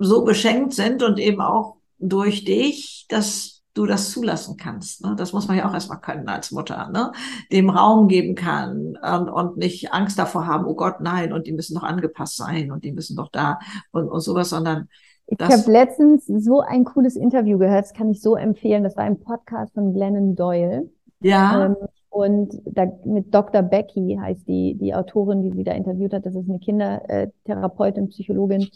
so 0.03 0.23
beschenkt 0.23 0.73
sind 0.73 1.03
und 1.03 1.19
eben 1.19 1.41
auch 1.41 1.77
durch 1.99 2.43
dich, 2.43 3.05
dass 3.09 3.61
du 3.73 3.85
das 3.85 4.11
zulassen 4.11 4.57
kannst. 4.57 5.03
Ne? 5.03 5.15
Das 5.17 5.31
muss 5.31 5.47
man 5.47 5.57
ja 5.57 5.69
auch 5.69 5.73
erstmal 5.73 6.01
können 6.01 6.27
als 6.27 6.51
Mutter, 6.51 6.89
ne? 6.89 7.11
dem 7.51 7.69
Raum 7.69 8.07
geben 8.07 8.35
kann 8.35 8.97
und, 8.97 9.29
und 9.29 9.57
nicht 9.57 9.93
Angst 9.93 10.19
davor 10.19 10.45
haben, 10.45 10.65
oh 10.65 10.75
Gott, 10.75 10.99
nein, 10.99 11.31
und 11.31 11.47
die 11.47 11.53
müssen 11.53 11.75
doch 11.75 11.83
angepasst 11.83 12.35
sein 12.35 12.71
und 12.71 12.83
die 12.83 12.91
müssen 12.91 13.15
doch 13.15 13.29
da 13.29 13.59
und, 13.91 14.09
und 14.09 14.19
sowas, 14.19 14.49
sondern 14.49 14.89
ich 15.27 15.39
habe 15.39 15.71
letztens 15.71 16.25
so 16.25 16.59
ein 16.59 16.83
cooles 16.83 17.15
Interview 17.15 17.57
gehört, 17.57 17.85
das 17.85 17.93
kann 17.93 18.09
ich 18.09 18.21
so 18.21 18.35
empfehlen. 18.35 18.83
Das 18.83 18.97
war 18.97 19.05
ein 19.05 19.17
Podcast 19.17 19.73
von 19.73 19.93
Glennon 19.93 20.35
Doyle. 20.35 20.89
Ja. 21.21 21.67
Ähm, 21.67 21.77
und 22.09 22.61
da 22.65 22.91
mit 23.05 23.33
Dr. 23.33 23.61
Becky 23.61 24.17
heißt 24.19 24.45
die, 24.45 24.75
die 24.75 24.93
Autorin, 24.93 25.41
die 25.41 25.51
sie 25.51 25.63
da 25.63 25.71
interviewt 25.71 26.13
hat. 26.13 26.25
Das 26.25 26.35
ist 26.35 26.49
eine 26.49 26.59
Kindertherapeutin, 26.59 28.09
Psychologin. 28.09 28.67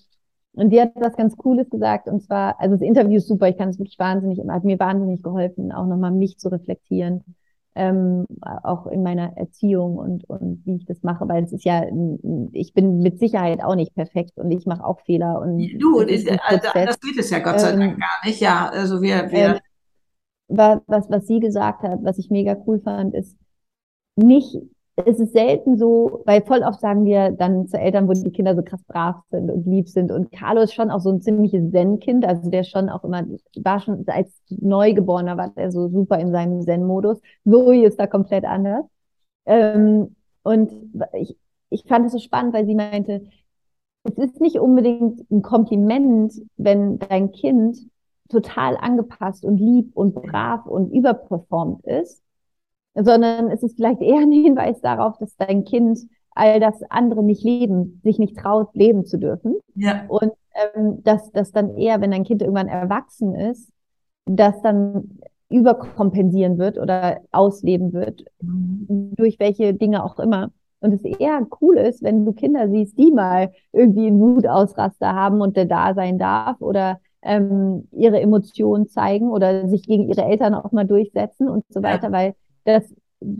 Und 0.55 0.69
die 0.69 0.81
hat 0.81 0.91
was 0.95 1.15
ganz 1.15 1.35
Cooles 1.37 1.69
gesagt, 1.69 2.07
und 2.07 2.21
zwar, 2.23 2.59
also 2.59 2.75
das 2.75 2.81
Interview 2.81 3.17
ist 3.17 3.27
super, 3.27 3.49
ich 3.49 3.57
kann 3.57 3.69
es 3.69 3.77
wirklich 3.79 3.99
wahnsinnig, 3.99 4.39
hat 4.47 4.63
mir 4.63 4.79
wahnsinnig 4.79 5.21
geholfen, 5.21 5.71
auch 5.71 5.85
nochmal 5.85 6.11
mich 6.11 6.37
zu 6.37 6.49
reflektieren, 6.49 7.23
ähm, 7.75 8.25
auch 8.41 8.87
in 8.87 9.03
meiner 9.03 9.35
Erziehung 9.35 9.97
und, 9.97 10.23
und 10.29 10.61
wie 10.65 10.77
ich 10.77 10.85
das 10.85 11.03
mache, 11.03 11.27
weil 11.27 11.43
es 11.43 11.51
ist 11.51 11.65
ja, 11.65 11.83
ich 12.53 12.73
bin 12.73 12.99
mit 12.99 13.19
Sicherheit 13.19 13.61
auch 13.61 13.75
nicht 13.75 13.93
perfekt 13.93 14.37
und 14.37 14.49
ich 14.51 14.65
mache 14.65 14.85
auch 14.85 15.01
Fehler. 15.01 15.41
Und 15.41 15.59
du, 15.77 15.99
ist, 15.99 16.29
also, 16.29 16.69
das 16.73 16.99
geht 17.01 17.19
es 17.19 17.29
ja 17.29 17.39
Gott 17.39 17.59
sei 17.59 17.71
Dank 17.71 17.93
ähm, 17.93 17.99
gar 17.99 18.25
nicht, 18.25 18.39
ja, 18.39 18.69
also 18.69 19.01
wir, 19.01 19.29
wir. 19.31 19.55
Ähm, 19.55 19.59
was, 20.47 21.09
was 21.09 21.27
sie 21.27 21.39
gesagt 21.39 21.83
hat, 21.83 21.99
was 22.03 22.17
ich 22.17 22.29
mega 22.29 22.55
cool 22.65 22.79
fand, 22.79 23.13
ist, 23.13 23.35
nicht 24.15 24.57
es 24.97 25.19
ist 25.19 25.33
selten 25.33 25.77
so, 25.77 26.21
weil 26.25 26.41
voll 26.43 26.61
oft 26.63 26.79
sagen 26.79 27.03
wir 27.03 27.31
dann 27.31 27.67
zu 27.67 27.77
Eltern, 27.77 28.07
wo 28.07 28.13
die 28.13 28.31
Kinder 28.31 28.55
so 28.55 28.63
krass 28.63 28.81
brav 28.87 29.17
sind 29.29 29.51
und 29.51 29.65
lieb 29.65 29.89
sind. 29.89 30.11
Und 30.11 30.31
Carlo 30.31 30.61
ist 30.61 30.73
schon 30.73 30.89
auch 30.89 31.01
so 31.01 31.09
ein 31.11 31.21
ziemliches 31.21 31.71
Zen-Kind, 31.71 32.25
also 32.25 32.49
der 32.49 32.63
schon 32.63 32.89
auch 32.89 33.03
immer, 33.03 33.23
war 33.61 33.79
schon 33.81 34.05
als 34.07 34.31
Neugeborener 34.49 35.37
war 35.37 35.49
der 35.49 35.71
so 35.71 35.89
super 35.89 36.17
in 36.19 36.31
seinem 36.31 36.61
Zen-Modus. 36.61 37.19
Zoe 37.43 37.85
ist 37.85 37.99
da 37.99 38.07
komplett 38.07 38.45
anders. 38.45 38.85
Ähm, 39.45 40.15
und 40.43 40.71
ich, 41.13 41.37
ich 41.69 41.83
fand 41.87 42.05
es 42.05 42.13
so 42.13 42.19
spannend, 42.19 42.53
weil 42.53 42.65
sie 42.65 42.75
meinte, 42.75 43.25
es 44.03 44.13
ist 44.17 44.39
nicht 44.39 44.59
unbedingt 44.59 45.29
ein 45.29 45.41
Kompliment, 45.41 46.33
wenn 46.57 46.99
dein 46.99 47.31
Kind 47.31 47.77
total 48.29 48.77
angepasst 48.77 49.43
und 49.43 49.57
lieb 49.57 49.91
und 49.95 50.15
brav 50.15 50.65
und 50.67 50.91
überperformt 50.91 51.85
ist, 51.85 52.23
sondern 52.95 53.51
es 53.51 53.61
ist 53.63 53.75
vielleicht 53.75 54.01
eher 54.01 54.19
ein 54.19 54.31
Hinweis 54.31 54.81
darauf, 54.81 55.17
dass 55.17 55.35
dein 55.37 55.65
Kind 55.65 55.99
all 56.31 56.59
das 56.59 56.81
andere 56.89 57.23
nicht 57.23 57.43
leben, 57.43 58.01
sich 58.03 58.19
nicht 58.19 58.37
traut, 58.37 58.73
leben 58.73 59.05
zu 59.05 59.17
dürfen. 59.17 59.55
Ja. 59.75 60.05
Und 60.07 60.31
ähm, 60.53 61.03
dass 61.03 61.31
das 61.31 61.51
dann 61.51 61.75
eher, 61.77 62.01
wenn 62.01 62.11
dein 62.11 62.23
Kind 62.23 62.41
irgendwann 62.41 62.67
erwachsen 62.67 63.35
ist, 63.35 63.69
das 64.25 64.61
dann 64.61 65.19
überkompensieren 65.49 66.57
wird 66.57 66.77
oder 66.77 67.21
ausleben 67.31 67.93
wird, 67.93 68.25
mhm. 68.41 69.13
durch 69.15 69.39
welche 69.39 69.73
Dinge 69.73 70.03
auch 70.03 70.19
immer. 70.19 70.51
Und 70.81 70.93
es 70.93 71.03
eher 71.03 71.45
cool 71.61 71.77
ist, 71.77 72.03
wenn 72.03 72.25
du 72.25 72.33
Kinder 72.33 72.69
siehst, 72.69 72.97
die 72.97 73.11
mal 73.11 73.51
irgendwie 73.71 74.07
einen 74.07 74.19
Wutausraster 74.19 75.13
haben 75.13 75.41
und 75.41 75.55
der 75.57 75.65
da 75.65 75.93
sein 75.93 76.17
darf 76.17 76.61
oder 76.61 76.99
ähm, 77.21 77.87
ihre 77.91 78.19
Emotionen 78.19 78.87
zeigen 78.87 79.29
oder 79.29 79.67
sich 79.67 79.83
gegen 79.83 80.09
ihre 80.09 80.23
Eltern 80.25 80.53
auch 80.53 80.71
mal 80.71 80.85
durchsetzen 80.85 81.49
und 81.49 81.63
so 81.69 81.81
weiter, 81.81 82.07
ja. 82.07 82.11
weil 82.11 82.35
das 82.65 82.93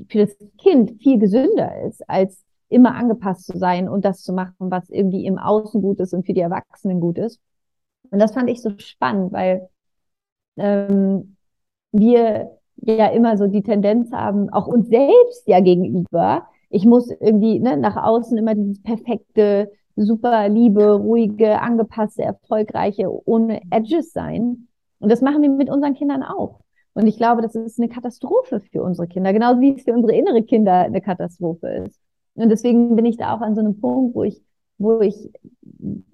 für 0.09 0.19
das 0.19 0.35
Kind 0.57 1.01
viel 1.01 1.19
gesünder 1.19 1.83
ist, 1.83 2.07
als 2.09 2.43
immer 2.69 2.95
angepasst 2.95 3.45
zu 3.45 3.57
sein 3.57 3.87
und 3.89 4.05
das 4.05 4.23
zu 4.23 4.33
machen, 4.33 4.55
was 4.57 4.89
irgendwie 4.89 5.25
im 5.25 5.37
Außen 5.37 5.81
gut 5.81 5.99
ist 5.99 6.13
und 6.13 6.25
für 6.25 6.33
die 6.33 6.41
Erwachsenen 6.41 6.99
gut 6.99 7.17
ist. 7.17 7.39
Und 8.09 8.19
das 8.19 8.33
fand 8.33 8.49
ich 8.49 8.61
so 8.61 8.71
spannend, 8.77 9.31
weil 9.33 9.69
ähm, 10.57 11.37
wir 11.91 12.51
ja 12.77 13.07
immer 13.07 13.37
so 13.37 13.47
die 13.47 13.63
Tendenz 13.63 14.11
haben, 14.11 14.49
auch 14.49 14.67
uns 14.67 14.87
selbst 14.89 15.47
ja 15.47 15.59
gegenüber, 15.59 16.47
ich 16.69 16.85
muss 16.85 17.09
irgendwie 17.09 17.59
ne, 17.59 17.77
nach 17.77 17.95
außen 17.95 18.37
immer 18.37 18.55
dieses 18.55 18.81
perfekte, 18.81 19.71
super 19.95 20.49
liebe, 20.49 20.93
ruhige, 20.93 21.61
angepasste, 21.61 22.23
erfolgreiche, 22.23 23.09
ohne 23.27 23.61
Edges 23.71 24.11
sein. 24.11 24.67
Und 24.99 25.11
das 25.11 25.21
machen 25.21 25.41
wir 25.41 25.49
mit 25.49 25.69
unseren 25.69 25.93
Kindern 25.93 26.23
auch. 26.23 26.59
Und 26.95 27.07
ich 27.07 27.17
glaube, 27.17 27.41
das 27.41 27.55
ist 27.55 27.77
eine 27.77 27.89
Katastrophe 27.89 28.61
für 28.71 28.81
unsere 28.81 29.07
Kinder, 29.07 29.33
genauso 29.33 29.59
wie 29.59 29.75
es 29.75 29.83
für 29.83 29.93
unsere 29.93 30.15
innere 30.15 30.43
Kinder 30.43 30.73
eine 30.73 31.01
Katastrophe 31.01 31.85
ist. 31.85 31.99
Und 32.35 32.49
deswegen 32.49 32.95
bin 32.95 33.05
ich 33.05 33.17
da 33.17 33.35
auch 33.35 33.41
an 33.41 33.53
so 33.53 33.59
einem 33.59 33.79
Punkt, 33.79 34.15
wo 34.15 34.23
ich, 34.23 34.41
wo 34.77 35.01
ich, 35.01 35.29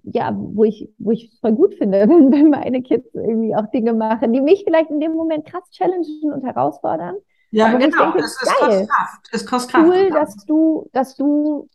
ja, 0.03 0.35
wo 0.35 0.63
ich, 0.63 0.89
wo 0.97 1.11
ich 1.11 1.31
es 1.31 1.39
voll 1.39 1.53
gut 1.53 1.75
finde, 1.75 1.99
wenn, 2.09 2.31
wenn 2.31 2.49
meine 2.49 2.81
Kids 2.81 3.13
irgendwie 3.13 3.55
auch 3.55 3.67
Dinge 3.67 3.93
machen, 3.93 4.33
die 4.33 4.41
mich 4.41 4.63
vielleicht 4.65 4.89
in 4.89 4.99
dem 4.99 5.13
Moment 5.13 5.45
krass 5.45 5.69
challengen 5.69 6.33
und 6.33 6.43
herausfordern. 6.43 7.15
Ja, 7.51 7.67
Aber 7.67 7.77
genau. 7.77 8.03
Denke, 8.03 8.19
es, 8.19 8.41
es 8.41 8.49
kostet 8.49 8.89
Kraft. 8.89 9.29
Es 9.31 9.45
kostet 9.45 9.71
Kraft. 9.71 9.87
Cool, 9.87 10.09
dass 10.09 10.45
du, 10.45 10.89
dass 10.93 11.15
du 11.15 11.69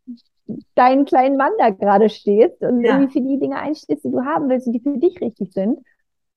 deinen 0.74 1.04
kleinen 1.04 1.36
Mann 1.36 1.52
da 1.59 1.70
gerade 1.70 2.09
stehst 2.09 2.61
und 2.61 2.82
ja. 2.82 2.94
irgendwie 2.94 3.12
für 3.12 3.24
die 3.24 3.38
Dinge 3.38 3.57
einstehst, 3.57 4.04
die 4.04 4.11
du 4.11 4.24
haben 4.24 4.48
willst 4.48 4.66
und 4.66 4.72
die 4.72 4.80
für 4.80 4.98
dich 4.98 5.20
richtig 5.20 5.52
sind. 5.52 5.78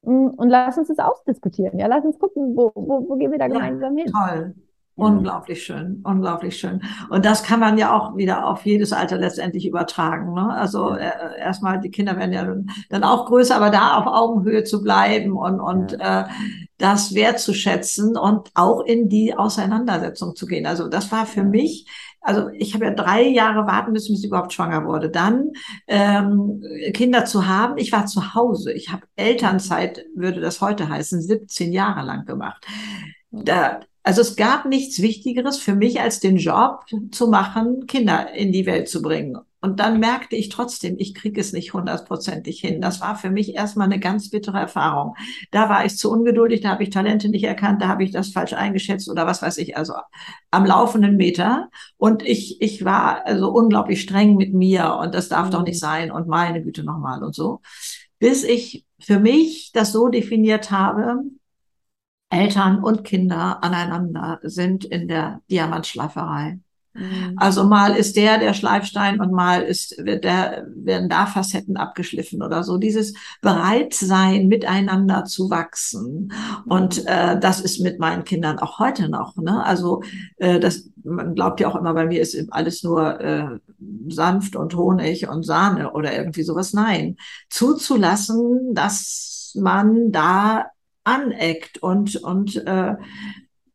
Mm, 0.03 0.27
und 0.37 0.49
lass 0.49 0.77
uns 0.77 0.87
das 0.87 0.99
ausdiskutieren. 0.99 1.77
Ja, 1.79 1.87
lass 1.87 2.05
uns 2.05 2.17
gucken, 2.19 2.55
wo, 2.55 2.71
wo, 2.75 3.09
wo 3.09 3.15
gehen 3.15 3.31
wir 3.31 3.39
da 3.39 3.47
ja, 3.47 3.53
gemeinsam 3.53 3.97
hin. 3.97 4.11
Toll. 4.11 4.55
Unglaublich 4.99 5.63
schön, 5.63 6.01
unglaublich 6.03 6.57
schön. 6.57 6.81
Und 7.09 7.23
das 7.23 7.43
kann 7.43 7.61
man 7.61 7.77
ja 7.77 7.97
auch 7.97 8.17
wieder 8.17 8.45
auf 8.45 8.65
jedes 8.65 8.91
Alter 8.91 9.17
letztendlich 9.17 9.65
übertragen. 9.65 10.33
Ne? 10.33 10.53
Also 10.53 10.93
äh, 10.93 11.39
erstmal, 11.39 11.79
die 11.79 11.89
Kinder 11.89 12.17
werden 12.17 12.33
ja 12.33 12.45
dann 12.89 13.03
auch 13.05 13.25
größer, 13.25 13.55
aber 13.55 13.69
da 13.69 13.97
auf 13.97 14.07
Augenhöhe 14.07 14.65
zu 14.65 14.83
bleiben 14.83 15.37
und, 15.37 15.61
und 15.61 15.93
ja. 15.93 16.21
äh, 16.21 16.25
das 16.79 17.13
wertzuschätzen 17.13 18.17
und 18.17 18.49
auch 18.55 18.81
in 18.81 19.07
die 19.07 19.35
Auseinandersetzung 19.35 20.35
zu 20.35 20.47
gehen. 20.47 20.65
Also 20.65 20.87
das 20.87 21.11
war 21.11 21.27
für 21.27 21.43
mich 21.43 21.85
also 22.21 22.49
ich 22.49 22.73
habe 22.73 22.85
ja 22.85 22.91
drei 22.91 23.23
Jahre 23.23 23.65
warten 23.65 23.91
müssen, 23.91 24.13
bis 24.13 24.23
ich 24.23 24.27
überhaupt 24.27 24.53
schwanger 24.53 24.85
wurde. 24.85 25.09
Dann 25.09 25.51
ähm, 25.87 26.61
Kinder 26.93 27.25
zu 27.25 27.47
haben. 27.47 27.77
Ich 27.77 27.91
war 27.91 28.05
zu 28.05 28.33
Hause. 28.33 28.73
Ich 28.73 28.91
habe 28.91 29.03
Elternzeit, 29.15 30.05
würde 30.15 30.41
das 30.41 30.61
heute 30.61 30.89
heißen, 30.89 31.21
17 31.21 31.71
Jahre 31.71 32.05
lang 32.05 32.25
gemacht. 32.25 32.65
Da, 33.31 33.79
also 34.03 34.21
es 34.21 34.35
gab 34.35 34.65
nichts 34.65 35.01
Wichtigeres 35.01 35.59
für 35.59 35.75
mich, 35.75 36.01
als 36.01 36.19
den 36.19 36.37
Job 36.37 36.85
zu 37.11 37.27
machen, 37.27 37.85
Kinder 37.87 38.33
in 38.33 38.51
die 38.51 38.65
Welt 38.65 38.89
zu 38.89 39.01
bringen. 39.01 39.37
Und 39.61 39.79
dann 39.79 39.99
merkte 39.99 40.35
ich 40.35 40.49
trotzdem, 40.49 40.95
ich 40.99 41.13
kriege 41.13 41.39
es 41.41 41.51
nicht 41.51 41.73
hundertprozentig 41.73 42.61
hin. 42.61 42.79
Das 42.79 43.01
war 43.01 43.15
für 43.17 43.29
mich 43.29 43.55
erstmal 43.55 43.85
eine 43.87 43.99
ganz 43.99 44.29
bittere 44.29 44.57
Erfahrung. 44.57 45.15
Da 45.51 45.67
war 45.69 45.85
ich 45.85 45.97
zu 45.97 46.11
ungeduldig, 46.11 46.61
da 46.61 46.69
habe 46.69 46.83
ich 46.83 46.89
Talente 46.89 47.27
nicht 47.29 47.43
erkannt, 47.43 47.81
da 47.81 47.89
habe 47.89 48.03
ich 48.03 48.11
das 48.11 48.29
falsch 48.29 48.53
eingeschätzt 48.53 49.09
oder 49.09 49.25
was 49.25 49.41
weiß 49.41 49.57
ich, 49.57 49.75
also 49.75 49.93
am 50.51 50.65
laufenden 50.65 51.17
Meter. 51.17 51.69
Und 51.97 52.23
ich, 52.23 52.61
ich 52.61 52.85
war 52.85 53.25
also 53.25 53.51
unglaublich 53.51 54.01
streng 54.01 54.35
mit 54.35 54.53
mir 54.53 54.97
und 55.01 55.13
das 55.13 55.27
darf 55.27 55.49
doch 55.49 55.63
nicht 55.63 55.81
mhm. 55.81 55.85
sein 55.85 56.11
und 56.11 56.27
meine 56.27 56.63
Güte 56.63 56.83
nochmal 56.83 57.23
und 57.23 57.35
so. 57.35 57.61
Bis 58.17 58.43
ich 58.43 58.85
für 58.99 59.19
mich 59.19 59.71
das 59.73 59.91
so 59.91 60.07
definiert 60.07 60.71
habe, 60.71 61.23
Eltern 62.29 62.83
und 62.83 63.03
Kinder 63.03 63.63
aneinander 63.63 64.39
sind 64.43 64.85
in 64.85 65.07
der 65.07 65.41
Diamantschleiferei. 65.49 66.59
Mhm. 66.93 67.33
Also 67.37 67.63
mal 67.63 67.95
ist 67.95 68.15
der 68.15 68.39
der 68.39 68.53
Schleifstein 68.53 69.19
und 69.21 69.31
mal 69.31 69.61
ist 69.61 69.95
der, 69.97 70.65
werden 70.75 71.09
da 71.09 71.25
Facetten 71.25 71.77
abgeschliffen 71.77 72.41
oder 72.41 72.63
so. 72.63 72.77
Dieses 72.77 73.13
Bereitsein, 73.41 74.47
miteinander 74.47 75.25
zu 75.25 75.49
wachsen. 75.49 76.33
Und 76.65 77.05
äh, 77.05 77.39
das 77.39 77.61
ist 77.61 77.79
mit 77.79 77.99
meinen 77.99 78.23
Kindern 78.23 78.59
auch 78.59 78.79
heute 78.79 79.09
noch. 79.09 79.37
Ne? 79.37 79.63
Also 79.63 80.01
äh, 80.37 80.59
das, 80.59 80.89
man 81.03 81.35
glaubt 81.35 81.59
ja 81.59 81.67
auch 81.67 81.75
immer, 81.75 81.93
bei 81.93 82.05
mir 82.05 82.21
ist 82.21 82.37
alles 82.51 82.83
nur 82.83 83.19
äh, 83.19 83.59
sanft 84.07 84.55
und 84.55 84.75
Honig 84.75 85.29
und 85.29 85.43
Sahne 85.43 85.93
oder 85.93 86.15
irgendwie 86.15 86.43
sowas. 86.43 86.73
Nein, 86.73 87.17
zuzulassen, 87.49 88.73
dass 88.73 89.53
man 89.55 90.11
da 90.11 90.65
aneckt 91.03 91.77
und, 91.81 92.17
und 92.17 92.55
äh, 92.67 92.95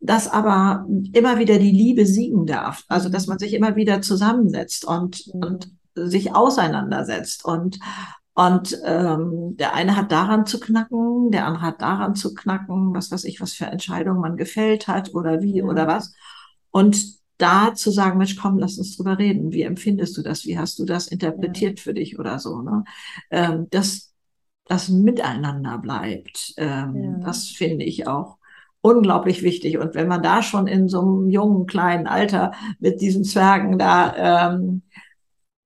dass 0.04 0.30
aber 0.30 0.86
immer 1.14 1.38
wieder 1.38 1.58
die 1.58 1.70
Liebe 1.70 2.04
siegen 2.04 2.44
darf. 2.44 2.84
Also 2.88 3.08
dass 3.08 3.26
man 3.26 3.38
sich 3.38 3.54
immer 3.54 3.74
wieder 3.74 4.02
zusammensetzt 4.02 4.84
und, 4.84 5.26
mhm. 5.32 5.42
und 5.42 5.70
sich 5.94 6.34
auseinandersetzt. 6.34 7.44
Und, 7.46 7.78
und 8.34 8.78
ähm, 8.84 9.56
der 9.56 9.74
eine 9.74 9.96
hat 9.96 10.12
daran 10.12 10.44
zu 10.44 10.60
knacken, 10.60 11.30
der 11.30 11.46
andere 11.46 11.62
hat 11.62 11.80
daran 11.80 12.14
zu 12.14 12.34
knacken, 12.34 12.92
was 12.94 13.10
weiß 13.10 13.24
ich, 13.24 13.40
was 13.40 13.54
für 13.54 13.64
Entscheidungen 13.64 14.20
man 14.20 14.36
gefällt 14.36 14.88
hat 14.88 15.14
oder 15.14 15.40
wie 15.40 15.58
ja. 15.58 15.64
oder 15.64 15.86
was. 15.86 16.12
Und 16.70 17.02
da 17.38 17.74
zu 17.74 17.90
sagen, 17.90 18.18
Mensch, 18.18 18.36
komm, 18.36 18.58
lass 18.58 18.76
uns 18.76 18.96
drüber 18.96 19.18
reden. 19.18 19.52
Wie 19.52 19.62
empfindest 19.62 20.18
du 20.18 20.22
das? 20.22 20.44
Wie 20.44 20.58
hast 20.58 20.78
du 20.78 20.84
das 20.84 21.06
interpretiert 21.06 21.78
ja. 21.78 21.82
für 21.82 21.94
dich 21.94 22.18
oder 22.18 22.38
so? 22.38 22.60
Ne? 22.60 22.84
Ähm, 23.30 23.68
das, 23.70 24.12
das 24.66 24.90
Miteinander 24.90 25.78
bleibt. 25.78 26.52
Ähm, 26.58 26.94
ja. 26.94 27.18
Das 27.24 27.46
finde 27.48 27.86
ich 27.86 28.06
auch 28.06 28.36
unglaublich 28.84 29.42
wichtig. 29.42 29.78
Und 29.78 29.94
wenn 29.94 30.08
man 30.08 30.22
da 30.22 30.42
schon 30.42 30.66
in 30.66 30.88
so 30.88 31.00
einem 31.00 31.30
jungen, 31.30 31.66
kleinen 31.66 32.06
Alter 32.06 32.52
mit 32.80 33.00
diesen 33.00 33.24
Zwergen 33.24 33.78
da, 33.78 34.52
ähm, 34.52 34.82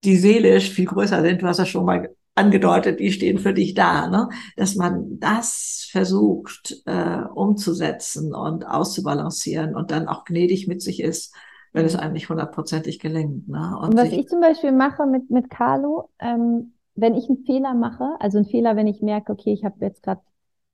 die 0.04 0.16
seelisch 0.16 0.70
viel 0.70 0.84
größer 0.84 1.20
sind, 1.22 1.42
du 1.42 1.46
hast 1.48 1.58
ja 1.58 1.66
schon 1.66 1.84
mal 1.84 2.10
angedeutet, 2.36 3.00
die 3.00 3.10
stehen 3.10 3.38
für 3.38 3.52
dich 3.52 3.74
da, 3.74 4.06
ne? 4.06 4.28
dass 4.56 4.76
man 4.76 5.18
das 5.18 5.88
versucht 5.90 6.76
äh, 6.86 7.22
umzusetzen 7.34 8.32
und 8.32 8.64
auszubalancieren 8.64 9.74
und 9.74 9.90
dann 9.90 10.06
auch 10.06 10.24
gnädig 10.24 10.68
mit 10.68 10.80
sich 10.80 11.02
ist, 11.02 11.34
wenn 11.72 11.84
es 11.84 11.96
einem 11.96 12.12
nicht 12.12 12.28
hundertprozentig 12.28 13.00
gelingt. 13.00 13.48
Ne? 13.48 13.76
Und, 13.80 13.88
und 13.88 13.96
was 13.96 14.12
ich 14.12 14.28
zum 14.28 14.40
Beispiel 14.40 14.70
mache 14.70 15.06
mit, 15.06 15.28
mit 15.28 15.50
Carlo, 15.50 16.08
ähm, 16.20 16.74
wenn 16.94 17.16
ich 17.16 17.28
einen 17.28 17.44
Fehler 17.44 17.74
mache, 17.74 18.14
also 18.20 18.38
einen 18.38 18.46
Fehler, 18.46 18.76
wenn 18.76 18.86
ich 18.86 19.02
merke, 19.02 19.32
okay, 19.32 19.52
ich 19.52 19.64
habe 19.64 19.84
jetzt 19.84 20.04
gerade 20.04 20.20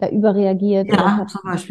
da 0.05 0.11
überreagiert 0.11 0.88
ja, 0.88 0.94
oder 0.94 1.16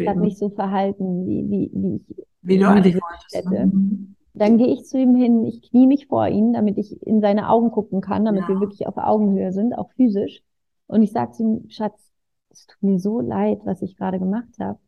hat 0.06 0.16
nicht 0.16 0.38
so 0.38 0.48
verhalten, 0.50 1.26
wie, 1.26 1.50
wie, 1.50 1.70
wie 1.72 1.96
ich 1.96 2.26
wie 2.42 2.58
du 2.58 2.68
eigentlich 2.68 2.94
wolltest. 2.94 3.34
Hätte. 3.34 3.66
Mhm. 3.66 4.16
Dann 4.34 4.58
gehe 4.58 4.66
ich 4.66 4.84
zu 4.84 4.98
ihm 4.98 5.14
hin, 5.14 5.44
ich 5.44 5.62
knie 5.62 5.86
mich 5.86 6.08
vor 6.08 6.26
ihn, 6.26 6.52
damit 6.52 6.76
ich 6.76 7.00
in 7.06 7.20
seine 7.20 7.48
Augen 7.48 7.70
gucken 7.70 8.00
kann, 8.00 8.24
damit 8.24 8.42
ja. 8.42 8.48
wir 8.48 8.60
wirklich 8.60 8.86
auf 8.86 8.96
Augenhöhe 8.96 9.52
sind, 9.52 9.74
auch 9.74 9.90
physisch. 9.92 10.42
Und 10.86 11.02
ich 11.02 11.12
sage 11.12 11.32
zu 11.32 11.42
ihm, 11.42 11.70
Schatz, 11.70 12.10
es 12.50 12.66
tut 12.66 12.82
mir 12.82 12.98
so 12.98 13.20
leid, 13.20 13.60
was 13.64 13.80
ich 13.82 13.96
gerade 13.96 14.18
gemacht 14.18 14.58
habe. 14.58 14.78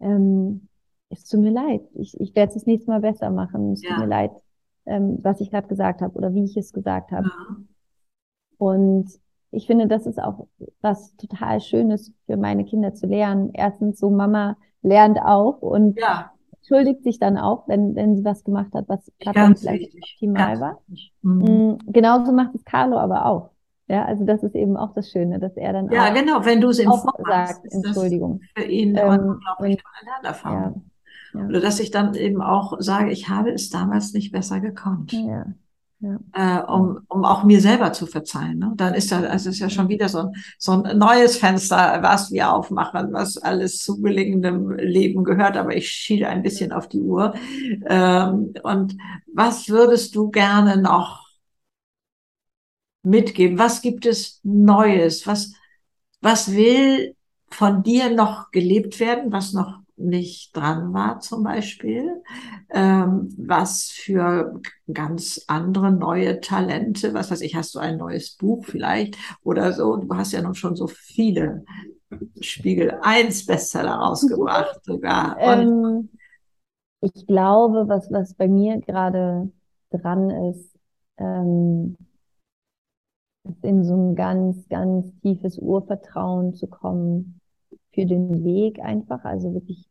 Ähm, 0.00 0.68
es 1.08 1.24
tut 1.24 1.40
mir 1.40 1.50
leid. 1.50 1.82
Ich, 1.94 2.18
ich 2.20 2.34
werde 2.34 2.50
es 2.50 2.54
das 2.54 2.66
nächste 2.66 2.90
Mal 2.90 3.00
besser 3.00 3.30
machen. 3.30 3.72
Es 3.72 3.82
ja. 3.82 3.90
tut 3.90 3.98
mir 3.98 4.06
leid, 4.08 4.32
ähm, 4.86 5.18
was 5.22 5.40
ich 5.40 5.50
gerade 5.50 5.68
gesagt 5.68 6.00
habe 6.00 6.14
oder 6.14 6.32
wie 6.32 6.44
ich 6.44 6.56
es 6.56 6.72
gesagt 6.72 7.10
habe. 7.10 7.26
Ja. 7.26 7.56
Und 8.58 9.10
ich 9.52 9.66
finde, 9.66 9.86
das 9.86 10.06
ist 10.06 10.20
auch 10.20 10.46
was 10.80 11.14
total 11.16 11.60
Schönes 11.60 12.12
für 12.26 12.36
meine 12.36 12.64
Kinder 12.64 12.94
zu 12.94 13.06
lernen. 13.06 13.50
Erstens, 13.52 14.00
so 14.00 14.10
Mama 14.10 14.56
lernt 14.80 15.20
auch 15.20 15.60
und 15.60 15.98
ja. 15.98 16.32
entschuldigt 16.56 17.04
sich 17.04 17.18
dann 17.18 17.36
auch, 17.36 17.68
wenn, 17.68 17.94
wenn 17.94 18.16
sie 18.16 18.24
was 18.24 18.44
gemacht 18.44 18.72
hat, 18.72 18.88
was 18.88 19.12
gerade 19.20 19.54
vielleicht 19.54 19.94
optimal 19.94 20.58
war. 20.58 20.80
Mhm. 21.20 21.42
Mm, 21.42 21.78
genauso 21.86 22.32
macht 22.32 22.54
es 22.54 22.64
Carlo 22.64 22.96
aber 22.96 23.26
auch. 23.26 23.50
Ja, 23.88 24.06
also 24.06 24.24
das 24.24 24.42
ist 24.42 24.54
eben 24.54 24.78
auch 24.78 24.94
das 24.94 25.10
Schöne, 25.10 25.38
dass 25.38 25.54
er 25.56 25.74
dann 25.74 25.90
ja, 25.90 26.08
auch, 26.08 26.14
genau, 26.14 26.44
wenn 26.46 26.60
du 26.62 26.70
es 26.70 26.78
ihm 26.78 26.88
auch 26.88 27.04
sagt, 27.22 27.66
Entschuldigung. 27.70 28.40
Für 28.56 28.64
ihn 28.64 28.96
ähm, 28.96 29.20
unglaublich 29.20 29.82
tolle 29.82 30.28
Erfahrung. 30.28 30.90
Ja, 31.34 31.40
ja. 31.40 31.46
Oder 31.46 31.60
dass 31.60 31.78
ich 31.78 31.90
dann 31.90 32.14
eben 32.14 32.40
auch 32.40 32.80
sage, 32.80 33.10
ich 33.10 33.28
habe 33.28 33.50
es 33.50 33.68
damals 33.68 34.14
nicht 34.14 34.32
besser 34.32 34.60
gekonnt. 34.60 35.12
Ja 35.12 35.44
ja. 36.02 36.18
äh, 36.32 36.64
um, 36.70 37.00
um 37.08 37.24
auch 37.24 37.44
mir 37.44 37.60
selber 37.60 37.92
zu 37.92 38.06
verzeihen. 38.06 38.58
Ne? 38.58 38.72
Dann 38.76 38.94
ist 38.94 39.12
da, 39.12 39.22
also 39.22 39.50
ist 39.50 39.60
ja 39.60 39.70
schon 39.70 39.88
wieder 39.88 40.08
so 40.08 40.18
ein, 40.18 40.32
so 40.58 40.82
ein 40.82 40.98
neues 40.98 41.36
Fenster, 41.36 42.02
was 42.02 42.32
wir 42.32 42.52
aufmachen, 42.52 43.12
was 43.12 43.38
alles 43.38 43.78
zu 43.78 44.00
gelingendem 44.00 44.72
Leben 44.72 45.24
gehört. 45.24 45.56
Aber 45.56 45.76
ich 45.76 45.88
schiele 45.88 46.28
ein 46.28 46.42
bisschen 46.42 46.72
auf 46.72 46.88
die 46.88 47.00
Uhr. 47.00 47.34
Ähm, 47.86 48.52
und 48.62 48.96
was 49.32 49.68
würdest 49.68 50.16
du 50.16 50.30
gerne 50.30 50.80
noch 50.80 51.26
mitgeben? 53.02 53.58
Was 53.58 53.80
gibt 53.80 54.04
es 54.04 54.40
Neues? 54.42 55.26
Was, 55.26 55.52
was 56.20 56.52
will 56.52 57.14
von 57.48 57.82
dir 57.82 58.10
noch 58.10 58.50
gelebt 58.50 58.98
werden, 58.98 59.30
was 59.30 59.52
noch 59.52 59.81
nicht 59.96 60.56
dran 60.56 60.92
war 60.92 61.20
zum 61.20 61.42
Beispiel, 61.42 62.22
ähm, 62.70 63.34
was 63.38 63.90
für 63.90 64.60
ganz 64.92 65.44
andere 65.48 65.92
neue 65.92 66.40
Talente, 66.40 67.14
was 67.14 67.30
weiß 67.30 67.40
ich, 67.42 67.54
hast 67.54 67.74
du 67.74 67.78
ein 67.78 67.98
neues 67.98 68.36
Buch 68.36 68.64
vielleicht 68.64 69.16
oder 69.42 69.72
so, 69.72 69.96
du 69.96 70.14
hast 70.14 70.32
ja 70.32 70.42
nun 70.42 70.54
schon 70.54 70.76
so 70.76 70.86
viele 70.86 71.64
Spiegel 72.40 72.98
1 73.02 73.46
Bestseller 73.46 73.94
rausgebracht 73.94 74.84
sogar. 74.84 75.36
Ähm, 75.40 76.08
ich 77.00 77.26
glaube, 77.26 77.88
was, 77.88 78.10
was 78.12 78.34
bei 78.34 78.46
mir 78.48 78.80
gerade 78.80 79.50
dran 79.90 80.30
ist, 80.50 80.78
ähm, 81.18 81.96
ist 83.44 83.64
in 83.64 83.84
so 83.84 83.94
ein 83.96 84.14
ganz, 84.14 84.68
ganz 84.68 85.12
tiefes 85.20 85.58
Urvertrauen 85.58 86.54
zu 86.54 86.68
kommen 86.68 87.40
für 87.94 88.06
den 88.06 88.44
Weg 88.44 88.80
einfach, 88.80 89.24
also 89.24 89.54
wirklich 89.54 89.86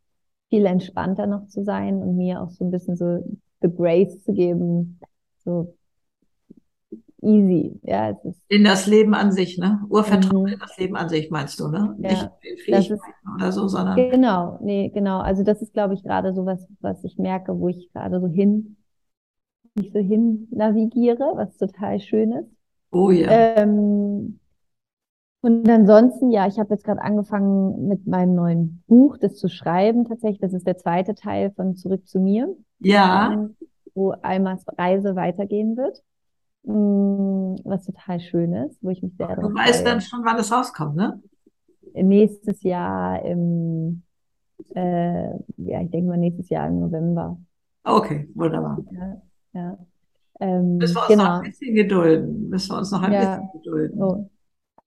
viel 0.50 0.66
entspannter 0.66 1.28
noch 1.28 1.48
zu 1.48 1.64
sein 1.64 2.02
und 2.02 2.18
mir 2.18 2.42
auch 2.42 2.50
so 2.52 2.66
ein 2.66 2.72
bisschen 2.72 2.98
so 2.98 3.20
the 3.62 3.70
grace 3.70 4.22
zu 4.24 4.34
geben, 4.34 5.00
so 5.44 5.76
easy. 7.24 7.80
Ja, 7.84 8.10
es 8.12 8.26
ist 8.26 8.42
in 8.50 8.64
das 8.64 8.86
Leben 8.88 9.14
an 9.16 9.32
sich, 9.32 9.58
ne? 9.58 9.84
Urvertrauen 9.90 10.36
Mhm. 10.36 10.54
in 10.54 10.60
das 10.60 10.78
Leben 10.78 10.96
an 10.96 11.10
sich, 11.10 11.30
meinst 11.32 11.60
du, 11.60 11.68
ne? 11.70 11.96
Ja, 11.98 12.08
Nicht 12.08 12.32
in 12.42 12.58
Fähigkeiten 12.58 13.34
oder 13.36 13.52
so, 13.52 13.68
sondern 13.68 14.12
genau, 14.12 14.60
nee, 14.62 14.90
genau. 14.90 15.20
Also 15.22 15.44
das 15.44 15.62
ist, 15.62 15.74
glaube 15.74 15.94
ich, 15.94 16.04
gerade 16.04 16.34
so 16.34 16.46
was, 16.46 16.66
was 16.82 17.04
ich 17.04 17.18
merke, 17.18 17.58
wo 17.60 17.68
ich 17.70 17.92
gerade 17.94 18.20
so 18.22 18.28
hin, 18.28 18.78
mich 19.76 19.92
so 19.94 20.00
hin 20.00 20.48
navigiere, 20.52 21.34
was 21.36 21.58
total 21.58 22.00
schön 22.00 22.32
ist. 22.34 22.52
oh 22.92 23.12
ja. 23.12 23.52
Ähm, 23.58 24.41
und 25.42 25.68
ansonsten, 25.70 26.32
ja, 26.32 26.48
ich 26.48 26.60
habe 26.60 26.74
jetzt 26.74 26.84
gerade 26.84 27.02
angefangen 27.02 27.88
mit 27.88 28.06
meinem 28.08 28.36
neuen 28.36 28.84
Buch, 28.88 29.18
das 29.18 29.36
zu 29.38 29.50
schreiben 29.50 30.06
tatsächlich. 30.08 30.40
Das 30.42 30.54
ist 30.54 30.68
der 30.68 30.78
zweite 30.78 31.16
Teil 31.16 31.52
von 31.52 31.76
Zurück 31.76 32.08
zu 32.08 32.20
mir, 32.20 32.56
Ja, 32.80 33.32
ähm, 33.32 33.56
wo 33.96 34.12
Almas 34.12 34.66
Reise 34.78 35.16
weitergehen 35.16 35.78
wird. 35.78 36.04
Mm, 36.64 37.56
Was 37.66 37.86
total 37.86 38.20
schön 38.20 38.54
ist, 38.54 38.78
wo 38.84 38.90
ich 38.92 39.02
mich 39.04 39.16
sehr 39.18 39.36
du 39.36 39.54
weißt 39.54 39.86
dann 39.86 40.02
schon, 40.02 40.24
wann 40.26 40.38
es 40.40 40.52
rauskommt, 40.52 40.96
ne? 40.96 41.22
Nächstes 41.94 42.64
Jahr 42.64 43.24
im, 43.26 44.04
äh, 44.76 45.30
ja, 45.58 45.82
ich 45.82 45.92
denke 45.92 46.10
mal 46.10 46.18
nächstes 46.18 46.50
Jahr 46.50 46.68
im 46.70 46.80
November. 46.82 47.40
Okay, 47.86 48.28
wunderbar. 48.36 48.84
Ja, 48.92 49.22
ja. 49.54 49.78
Müssen 50.80 50.96
Ähm, 50.96 50.96
wir 50.96 51.08
uns 51.08 51.18
noch 51.18 51.30
genau, 51.30 51.40
ein 51.44 51.52
bisschen 51.52 51.76
gedulden. 51.76 52.50
Müssen 52.50 52.72
wir 52.72 52.78
uns 52.80 52.92
noch 52.92 53.02
ein 53.04 53.12
ja. 53.12 53.20
bisschen 53.20 53.52
gedulden. 53.54 53.98
So. 53.98 54.30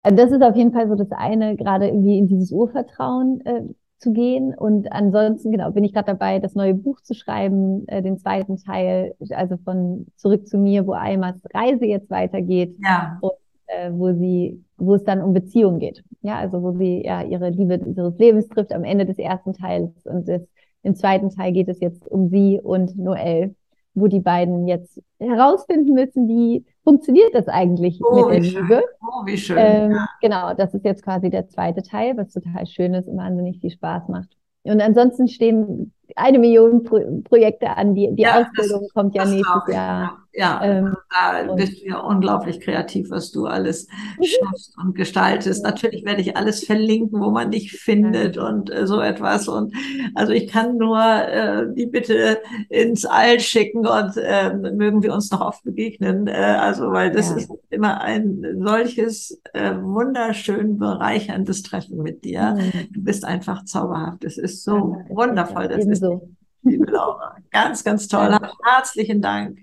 Also 0.04 0.16
das 0.16 0.32
ist 0.32 0.42
auf 0.42 0.56
jeden 0.56 0.72
Fall 0.72 0.88
so 0.88 0.96
das 0.96 1.12
eine, 1.12 1.56
gerade 1.56 1.88
irgendwie 1.88 2.18
in 2.18 2.28
dieses 2.28 2.52
Urvertrauen 2.52 3.42
äh, 3.46 3.64
zu 3.98 4.14
gehen. 4.14 4.56
Und 4.56 4.92
ansonsten, 4.92 5.52
genau, 5.52 5.72
bin 5.72 5.84
ich 5.84 5.94
gerade 5.94 6.08
dabei, 6.08 6.40
das 6.40 6.56
neue 6.56 6.74
Buch 6.74 7.02
zu 7.02 7.14
schreiben, 7.14 7.88
äh, 7.88 8.02
den 8.02 8.18
zweiten 8.18 8.58
Teil, 8.58 9.14
also 9.32 9.58
von 9.58 10.08
Zurück 10.16 10.48
zu 10.48 10.58
mir, 10.58 10.88
wo 10.88 10.94
Almas 10.94 11.36
Reise 11.54 11.86
jetzt 11.86 12.10
weitergeht 12.10 12.78
Ja, 12.82 13.18
und 13.22 13.34
äh, 13.68 13.92
wo 13.92 14.14
sie, 14.14 14.64
wo 14.78 14.96
es 14.96 15.04
dann 15.04 15.22
um 15.22 15.34
Beziehungen 15.34 15.80
geht. 15.80 16.04
Ja, 16.22 16.38
also 16.38 16.62
wo 16.64 16.72
sie 16.78 17.04
ja 17.06 17.24
ihre 17.24 17.50
Liebe 17.50 17.76
ihres 17.76 18.18
Lebens 18.18 18.48
trifft 18.48 18.72
am 18.74 18.84
Ende 18.84 19.06
des 19.06 19.18
ersten 19.18 19.54
Teils. 19.54 19.92
Und 20.06 20.28
das, 20.28 20.42
im 20.82 20.96
zweiten 20.96 21.30
Teil 21.30 21.52
geht 21.52 21.68
es 21.68 21.80
jetzt 21.82 22.08
um 22.08 22.30
sie 22.30 22.60
und 22.62 22.98
Noel, 22.98 23.54
wo 23.94 24.08
die 24.08 24.22
beiden 24.22 24.68
jetzt 24.68 25.02
herausfinden 25.20 25.94
müssen, 25.94 26.28
wie 26.30 26.66
funktioniert 26.90 27.36
das 27.36 27.48
eigentlich 27.48 28.02
oh, 28.04 28.26
mit 28.28 28.36
der 28.36 28.44
schön. 28.44 28.62
Liebe. 28.64 28.84
Oh, 29.02 29.26
wie 29.26 29.38
schön. 29.38 29.58
Ähm, 29.60 29.92
Ja. 29.92 30.08
genau, 30.22 30.54
das 30.56 30.74
ist 30.74 30.84
jetzt 30.86 31.04
quasi 31.04 31.30
der 31.30 31.48
zweite 31.48 31.84
Teil, 31.84 32.18
was 32.18 32.34
total 32.34 32.66
schön 32.66 32.94
ist 32.96 33.08
und 33.08 33.18
wahnsinnig 33.18 33.60
viel 33.60 33.70
Spaß 33.70 34.08
macht. 34.10 34.30
Und 34.64 34.82
ansonsten 34.82 35.28
stehen 35.28 35.94
eine 36.16 36.40
Million 36.40 36.84
Pro 36.84 37.00
Projekte 37.24 37.70
an. 37.78 37.96
Die, 37.96 38.14
die 38.14 38.24
Ja, 38.24 38.40
das, 38.40 38.48
Ausbildung 38.48 38.88
kommt 38.94 39.16
ja 39.16 39.22
das 39.24 39.32
nächstes. 39.32 39.68
Jahr. 39.68 40.02
Ja, 40.02 40.18
ja. 40.34 40.62
Ähm, 40.64 40.96
Da 41.10 41.44
bist 41.54 41.82
du 41.82 41.88
ja 41.88 42.00
unglaublich 42.00 42.60
kreativ, 42.62 43.10
was 43.10 43.32
du 43.32 43.46
alles 43.48 43.88
schaffst 44.22 44.78
und 44.78 44.96
gestaltest. 44.96 45.64
ja, 45.64 45.64
Natürlich 45.64 46.06
werde 46.06 46.22
ich 46.22 46.38
alles 46.38 46.64
verlinken, 46.66 47.20
wo 47.20 47.32
man 47.32 47.52
dich 47.52 47.74
findet 47.74 48.38
und 48.38 48.70
äh, 48.72 48.86
so 48.88 49.02
etwas. 49.02 49.48
Und 49.48 49.74
also 50.16 50.32
ich 50.32 50.48
kann 50.48 50.78
nur 50.78 51.00
äh, 51.02 51.66
die 51.74 51.88
Bitte 51.88 52.40
ins 52.70 53.06
All 53.06 53.40
schicken 53.40 53.88
und 53.88 54.18
äh, 54.18 54.54
mögen 54.54 55.04
wir 55.04 55.14
uns 55.14 55.32
noch 55.32 55.42
oft 55.42 55.64
begegnen. 55.64 56.28
Äh, 56.28 56.34
also, 56.34 56.92
weil 56.92 57.12
das 57.12 57.32
Ja, 57.32 57.32
ist 57.32 57.52
immer 57.70 58.02
ein 58.02 58.44
solches 58.64 59.42
äh, 59.54 59.76
wunderschön 59.82 60.78
bereicherndes 60.78 61.64
Treffen 61.64 62.02
mit 62.04 62.24
dir. 62.24 62.56
hm, 62.56 62.90
Du 62.92 63.04
bist 63.04 63.26
einfach 63.26 63.66
zauberhaft. 63.66 64.24
Es 64.24 64.38
ist 64.38 64.64
so 64.64 65.06
danke, 65.08 65.10
wundervoll. 65.10 65.68
Das 65.68 65.86
ist 65.86 66.06
Ebenso. 66.06 66.30
liebe 66.64 66.86
Laura. 66.92 67.38
Ganz, 67.52 67.84
ganz 67.84 68.08
toll. 68.08 68.38
Danke. 68.40 68.58
Herzlichen 68.64 69.22
Dank. 69.22 69.60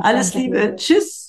Alles. 0.00 0.34
Liebe. 0.34 0.74
Tschüss. 0.76 1.25